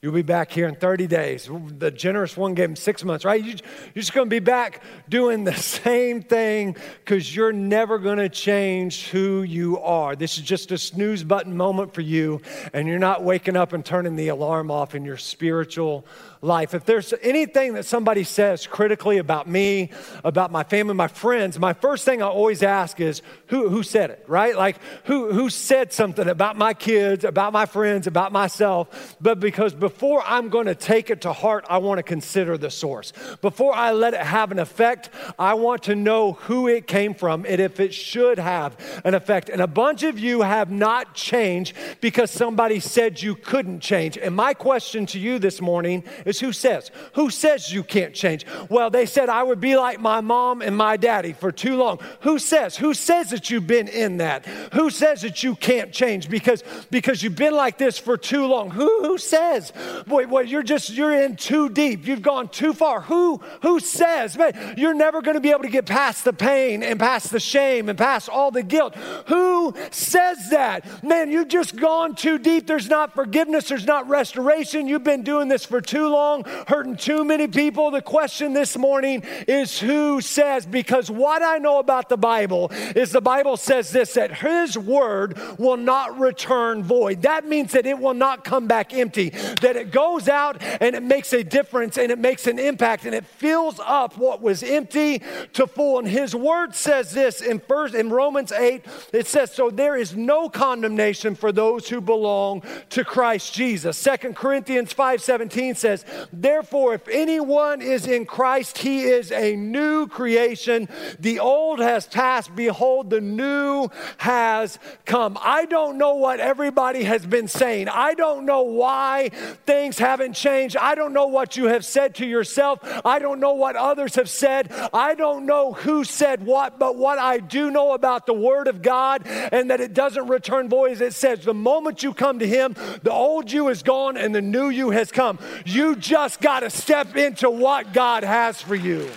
You'll 0.07 0.15
be 0.15 0.23
back 0.23 0.53
here 0.53 0.69
in 0.69 0.77
30 0.77 1.09
days. 1.09 1.51
The 1.51 1.91
generous 1.91 2.37
one 2.37 2.55
gave 2.55 2.69
him 2.69 2.77
six 2.77 3.03
months, 3.03 3.25
right? 3.25 3.43
You, 3.43 3.55
are 3.55 3.93
just 3.93 4.13
going 4.13 4.27
to 4.27 4.31
be 4.31 4.39
back 4.39 4.85
doing 5.09 5.43
the 5.43 5.53
same 5.57 6.23
thing 6.23 6.77
because 7.05 7.35
you're 7.35 7.53
never 7.53 7.99
going 7.99 8.19
to 8.19 8.29
change 8.29 9.09
who 9.09 9.43
you 9.43 9.81
are. 9.81 10.15
This 10.15 10.39
is 10.39 10.45
just 10.45 10.71
a 10.71 10.79
snooze 10.79 11.25
button 11.25 11.57
moment 11.57 11.93
for 11.93 12.03
you, 12.03 12.41
and 12.73 12.87
you're 12.87 13.01
not 13.01 13.25
waking 13.25 13.57
up 13.57 13.73
and 13.73 13.85
turning 13.85 14.15
the 14.15 14.29
alarm 14.29 14.71
off 14.71 14.95
in 14.95 15.05
your 15.05 15.17
spiritual 15.17 16.07
life. 16.43 16.75
If 16.75 16.85
there's 16.85 17.13
anything 17.23 17.75
that 17.75 17.85
somebody 17.85 18.25
says 18.25 18.67
critically 18.67 19.19
about 19.19 19.49
me, 19.49 19.91
about 20.25 20.51
my 20.51 20.65
family, 20.65 20.95
my 20.95 21.09
friends, 21.09 21.59
my 21.59 21.73
first 21.73 22.05
thing 22.05 22.23
I 22.23 22.27
always 22.27 22.63
ask 22.63 23.01
is 23.01 23.23
who, 23.47 23.69
who 23.69 23.83
said 23.83 24.11
it, 24.11 24.25
right? 24.27 24.57
Like 24.57 24.79
who, 25.05 25.33
who 25.33 25.51
said 25.51 25.93
something 25.93 26.29
about 26.29 26.57
my 26.57 26.75
kids, 26.75 27.25
about 27.25 27.53
my 27.53 27.67
friends, 27.67 28.07
about 28.07 28.33
myself. 28.33 29.17
But 29.21 29.41
because 29.41 29.75
before 29.75 30.23
I'm 30.27 30.49
going 30.49 30.67
to 30.67 30.75
take 30.75 31.11
it 31.11 31.23
to 31.23 31.33
heart, 31.33 31.65
I 31.69 31.79
want 31.79 31.99
to 31.99 32.03
consider 32.03 32.59
the 32.59 32.71
source. 32.71 33.13
Before 33.41 33.75
I 33.75 33.93
let 33.93 34.15
it 34.15 34.21
have 34.21 34.53
an 34.53 34.59
effect, 34.59 35.11
I 35.39 35.55
want 35.55 35.85
to 35.85 35.95
know 35.95 36.33
who 36.33 36.69
it 36.69 36.87
came 36.87 37.15
from 37.15 37.45
and 37.47 37.61
if 37.61 37.81
it 37.81 37.95
should 37.95 38.39
have 38.39 38.77
an 39.05 39.15
effect. 39.15 39.49
And 39.49 39.61
a 39.61 39.67
bunch 39.67 40.03
of 40.03 40.19
you 40.19 40.43
have 40.43 40.71
not 40.71 41.15
changed 41.15 41.75
because 42.01 42.31
somebody 42.31 42.81
said 42.81 43.23
you 43.23 43.35
couldn't 43.35 43.81
change. 43.81 44.19
And 44.19 44.35
my 44.35 44.55
question 44.55 45.07
to 45.07 45.19
you 45.19 45.39
this 45.39 45.61
morning 45.61 46.05
is 46.29 46.41
who 46.41 46.53
says? 46.53 46.91
Who 47.15 47.31
says 47.31 47.73
you 47.73 47.83
can't 47.85 48.15
change? 48.15 48.45
Well, 48.69 48.91
they 48.91 49.07
said 49.07 49.29
I 49.29 49.43
would 49.43 49.61
be 49.61 49.77
like 49.77 50.01
my 50.01 50.21
mom 50.21 50.63
and 50.63 50.77
my 50.77 50.97
daddy 50.97 51.33
for 51.33 51.53
too 51.53 51.77
long. 51.77 52.01
Who 52.21 52.39
says? 52.39 52.77
Who 52.77 52.95
says 52.95 53.31
that 53.31 53.51
you've 53.51 53.67
been 53.67 53.89
in 53.89 54.17
that? 54.19 54.47
Who 54.73 54.91
says 54.91 55.23
that 55.23 55.43
you 55.43 55.55
can't 55.55 55.93
change 55.93 56.29
because 56.29 56.65
because 56.91 57.23
you've 57.23 57.37
been 57.37 57.55
like 57.55 57.79
this 57.79 57.99
for 57.99 58.17
too 58.17 58.47
long? 58.47 58.71
Who 58.71 59.03
who 59.03 59.19
says? 59.19 59.73
Boy, 60.07 60.27
boy 60.27 60.43
you're 60.43 60.63
just 60.63 60.91
you're 60.91 61.13
in 61.13 61.37
too 61.37 61.69
deep. 61.69 62.07
You've 62.07 62.23
gone 62.23 62.49
too 62.49 62.73
far. 62.73 63.03
Who 63.03 63.41
who 63.63 63.79
says? 63.81 64.37
Man, 64.37 64.75
you're 64.77 64.95
never 64.95 65.23
going 65.23 65.37
to 65.37 65.41
be 65.41 65.51
able 65.51 65.63
to 65.63 65.69
get 65.69 65.87
past 65.87 66.25
the 66.25 66.33
pain 66.33 66.83
and 66.83 66.99
past 66.99 67.31
the 67.31 67.41
shame 67.41 67.89
and 67.89 67.99
past 67.99 68.29
all 68.29 68.51
the 68.51 68.63
guilt. 68.63 68.97
Who 69.29 69.75
says 69.91 70.51
that? 70.51 71.05
Man, 71.05 71.31
you've 71.31 71.49
just 71.49 71.77
gone 71.77 72.15
too 72.15 72.39
deep. 72.39 72.67
There's 72.67 72.89
not 72.89 73.15
forgiveness. 73.15 73.69
There's 73.69 73.87
not 73.87 74.09
restoration. 74.09 74.89
You've 74.89 75.05
been 75.05 75.23
doing 75.23 75.49
this 75.49 75.65
for 75.65 75.81
too 75.81 76.09
long 76.09 76.16
long, 76.17 76.45
hurting 76.67 76.97
too 76.97 77.25
many 77.25 77.47
people. 77.47 77.91
The 77.91 78.03
question 78.03 78.55
this 78.55 78.77
morning 78.77 79.23
is 79.47 79.79
who 79.79 80.21
says, 80.21 80.65
because 80.65 81.11
what 81.11 81.43
I 81.43 81.59
know 81.59 81.79
about 81.79 82.09
the 82.09 82.17
Bible 82.17 82.71
is 82.95 83.13
the 83.13 83.21
Bible 83.21 83.57
says 83.57 83.91
this 83.91 84.15
that 84.15 84.39
His 84.39 84.79
word 84.79 85.39
will 85.59 85.77
not 85.77 86.19
return 86.19 86.83
void. 86.83 87.23
That 87.23 87.47
means 87.47 87.73
that 87.73 87.87
it 87.87 87.99
will 87.99 88.15
not 88.15 88.45
come 88.45 88.67
back 88.67 88.95
empty, 88.95 89.31
that 89.61 89.77
it 89.77 89.91
goes 89.91 90.29
out 90.29 90.63
and 90.63 90.95
it 90.95 91.03
makes 91.03 91.33
a 91.33 91.45
difference 91.45 91.99
and 91.99 92.11
it 92.11 92.19
makes 92.19 92.47
an 92.47 92.59
impact 92.59 93.05
and 93.05 93.15
it 93.15 93.27
fills 93.27 93.79
up 93.85 94.17
what 94.17 94.41
was 94.41 94.63
empty 94.63 95.23
to 95.53 95.67
full. 95.67 95.99
And 95.99 96.09
His 96.09 96.35
word 96.35 96.75
says 96.75 97.13
this 97.13 97.43
in 97.43 97.61
first 97.61 97.95
in 97.95 98.11
Romans 98.11 98.53
8, 98.53 98.85
it 99.13 99.27
says, 99.27 99.53
So 99.53 99.71
there 99.71 99.97
is 99.97 100.17
no 100.17 100.49
condemnation 100.49 101.35
for 101.35 101.53
those 101.53 101.89
who 101.89 102.01
belong 102.01 102.63
to 102.91 103.05
Christ 103.05 103.53
Jesus. 103.53 103.99
Second 103.99 104.35
Corinthians 104.37 104.95
5:17 104.95 105.77
says, 105.77 106.06
Therefore, 106.33 106.95
if 106.95 107.07
anyone 107.09 107.83
is 107.83 108.07
in 108.07 108.27
Christ, 108.27 108.79
he 108.79 109.03
is 109.03 109.31
a 109.31 109.55
new 109.55 110.07
creation. 110.09 110.89
The 111.21 111.39
old 111.39 111.79
has 111.79 112.07
passed. 112.07 112.57
Behold, 112.57 113.11
the 113.11 113.21
new 113.21 113.89
has 114.19 114.79
come. 115.05 115.39
I 115.41 115.67
don't 115.67 115.99
know 115.99 116.15
what 116.15 116.41
everybody 116.41 117.05
has 117.05 117.25
been 117.25 117.49
saying. 117.49 117.89
I 117.89 118.15
don't 118.15 118.47
know 118.47 118.63
why 118.63 119.29
things 119.67 119.99
haven't 119.99 120.33
changed. 120.33 120.77
I 120.77 120.95
don't 120.95 121.13
know 121.13 121.27
what 121.27 121.57
you 121.57 121.67
have 121.67 121.85
said 121.85 122.15
to 122.17 122.27
yourself. 122.27 122.81
I 123.05 123.19
don't 123.19 123.39
know 123.39 123.53
what 123.53 123.77
others 123.77 124.15
have 124.15 124.31
said. 124.31 124.73
I 124.93 125.15
don't 125.15 125.47
know 125.47 125.73
who 125.73 126.05
said 126.05 126.45
what, 126.45 126.79
but 126.79 126.97
what 126.97 127.19
I 127.19 127.39
do 127.39 127.71
know 127.71 127.93
about 127.93 128.27
the 128.27 128.35
Word 128.35 128.67
of 128.67 128.83
God 128.83 129.27
and 129.27 129.71
that 129.71 129.81
it 129.81 129.95
doesn't 129.95 130.27
return 130.27 130.69
void 130.69 130.87
it 130.87 131.15
says, 131.15 131.45
the 131.45 131.55
moment 131.55 132.03
you 132.03 132.15
come 132.15 132.39
to 132.39 132.47
Him, 132.47 132.75
the 133.03 133.13
old 133.13 133.51
you 133.51 133.69
is 133.69 133.83
gone 133.83 134.17
and 134.17 134.35
the 134.35 134.43
new 134.43 134.69
you 134.69 134.91
has 134.91 135.11
come. 135.11 135.39
You 135.65 135.96
just 136.01 136.41
got 136.41 136.61
to 136.61 136.71
step 136.71 137.17
into 137.17 137.51
what 137.51 137.93
God 137.93 138.25
has 138.25 138.61
for 138.61 138.75
you. 138.75 139.11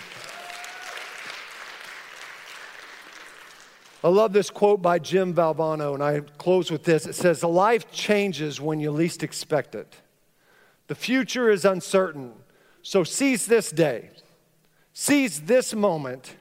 I 4.04 4.08
love 4.08 4.32
this 4.32 4.50
quote 4.50 4.82
by 4.82 4.98
Jim 4.98 5.34
Valvano, 5.34 5.94
and 5.94 6.02
I 6.02 6.22
close 6.38 6.72
with 6.72 6.86
this. 6.86 7.06
It 7.06 7.16
says, 7.16 7.44
Life 7.44 7.92
changes 7.92 8.62
when 8.62 8.80
you 8.80 8.92
least 8.92 9.24
expect 9.24 9.76
it. 9.76 9.94
The 10.88 10.96
future 10.96 11.50
is 11.50 11.66
uncertain, 11.66 12.34
so 12.82 13.04
seize 13.04 13.46
this 13.46 13.72
day, 13.72 14.10
seize 14.94 15.42
this 15.42 15.74
moment, 15.76 16.36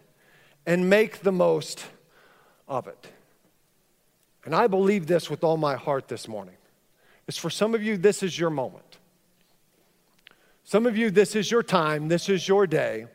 and 0.66 0.89
make 0.89 1.20
the 1.20 1.32
most 1.32 1.84
of 2.68 2.86
it. 2.86 3.09
And 4.45 4.55
I 4.55 4.66
believe 4.66 5.07
this 5.07 5.28
with 5.28 5.45
all 5.45 5.59
my 5.59 5.74
heart 5.74 6.09
this 6.09 6.28
morning. 6.28 6.55
Is 7.26 7.36
for 7.36 7.51
some 7.51 7.74
of 7.74 7.82
you, 7.82 7.99
this 7.99 8.22
is 8.22 8.39
your 8.39 8.49
moment. 8.49 8.88
Some 10.69 10.85
of 10.85 10.99
you, 10.99 11.11
this 11.11 11.35
is 11.35 11.51
your 11.51 11.62
time, 11.62 12.09
this 12.09 12.29
is 12.29 12.47
your 12.47 12.66
day 12.66 13.07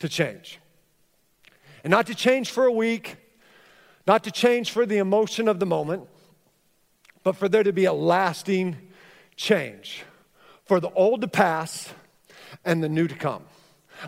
to 0.00 0.08
change. 0.08 0.58
And 1.84 1.92
not 1.92 2.08
to 2.08 2.16
change 2.16 2.50
for 2.50 2.64
a 2.64 2.72
week, 2.72 3.14
not 4.08 4.24
to 4.24 4.32
change 4.32 4.72
for 4.72 4.84
the 4.84 4.98
emotion 4.98 5.46
of 5.46 5.60
the 5.60 5.66
moment, 5.66 6.08
but 7.22 7.36
for 7.36 7.48
there 7.48 7.62
to 7.62 7.72
be 7.72 7.84
a 7.84 7.92
lasting 7.92 8.76
change, 9.36 10.02
for 10.64 10.80
the 10.80 10.90
old 10.94 11.20
to 11.20 11.28
pass 11.28 11.94
and 12.64 12.82
the 12.82 12.88
new 12.88 13.06
to 13.06 13.14
come. 13.14 13.44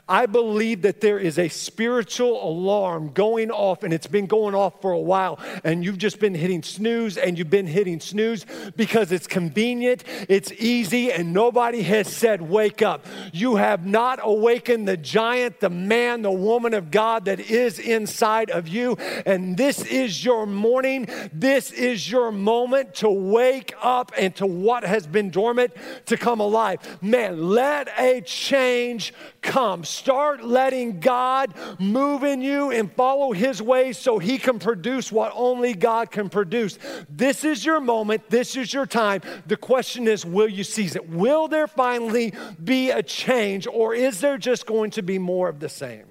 I 0.09 0.27
believe 0.27 0.83
that 0.83 1.01
there 1.01 1.19
is 1.19 1.39
a 1.39 1.49
spiritual 1.49 2.43
alarm 2.47 3.13
going 3.13 3.51
off, 3.51 3.83
and 3.83 3.93
it's 3.93 4.07
been 4.07 4.27
going 4.27 4.55
off 4.55 4.81
for 4.81 4.93
a 4.93 4.99
while. 4.99 5.39
And 5.65 5.85
you've 5.85 5.99
just 5.99 6.21
been 6.21 6.35
hitting 6.35 6.63
snooze, 6.63 7.17
and 7.17 7.39
you've 7.39 7.51
been 7.51 7.67
hitting 7.67 8.01
snooze 8.01 8.45
because 8.77 9.13
it's 9.13 9.27
convenient, 9.27 10.05
it's 10.29 10.53
easy, 10.53 11.13
and 11.13 11.33
nobody 11.33 11.83
has 11.83 12.09
said, 12.09 12.43
Wake 12.43 12.83
up. 12.83 13.07
You 13.33 13.57
have 13.57 13.87
not 13.87 14.21
awakened 14.23 14.89
the 14.89 14.97
giant, 14.97 15.61
the 15.61 15.71
man, 15.71 16.23
the 16.23 16.31
woman 16.31 16.75
of 16.75 16.91
God 16.91 17.27
that 17.27 17.41
is 17.41 17.79
inside 17.79 18.51
of 18.51 18.69
you. 18.69 18.97
And 19.27 19.57
this 19.57 19.85
is 19.85 20.25
your 20.25 20.47
morning. 20.47 21.09
This 21.33 21.71
is 21.71 22.11
your 22.11 22.33
moment 22.33 22.95
to 22.97 23.09
wake 23.09 23.75
up 23.81 24.13
and 24.17 24.35
to 24.37 24.47
what 24.47 24.85
has 24.85 25.07
been 25.07 25.31
dormant 25.31 25.73
to 26.07 26.17
come 26.17 26.41
alive. 26.41 26.99
Man, 27.03 27.49
let 27.51 27.89
a 27.99 28.21
change 28.23 29.13
come. 29.43 29.78
Um, 29.79 29.85
start 29.85 30.43
letting 30.43 30.99
God 30.99 31.55
move 31.79 32.25
in 32.25 32.41
you 32.41 32.73
and 32.73 32.93
follow 32.93 33.31
His 33.31 33.63
ways 33.63 33.97
so 33.97 34.19
He 34.19 34.37
can 34.37 34.59
produce 34.59 35.13
what 35.13 35.33
only 35.37 35.73
God 35.73 36.11
can 36.11 36.29
produce. 36.29 36.79
This 37.09 37.45
is 37.45 37.65
your 37.65 37.81
moment. 37.81 38.29
This 38.29 38.57
is 38.57 38.75
your 38.75 38.87
time. 38.87 39.23
The 39.47 39.57
question 39.57 40.09
is 40.09 40.27
will 40.27 40.49
you 40.49 40.65
seize 40.65 40.97
it? 40.97 41.09
Will 41.09 41.47
there 41.47 41.69
finally 41.69 42.35
be 42.63 42.91
a 42.91 43.05
change, 43.05 43.69
or 43.69 43.95
is 43.95 44.21
there 44.21 44.37
just 44.37 44.67
going 44.67 44.91
to 44.93 45.03
be 45.03 45.19
more 45.19 45.49
of 45.49 45.61
the 45.61 45.69
same? 45.69 46.07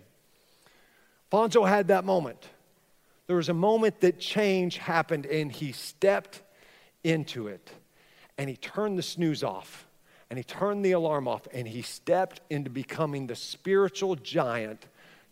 Fonzo 1.29 1.67
had 1.67 1.89
that 1.89 2.05
moment. 2.05 2.47
There 3.27 3.35
was 3.35 3.49
a 3.49 3.53
moment 3.53 3.99
that 3.99 4.17
change 4.17 4.77
happened, 4.77 5.25
and 5.25 5.51
he 5.51 5.73
stepped 5.73 6.41
into 7.03 7.47
it 7.47 7.69
and 8.37 8.49
he 8.49 8.55
turned 8.55 8.97
the 8.97 9.03
snooze 9.03 9.43
off 9.43 9.86
and 10.29 10.37
he 10.37 10.43
turned 10.43 10.83
the 10.83 10.91
alarm 10.91 11.27
off 11.27 11.47
and 11.53 11.67
he 11.67 11.81
stepped 11.81 12.41
into 12.49 12.69
becoming 12.69 13.27
the 13.27 13.35
spiritual 13.35 14.15
giant 14.15 14.85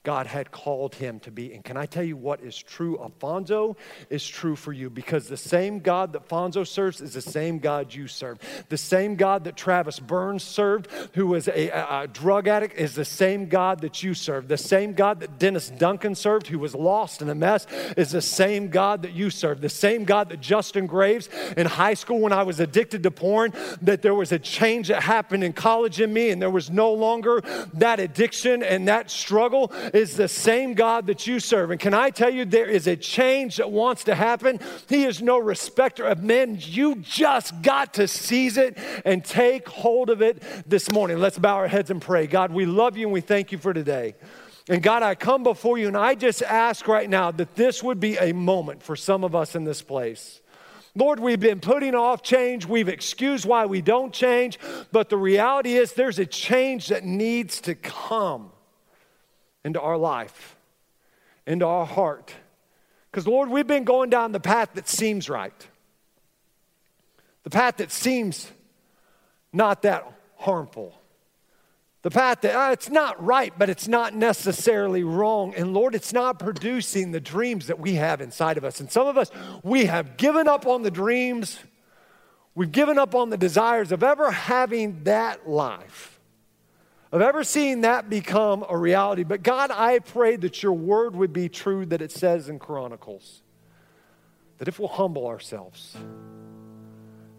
God 0.06 0.28
had 0.28 0.52
called 0.52 0.96
him 0.96 1.20
to 1.22 1.32
be. 1.32 1.54
And 1.54 1.64
can 1.64 1.76
I 1.76 1.88
tell 1.88 2.04
you 2.04 2.16
what 2.16 2.40
is 2.42 2.56
true 2.56 2.96
of 2.98 3.18
Fonzo 3.20 3.76
is 4.10 4.26
true 4.26 4.56
for 4.56 4.72
you 4.72 4.90
because 4.90 5.28
the 5.28 5.36
same 5.36 5.80
God 5.80 6.14
that 6.14 6.30
Fonzo 6.30 6.66
serves 6.66 7.02
is 7.02 7.14
the 7.14 7.22
same 7.22 7.60
God 7.60 7.94
you 7.94 8.08
serve. 8.08 8.38
The 8.70 8.78
same 8.78 9.16
God 9.16 9.44
that 9.46 9.58
Travis 9.58 10.00
Burns 10.00 10.44
served, 10.44 10.88
who 11.16 11.28
was 11.28 11.48
a, 11.48 11.70
a, 11.70 12.02
a 12.04 12.08
drug 12.08 12.48
addict, 12.48 12.78
is 12.78 12.94
the 12.94 13.04
same 13.04 13.50
God 13.50 13.82
that 13.82 14.04
you 14.04 14.14
serve. 14.14 14.48
The 14.48 14.58
same 14.58 14.94
God 14.94 15.22
that 15.22 15.40
Dennis 15.40 15.72
Duncan 15.72 16.14
served, 16.14 16.48
who 16.48 16.60
was 16.60 16.76
lost 16.76 17.24
in 17.24 17.30
a 17.30 17.36
mess, 17.36 17.66
is 17.98 18.12
the 18.12 18.22
same 18.22 18.70
God 18.70 19.02
that 19.02 19.14
you 19.14 19.32
serve. 19.32 19.60
The 19.60 19.70
same 19.70 20.06
God 20.06 20.30
that 20.30 20.40
Justin 20.40 20.86
Graves 20.86 21.30
in 21.58 21.66
high 21.66 21.96
school 21.96 22.20
when 22.20 22.32
I 22.32 22.44
was 22.44 22.60
addicted 22.60 23.02
to 23.04 23.12
porn, 23.12 23.54
that 23.82 24.04
there 24.04 24.14
was 24.14 24.32
a 24.32 24.40
change 24.40 24.90
that 24.90 25.02
happened 25.02 25.44
in 25.44 25.54
college 25.54 26.00
in 26.00 26.14
me 26.14 26.30
and 26.30 26.40
there 26.40 26.52
was 26.52 26.70
no 26.70 26.94
longer 26.94 27.42
that 27.74 28.00
addiction 28.00 28.62
and 28.62 28.88
that 28.88 29.10
struggle 29.10 29.72
is 29.96 30.18
the 30.18 30.28
same 30.28 30.74
God 30.74 31.08
that 31.08 31.26
you 31.26 31.40
serve. 31.40 31.72
And 31.72 31.80
can 31.80 31.94
I 31.94 32.10
tell 32.10 32.30
you, 32.30 32.46
there 32.46 32.68
is 32.68 32.88
a 32.88 32.96
change 32.96 33.58
that 33.58 33.72
wants 33.72 34.04
to 34.06 34.16
happen. 34.16 34.60
He 34.90 35.06
is 35.06 35.22
no 35.22 35.38
respecter 35.38 36.06
of 36.06 36.24
men. 36.24 36.58
You 36.60 36.96
just 36.98 37.62
got 37.62 37.94
to 37.96 38.08
seize 38.08 38.58
it 38.58 38.78
and 39.06 39.24
take 39.24 39.68
hold 39.68 40.10
of 40.10 40.22
it 40.22 40.44
this 40.68 40.92
morning. 40.92 41.20
Let's 41.20 41.40
bow 41.40 41.56
our 41.56 41.68
heads 41.68 41.92
and 41.92 42.02
pray. 42.02 42.28
God, 42.28 42.52
we 42.52 42.66
love 42.66 42.98
you 42.98 43.08
and 43.08 43.14
we 43.14 43.22
thank 43.22 43.52
you 43.52 43.58
for 43.58 43.74
today. 43.74 44.16
And 44.68 44.82
God, 44.82 45.04
I 45.04 45.16
come 45.16 45.44
before 45.44 45.78
you 45.78 45.88
and 45.88 45.98
I 45.98 46.16
just 46.16 46.42
ask 46.42 46.88
right 46.88 47.10
now 47.10 47.32
that 47.32 47.56
this 47.56 47.84
would 47.84 48.00
be 48.00 48.18
a 48.18 48.34
moment 48.34 48.82
for 48.82 48.96
some 48.96 49.24
of 49.24 49.36
us 49.36 49.56
in 49.56 49.64
this 49.64 49.82
place. 49.82 50.42
Lord, 50.96 51.20
we've 51.20 51.40
been 51.40 51.60
putting 51.60 51.94
off 51.94 52.24
change. 52.24 52.66
We've 52.66 52.90
excused 52.90 53.46
why 53.46 53.66
we 53.66 53.82
don't 53.82 54.14
change. 54.14 54.58
But 54.92 55.10
the 55.10 55.18
reality 55.18 55.76
is, 55.76 55.94
there's 55.94 56.20
a 56.20 56.26
change 56.26 56.88
that 56.88 57.04
needs 57.04 57.62
to 57.62 57.76
come 57.76 58.52
into 59.66 59.82
our 59.82 59.98
life, 59.98 60.56
into 61.48 61.66
our 61.66 61.88
heart. 61.88 62.34
Because, 63.10 63.28
Lord, 63.28 63.50
we've 63.50 63.68
been 63.68 63.84
going 63.84 64.12
down 64.12 64.32
the 64.32 64.40
path 64.40 64.70
that 64.76 64.88
seems 64.88 65.28
right, 65.28 65.68
the 67.44 67.50
path 67.50 67.78
that 67.78 67.92
seems 67.92 68.50
not 69.52 69.82
that 69.82 70.10
harmful. 70.38 71.02
The 72.04 72.12
path 72.12 72.42
that 72.42 72.56
uh, 72.56 72.72
it's 72.72 72.90
not 72.90 73.24
right, 73.24 73.52
but 73.58 73.68
it's 73.68 73.88
not 73.88 74.14
necessarily 74.14 75.04
wrong. 75.04 75.56
And 75.56 75.74
Lord, 75.74 75.96
it's 75.96 76.14
not 76.14 76.38
producing 76.38 77.12
the 77.12 77.20
dreams 77.20 77.66
that 77.66 77.80
we 77.80 77.94
have 77.94 78.22
inside 78.22 78.58
of 78.58 78.64
us. 78.64 78.80
And 78.80 78.92
some 78.92 79.08
of 79.08 79.18
us, 79.18 79.32
we 79.64 79.86
have 79.86 80.16
given 80.16 80.48
up 80.48 80.68
on 80.68 80.84
the 80.84 80.92
dreams, 80.92 81.58
we've 82.54 82.72
given 82.72 83.00
up 83.00 83.16
on 83.16 83.32
the 83.32 83.38
desires 83.38 83.92
of 83.92 84.04
ever 84.04 84.30
having 84.30 85.04
that 85.06 85.50
life 85.50 86.15
of 87.16 87.22
ever 87.22 87.46
seeing 87.46 87.82
that 87.82 88.10
become 88.10 88.66
a 88.68 88.78
reality. 88.78 89.24
But 89.24 89.42
God, 89.42 89.72
I 89.72 90.00
pray 90.00 90.36
that 90.36 90.62
your 90.62 90.74
word 90.74 91.16
would 91.16 91.32
be 91.32 91.48
true 91.48 91.86
that 91.86 92.02
it 92.02 92.12
says 92.12 92.50
in 92.50 92.60
Chronicles. 92.60 93.42
That 94.58 94.68
if 94.68 94.80
we'll 94.80 94.90
humble 94.90 95.26
ourselves, 95.26 95.96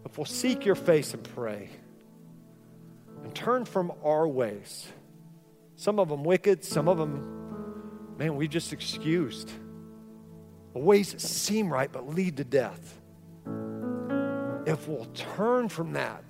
if 0.07 0.17
we'll 0.17 0.25
seek 0.25 0.65
your 0.65 0.77
face 0.77 1.13
and 1.13 1.23
pray, 1.23 1.69
and 3.23 3.35
turn 3.35 3.67
from 3.67 3.93
our 4.03 4.27
ways, 4.27 4.89
some 5.75 5.99
of 5.99 6.09
them 6.09 6.25
wicked, 6.25 6.65
some 6.65 6.89
of 6.89 6.97
them, 6.97 8.15
man, 8.17 8.35
we 8.35 8.49
just 8.49 8.73
excused. 8.73 9.51
The 10.73 10.79
ways 10.79 11.13
that 11.13 11.21
seem 11.21 11.71
right 11.71 11.93
but 11.93 12.09
lead 12.09 12.39
to 12.39 12.45
death. 12.45 12.99
If 14.65 14.89
we'll 14.89 15.09
turn 15.13 15.69
from 15.69 15.93
that, 15.93 16.25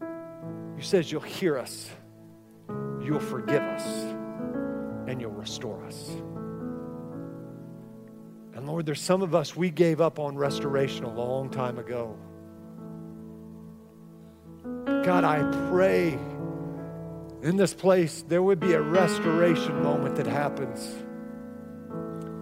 you 0.00 0.82
says 0.82 1.12
you'll 1.12 1.20
hear 1.20 1.58
us 1.58 1.90
you'll 3.10 3.18
forgive 3.18 3.60
us 3.60 3.84
and 5.08 5.20
you'll 5.20 5.32
restore 5.32 5.84
us. 5.84 6.10
And 8.54 8.68
Lord, 8.68 8.86
there's 8.86 9.00
some 9.00 9.20
of 9.20 9.34
us, 9.34 9.56
we 9.56 9.68
gave 9.68 10.00
up 10.00 10.20
on 10.20 10.36
restoration 10.36 11.02
a 11.02 11.12
long 11.12 11.50
time 11.50 11.80
ago. 11.80 12.16
God, 14.84 15.24
I 15.24 15.42
pray 15.70 16.16
in 17.42 17.56
this 17.56 17.74
place 17.74 18.22
there 18.28 18.44
would 18.44 18.60
be 18.60 18.74
a 18.74 18.80
restoration 18.80 19.82
moment 19.82 20.14
that 20.14 20.28
happens, 20.28 20.94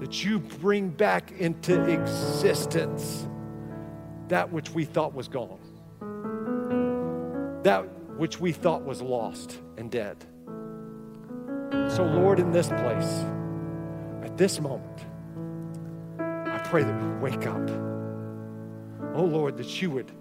that 0.01 0.23
you 0.23 0.39
bring 0.39 0.91
back 0.91 1.33
into 1.33 1.83
existence 1.85 3.27
that 4.29 4.53
which 4.53 4.69
we 4.73 4.85
thought 4.85 5.15
was 5.15 5.29
gone, 5.29 5.61
that 7.63 7.85
which 8.19 8.39
we 8.39 8.53
thought 8.53 8.85
was 8.85 9.01
lost 9.01 9.59
and 9.79 9.91
dead. 9.91 10.28
So, 11.89 12.05
Lord, 12.05 12.39
in 12.39 12.53
this 12.53 12.69
place, 12.69 13.25
at 14.23 14.37
this 14.37 14.61
moment, 14.61 15.01
I 16.19 16.59
pray 16.65 16.83
that 16.85 17.03
we 17.03 17.31
wake 17.31 17.47
up. 17.47 17.71
Oh, 19.15 19.25
Lord, 19.25 19.57
that 19.57 19.81
you 19.83 19.91
would 19.91 20.13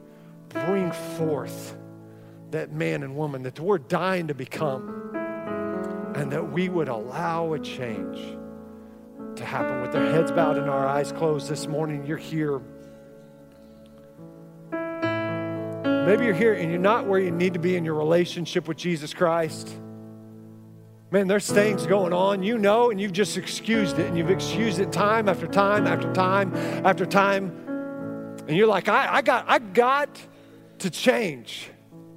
bring 0.49 0.91
forth 1.18 1.78
that 2.51 2.72
man 2.72 3.03
and 3.03 3.15
woman 3.15 3.43
that 3.43 3.59
we're 3.59 3.78
dying 3.78 4.28
to 4.28 4.34
become, 4.34 5.11
and 6.15 6.32
that 6.32 6.51
we 6.51 6.70
would 6.70 6.88
allow 6.88 7.53
a 7.53 7.59
change 7.59 8.18
to 9.36 9.45
happen 9.45 9.82
with 9.82 9.95
our 9.95 10.05
heads 10.05 10.32
bowed 10.32 10.57
and 10.57 10.70
our 10.70 10.88
eyes 10.88 11.11
closed 11.11 11.49
this 11.49 11.68
morning. 11.68 12.05
You're 12.05 12.18
here. 12.18 12.59
Maybe 14.72 16.26
you're 16.26 16.34
here 16.34 16.53
and 16.53 16.72
you're 16.72 16.80
not 16.80 17.05
where 17.05 17.20
you 17.20 17.32
need 17.32 17.53
to 17.53 17.59
be 17.59 17.76
in 17.76 17.84
your 17.84 17.95
relationship 17.95 18.68
with 18.68 18.78
Jesus 18.78 19.13
Christ. 19.13 19.70
Man, 21.10 21.26
there's 21.26 21.49
things 21.49 21.88
going 21.88 22.12
on, 22.12 22.43
you 22.43 22.58
know, 22.58 22.91
and 22.91 22.99
you've 22.99 23.14
just 23.14 23.38
excused 23.38 23.97
it, 23.97 24.08
and 24.08 24.18
you've 24.18 24.30
excused 24.30 24.80
it 24.80 24.91
time 24.91 25.30
after 25.30 25.47
time 25.47 25.88
after 25.88 26.12
time 26.12 26.53
after 26.86 27.05
time. 27.05 27.49
And 28.45 28.58
you're 28.58 28.68
like, 28.68 28.89
I, 28.89 29.16
I 29.16 29.22
got, 29.22 29.45
I 29.47 29.60
got 29.60 30.10
to 30.80 30.89
change. 30.89 31.70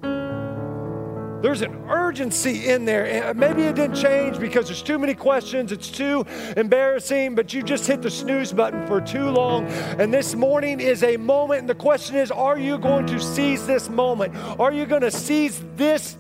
There's 0.03 1.63
an 1.63 1.85
urgency 1.89 2.69
in 2.69 2.85
there. 2.85 3.07
And 3.07 3.39
maybe 3.39 3.63
it 3.63 3.77
didn't 3.77 3.95
change 3.95 4.41
because 4.41 4.67
there's 4.67 4.83
too 4.83 4.99
many 4.99 5.15
questions, 5.15 5.71
it's 5.71 5.89
too 5.89 6.27
embarrassing, 6.57 7.37
but 7.37 7.55
you 7.55 7.63
just 7.63 7.87
hit 7.87 8.03
the 8.03 8.11
snooze 8.11 8.53
button 8.53 8.89
for 8.89 9.01
too 9.01 9.31
long. 9.31 9.67
And 10.01 10.13
this 10.13 10.35
morning 10.35 10.81
is 10.81 11.05
a 11.05 11.17
moment, 11.17 11.61
and 11.61 11.69
the 11.69 11.77
question 11.77 12.17
is 12.17 12.33
are 12.33 12.59
you 12.59 12.77
going 12.77 13.07
to 13.07 13.21
seize 13.21 13.69
this 13.69 13.89
moment? 13.89 14.35
Are 14.59 14.73
you 14.73 14.85
going 14.85 15.03
to 15.03 15.13
seize 15.13 15.63
this 15.77 16.17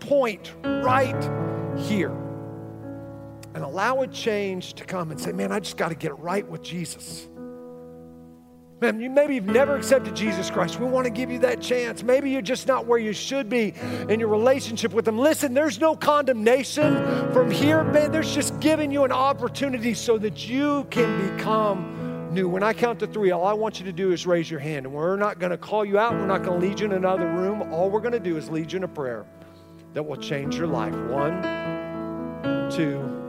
point 0.00 0.52
right 0.64 1.49
here 1.80 2.16
and 3.54 3.64
allow 3.64 4.02
a 4.02 4.06
change 4.06 4.74
to 4.74 4.84
come 4.84 5.10
and 5.10 5.20
say, 5.20 5.32
man, 5.32 5.50
I 5.52 5.60
just 5.60 5.76
got 5.76 5.88
to 5.88 5.94
get 5.94 6.16
right 6.18 6.46
with 6.48 6.62
Jesus. 6.62 7.28
Man, 8.80 8.98
you 8.98 9.10
maybe 9.10 9.34
you've 9.34 9.44
never 9.44 9.76
accepted 9.76 10.16
Jesus 10.16 10.50
Christ. 10.50 10.80
We 10.80 10.86
want 10.86 11.04
to 11.04 11.10
give 11.10 11.30
you 11.30 11.38
that 11.40 11.60
chance. 11.60 12.02
Maybe 12.02 12.30
you're 12.30 12.40
just 12.40 12.66
not 12.66 12.86
where 12.86 12.98
you 12.98 13.12
should 13.12 13.50
be 13.50 13.74
in 14.08 14.18
your 14.18 14.30
relationship 14.30 14.94
with 14.94 15.06
Him. 15.06 15.18
Listen, 15.18 15.52
there's 15.52 15.78
no 15.78 15.94
condemnation 15.94 16.96
from 17.32 17.50
here, 17.50 17.84
man. 17.84 18.10
There's 18.10 18.34
just 18.34 18.58
giving 18.58 18.90
you 18.90 19.04
an 19.04 19.12
opportunity 19.12 19.92
so 19.92 20.16
that 20.16 20.48
you 20.48 20.86
can 20.90 21.36
become 21.36 22.30
new. 22.32 22.48
When 22.48 22.62
I 22.62 22.72
count 22.72 23.00
to 23.00 23.06
three, 23.06 23.32
all 23.32 23.44
I 23.44 23.52
want 23.52 23.80
you 23.80 23.84
to 23.84 23.92
do 23.92 24.12
is 24.12 24.26
raise 24.26 24.50
your 24.50 24.60
hand. 24.60 24.86
And 24.86 24.94
we're 24.94 25.16
not 25.16 25.38
going 25.38 25.50
to 25.50 25.58
call 25.58 25.84
you 25.84 25.98
out. 25.98 26.14
We're 26.14 26.26
not 26.26 26.42
going 26.42 26.58
to 26.58 26.66
lead 26.66 26.80
you 26.80 26.86
in 26.86 26.92
another 26.92 27.26
room. 27.26 27.70
All 27.74 27.90
we're 27.90 28.00
going 28.00 28.12
to 28.12 28.20
do 28.20 28.38
is 28.38 28.48
lead 28.48 28.72
you 28.72 28.78
in 28.78 28.84
a 28.84 28.88
prayer 28.88 29.26
that 29.94 30.02
will 30.02 30.16
change 30.16 30.56
your 30.56 30.66
life. 30.66 30.94
One, 30.94 31.42
two, 32.70 33.19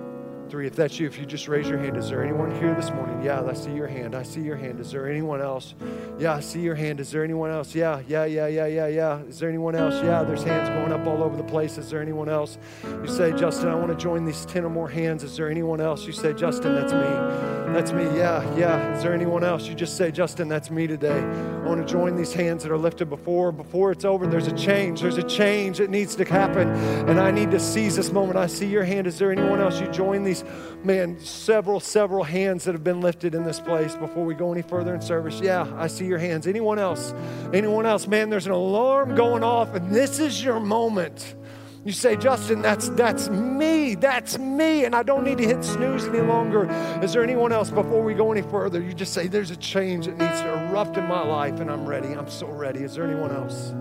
three. 0.52 0.68
If 0.68 0.76
that's 0.76 1.00
you, 1.00 1.08
if 1.08 1.18
you 1.18 1.26
just 1.26 1.48
raise 1.48 1.70
your 1.70 1.80
hand, 1.80 1.96
is 1.96 2.10
there 2.10 2.22
anyone 2.22 2.52
here 2.60 2.76
this 2.76 2.92
morning? 2.92 3.24
Yeah, 3.24 3.42
I 3.42 3.54
see 3.54 3.72
your 3.72 3.88
hand. 3.88 4.14
I 4.14 4.24
see 4.24 4.42
your 4.42 4.58
hand. 4.58 4.82
Is 4.82 4.92
there 4.92 5.10
anyone 5.10 5.42
else? 5.42 5.74
Yeah, 6.20 6.36
I 6.36 6.42
see 6.42 6.60
your 6.60 6.76
hand. 6.76 7.00
Is 7.00 7.10
there 7.10 7.24
anyone 7.24 7.50
else? 7.50 7.74
Yeah, 7.74 8.02
yeah, 8.06 8.26
yeah, 8.26 8.48
yeah, 8.48 8.66
yeah, 8.66 8.88
yeah. 8.88 9.22
Is 9.22 9.40
there 9.40 9.48
anyone 9.48 9.76
else? 9.76 9.96
Yeah, 10.04 10.24
there's 10.24 10.44
hands 10.44 10.68
going 10.70 10.92
up 10.92 11.08
all 11.08 11.24
over 11.24 11.38
the 11.38 11.44
place. 11.44 11.78
Is 11.78 11.90
there 11.90 12.02
anyone 12.02 12.28
else? 12.28 12.58
You 12.84 13.08
say, 13.08 13.32
Justin, 13.32 13.70
I 13.70 13.76
want 13.76 13.88
to 13.88 13.96
join 13.96 14.26
these 14.26 14.46
10 14.46 14.66
or 14.66 14.70
more 14.70 14.90
hands. 14.90 15.24
Is 15.24 15.38
there 15.38 15.50
anyone 15.50 15.80
else? 15.80 16.06
You 16.06 16.12
say, 16.12 16.34
Justin, 16.34 16.76
that's 16.76 16.92
me. 16.92 17.52
That's 17.74 17.94
me. 17.94 18.04
Yeah, 18.04 18.44
yeah. 18.58 18.98
Is 18.98 19.02
there 19.02 19.14
anyone 19.14 19.46
else? 19.46 19.68
You 19.68 19.76
just 19.76 19.96
say, 19.96 20.12
Justin, 20.12 20.50
that's 20.50 20.70
me 20.70 20.88
today. 20.88 21.20
I 21.20 21.66
want 21.66 21.80
to 21.80 21.90
join 21.90 22.18
these 22.18 22.34
hands 22.34 22.64
that 22.64 22.72
are 22.72 22.78
lifted 22.78 23.10
before. 23.10 23.54
Before 23.54 23.94
it's 23.94 24.04
over, 24.04 24.28
there's 24.28 24.48
a 24.48 24.58
change. 24.58 25.00
There's 25.02 25.18
a 25.18 25.24
change 25.24 25.78
that 25.78 25.90
needs 25.90 26.16
to 26.16 26.26
happen. 26.26 26.70
And 27.08 27.18
I 27.18 27.32
need 27.32 27.52
to 27.52 27.60
seize 27.62 27.96
this 27.96 28.12
moment. 28.12 28.38
I 28.38 28.48
see 28.48 28.68
your 28.68 28.84
hand. 28.84 29.08
Is 29.08 29.18
there 29.18 29.32
anyone 29.32 29.62
else? 29.62 29.80
You 29.80 29.88
join 29.88 30.24
these 30.24 30.41
man, 30.84 31.20
several, 31.20 31.80
several 31.80 32.24
hands 32.24 32.64
that 32.66 32.74
have 32.74 32.84
been 32.84 33.02
lifted 33.02 33.36
in 33.36 33.44
this 33.44 33.60
place 33.60 33.96
before 33.96 34.26
we 34.26 34.34
go 34.34 34.52
any 34.52 34.62
further 34.62 34.94
in 34.96 35.02
service. 35.02 35.40
Yeah, 35.42 35.72
I 35.78 35.88
see 35.88 36.06
your 36.06 36.18
hands. 36.20 36.48
Anyone 36.48 36.80
else? 36.80 37.14
Anyone 37.54 37.86
else? 37.86 38.08
Man, 38.08 38.30
there's 38.30 38.46
an 38.46 38.52
alarm 38.52 39.16
going 39.16 39.44
off, 39.44 39.74
and 39.76 39.94
this 39.94 40.20
is 40.20 40.44
your 40.44 40.60
moment. 40.60 41.36
You 41.84 41.92
say, 41.92 42.16
Justin, 42.16 42.62
that's 42.62 42.90
that's 42.90 43.28
me. 43.30 43.96
That's 43.96 44.38
me. 44.38 44.86
And 44.86 44.96
I 44.96 45.02
don't 45.02 45.24
need 45.24 45.40
to 45.40 45.48
hit 45.48 45.64
snooze 45.64 46.06
any 46.06 46.22
longer. 46.22 46.70
Is 47.02 47.14
there 47.14 47.24
anyone 47.24 47.52
else 47.52 47.72
before 47.72 48.04
we 48.04 48.14
go 48.14 48.32
any 48.32 48.44
further? 48.44 48.80
You 48.80 48.94
just 48.94 49.14
say, 49.14 49.28
there's 49.28 49.50
a 49.50 49.56
change 49.56 50.06
that 50.06 50.18
needs 50.18 50.42
to 50.42 50.54
erupt 50.54 50.98
in 50.98 51.08
my 51.08 51.26
life, 51.26 51.60
and 51.60 51.72
I'm 51.72 51.88
ready. 51.88 52.10
I'm 52.10 52.30
so 52.30 52.48
ready. 52.48 52.82
Is 52.82 52.94
there 52.94 53.04
anyone 53.04 53.32
else? 53.32 53.74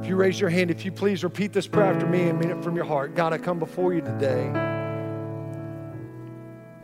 If 0.00 0.08
you 0.08 0.16
raise 0.16 0.40
your 0.40 0.50
hand, 0.50 0.70
if 0.70 0.84
you 0.84 0.92
please 0.92 1.22
repeat 1.24 1.52
this 1.52 1.66
prayer 1.66 1.92
after 1.92 2.06
me 2.06 2.28
and 2.28 2.38
mean 2.38 2.50
it 2.50 2.62
from 2.62 2.76
your 2.76 2.84
heart. 2.84 3.14
God, 3.14 3.32
I 3.32 3.38
come 3.38 3.58
before 3.58 3.94
you 3.94 4.00
today. 4.00 4.50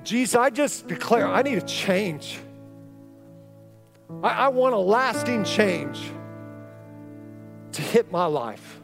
Jesus, 0.05 0.37
I 0.37 0.51
just 0.51 0.89
declare 0.89 1.27
I 1.27 1.43
need 1.43 1.59
a 1.59 1.63
change. 1.63 2.39
I, 4.23 4.29
I 4.29 4.49
want 4.49 4.75
a 4.75 4.79
lasting 4.79 5.45
change 5.45 6.01
to 7.73 7.83
hit 7.83 8.11
my 8.11 8.27
life. 8.27 8.81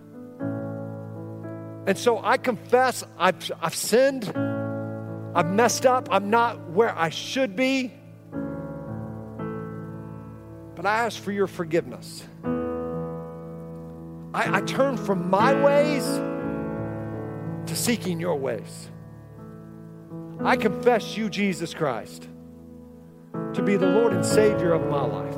And 1.86 1.96
so 1.96 2.22
I 2.22 2.36
confess 2.36 3.04
I've, 3.18 3.50
I've 3.60 3.74
sinned, 3.74 4.32
I've 5.34 5.50
messed 5.50 5.86
up, 5.86 6.08
I'm 6.10 6.30
not 6.30 6.70
where 6.70 6.96
I 6.96 7.10
should 7.10 7.56
be. 7.56 7.92
But 10.74 10.86
I 10.86 11.04
ask 11.04 11.22
for 11.22 11.32
your 11.32 11.46
forgiveness. 11.46 12.24
I, 14.34 14.56
I 14.56 14.60
turn 14.62 14.96
from 14.96 15.30
my 15.30 15.54
ways 15.54 16.04
to 17.68 17.76
seeking 17.76 18.18
your 18.18 18.34
ways. 18.34 18.90
I 20.40 20.56
confess 20.56 21.16
you, 21.16 21.30
Jesus 21.30 21.72
Christ, 21.72 22.28
to 23.54 23.62
be 23.62 23.76
the 23.76 23.86
Lord 23.86 24.12
and 24.12 24.26
Savior 24.26 24.72
of 24.72 24.86
my 24.90 25.04
life. 25.04 25.36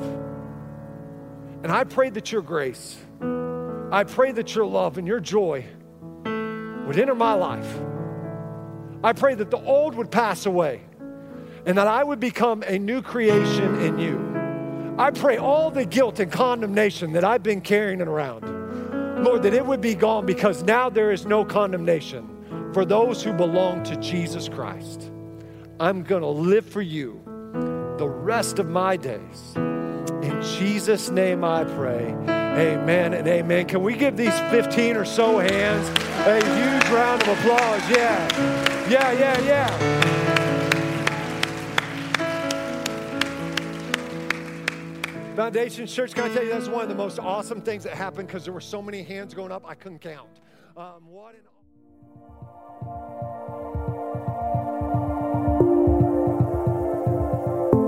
And 1.63 1.71
I 1.71 1.83
pray 1.83 2.09
that 2.09 2.31
your 2.31 2.41
grace, 2.41 2.97
I 3.91 4.03
pray 4.03 4.31
that 4.31 4.55
your 4.55 4.65
love 4.65 4.97
and 4.97 5.07
your 5.07 5.19
joy 5.19 5.65
would 6.87 6.97
enter 6.97 7.15
my 7.15 7.33
life. 7.33 7.79
I 9.03 9.13
pray 9.13 9.35
that 9.35 9.51
the 9.51 9.61
old 9.61 9.93
would 9.93 10.09
pass 10.09 10.47
away 10.47 10.81
and 11.67 11.77
that 11.77 11.85
I 11.85 12.03
would 12.03 12.19
become 12.19 12.63
a 12.65 12.79
new 12.79 13.03
creation 13.03 13.79
in 13.81 13.99
you. 13.99 14.95
I 14.97 15.11
pray 15.11 15.37
all 15.37 15.69
the 15.69 15.85
guilt 15.85 16.19
and 16.19 16.31
condemnation 16.31 17.13
that 17.13 17.23
I've 17.23 17.43
been 17.43 17.61
carrying 17.61 18.01
around, 18.01 18.56
Lord, 19.23 19.43
that 19.43 19.53
it 19.53 19.65
would 19.65 19.81
be 19.81 19.95
gone 19.95 20.25
because 20.25 20.63
now 20.63 20.89
there 20.89 21.11
is 21.11 21.25
no 21.25 21.43
condemnation 21.43 22.71
for 22.73 22.85
those 22.85 23.23
who 23.23 23.33
belong 23.33 23.83
to 23.83 23.95
Jesus 23.97 24.47
Christ. 24.47 25.11
I'm 25.79 26.03
going 26.03 26.21
to 26.21 26.27
live 26.27 26.65
for 26.65 26.81
you 26.81 27.21
the 27.97 28.07
rest 28.07 28.59
of 28.59 28.67
my 28.67 28.97
days. 28.97 29.53
In 29.55 30.41
Jesus' 30.41 31.09
name 31.09 31.43
I 31.43 31.63
pray. 31.63 32.15
Amen 32.57 33.13
and 33.13 33.27
amen. 33.27 33.67
Can 33.67 33.83
we 33.83 33.95
give 33.95 34.17
these 34.17 34.37
15 34.51 34.97
or 34.97 35.05
so 35.05 35.39
hands 35.39 35.87
a 36.27 36.35
huge 36.35 36.91
round 36.91 37.21
of 37.23 37.29
applause? 37.29 37.89
Yeah. 37.89 38.89
Yeah, 38.89 39.11
yeah, 39.11 39.39
yeah. 39.41 40.06
Foundation 45.37 45.85
Church, 45.85 46.15
can 46.15 46.23
I 46.23 46.33
tell 46.33 46.43
you, 46.43 46.49
that's 46.49 46.67
one 46.67 46.81
of 46.81 46.89
the 46.89 46.95
most 46.95 47.19
awesome 47.19 47.61
things 47.61 47.83
that 47.83 47.93
happened 47.93 48.27
because 48.27 48.43
there 48.43 48.53
were 48.53 48.59
so 48.59 48.81
many 48.81 49.03
hands 49.03 49.35
going 49.35 49.51
up, 49.51 49.63
I 49.67 49.75
couldn't 49.75 49.99
count. 49.99 50.27
Um, 50.75 51.05
what 51.05 51.35
an 51.35 51.41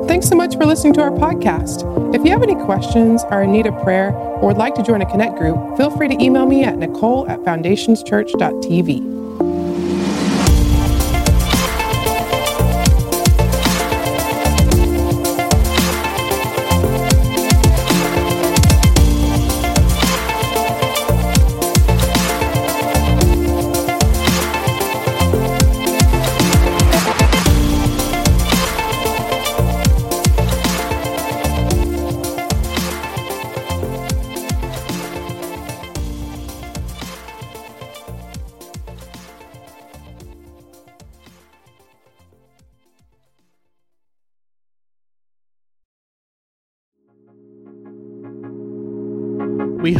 Thanks 0.07 0.27
so 0.27 0.35
much 0.35 0.57
for 0.57 0.67
listening 0.67 0.93
to 0.93 1.01
our 1.01 1.09
podcast. 1.09 2.13
If 2.13 2.23
you 2.23 2.29
have 2.29 2.43
any 2.43 2.53
questions, 2.53 3.23
are 3.23 3.41
in 3.41 3.51
need 3.51 3.65
of 3.65 3.81
prayer, 3.81 4.11
or 4.11 4.49
would 4.49 4.57
like 4.57 4.75
to 4.75 4.83
join 4.83 5.01
a 5.01 5.05
Connect 5.07 5.35
group, 5.35 5.75
feel 5.75 5.89
free 5.89 6.07
to 6.07 6.23
email 6.23 6.45
me 6.45 6.63
at 6.63 6.77
nicole 6.77 7.27
at 7.27 7.39
foundationschurch.tv. 7.39 9.08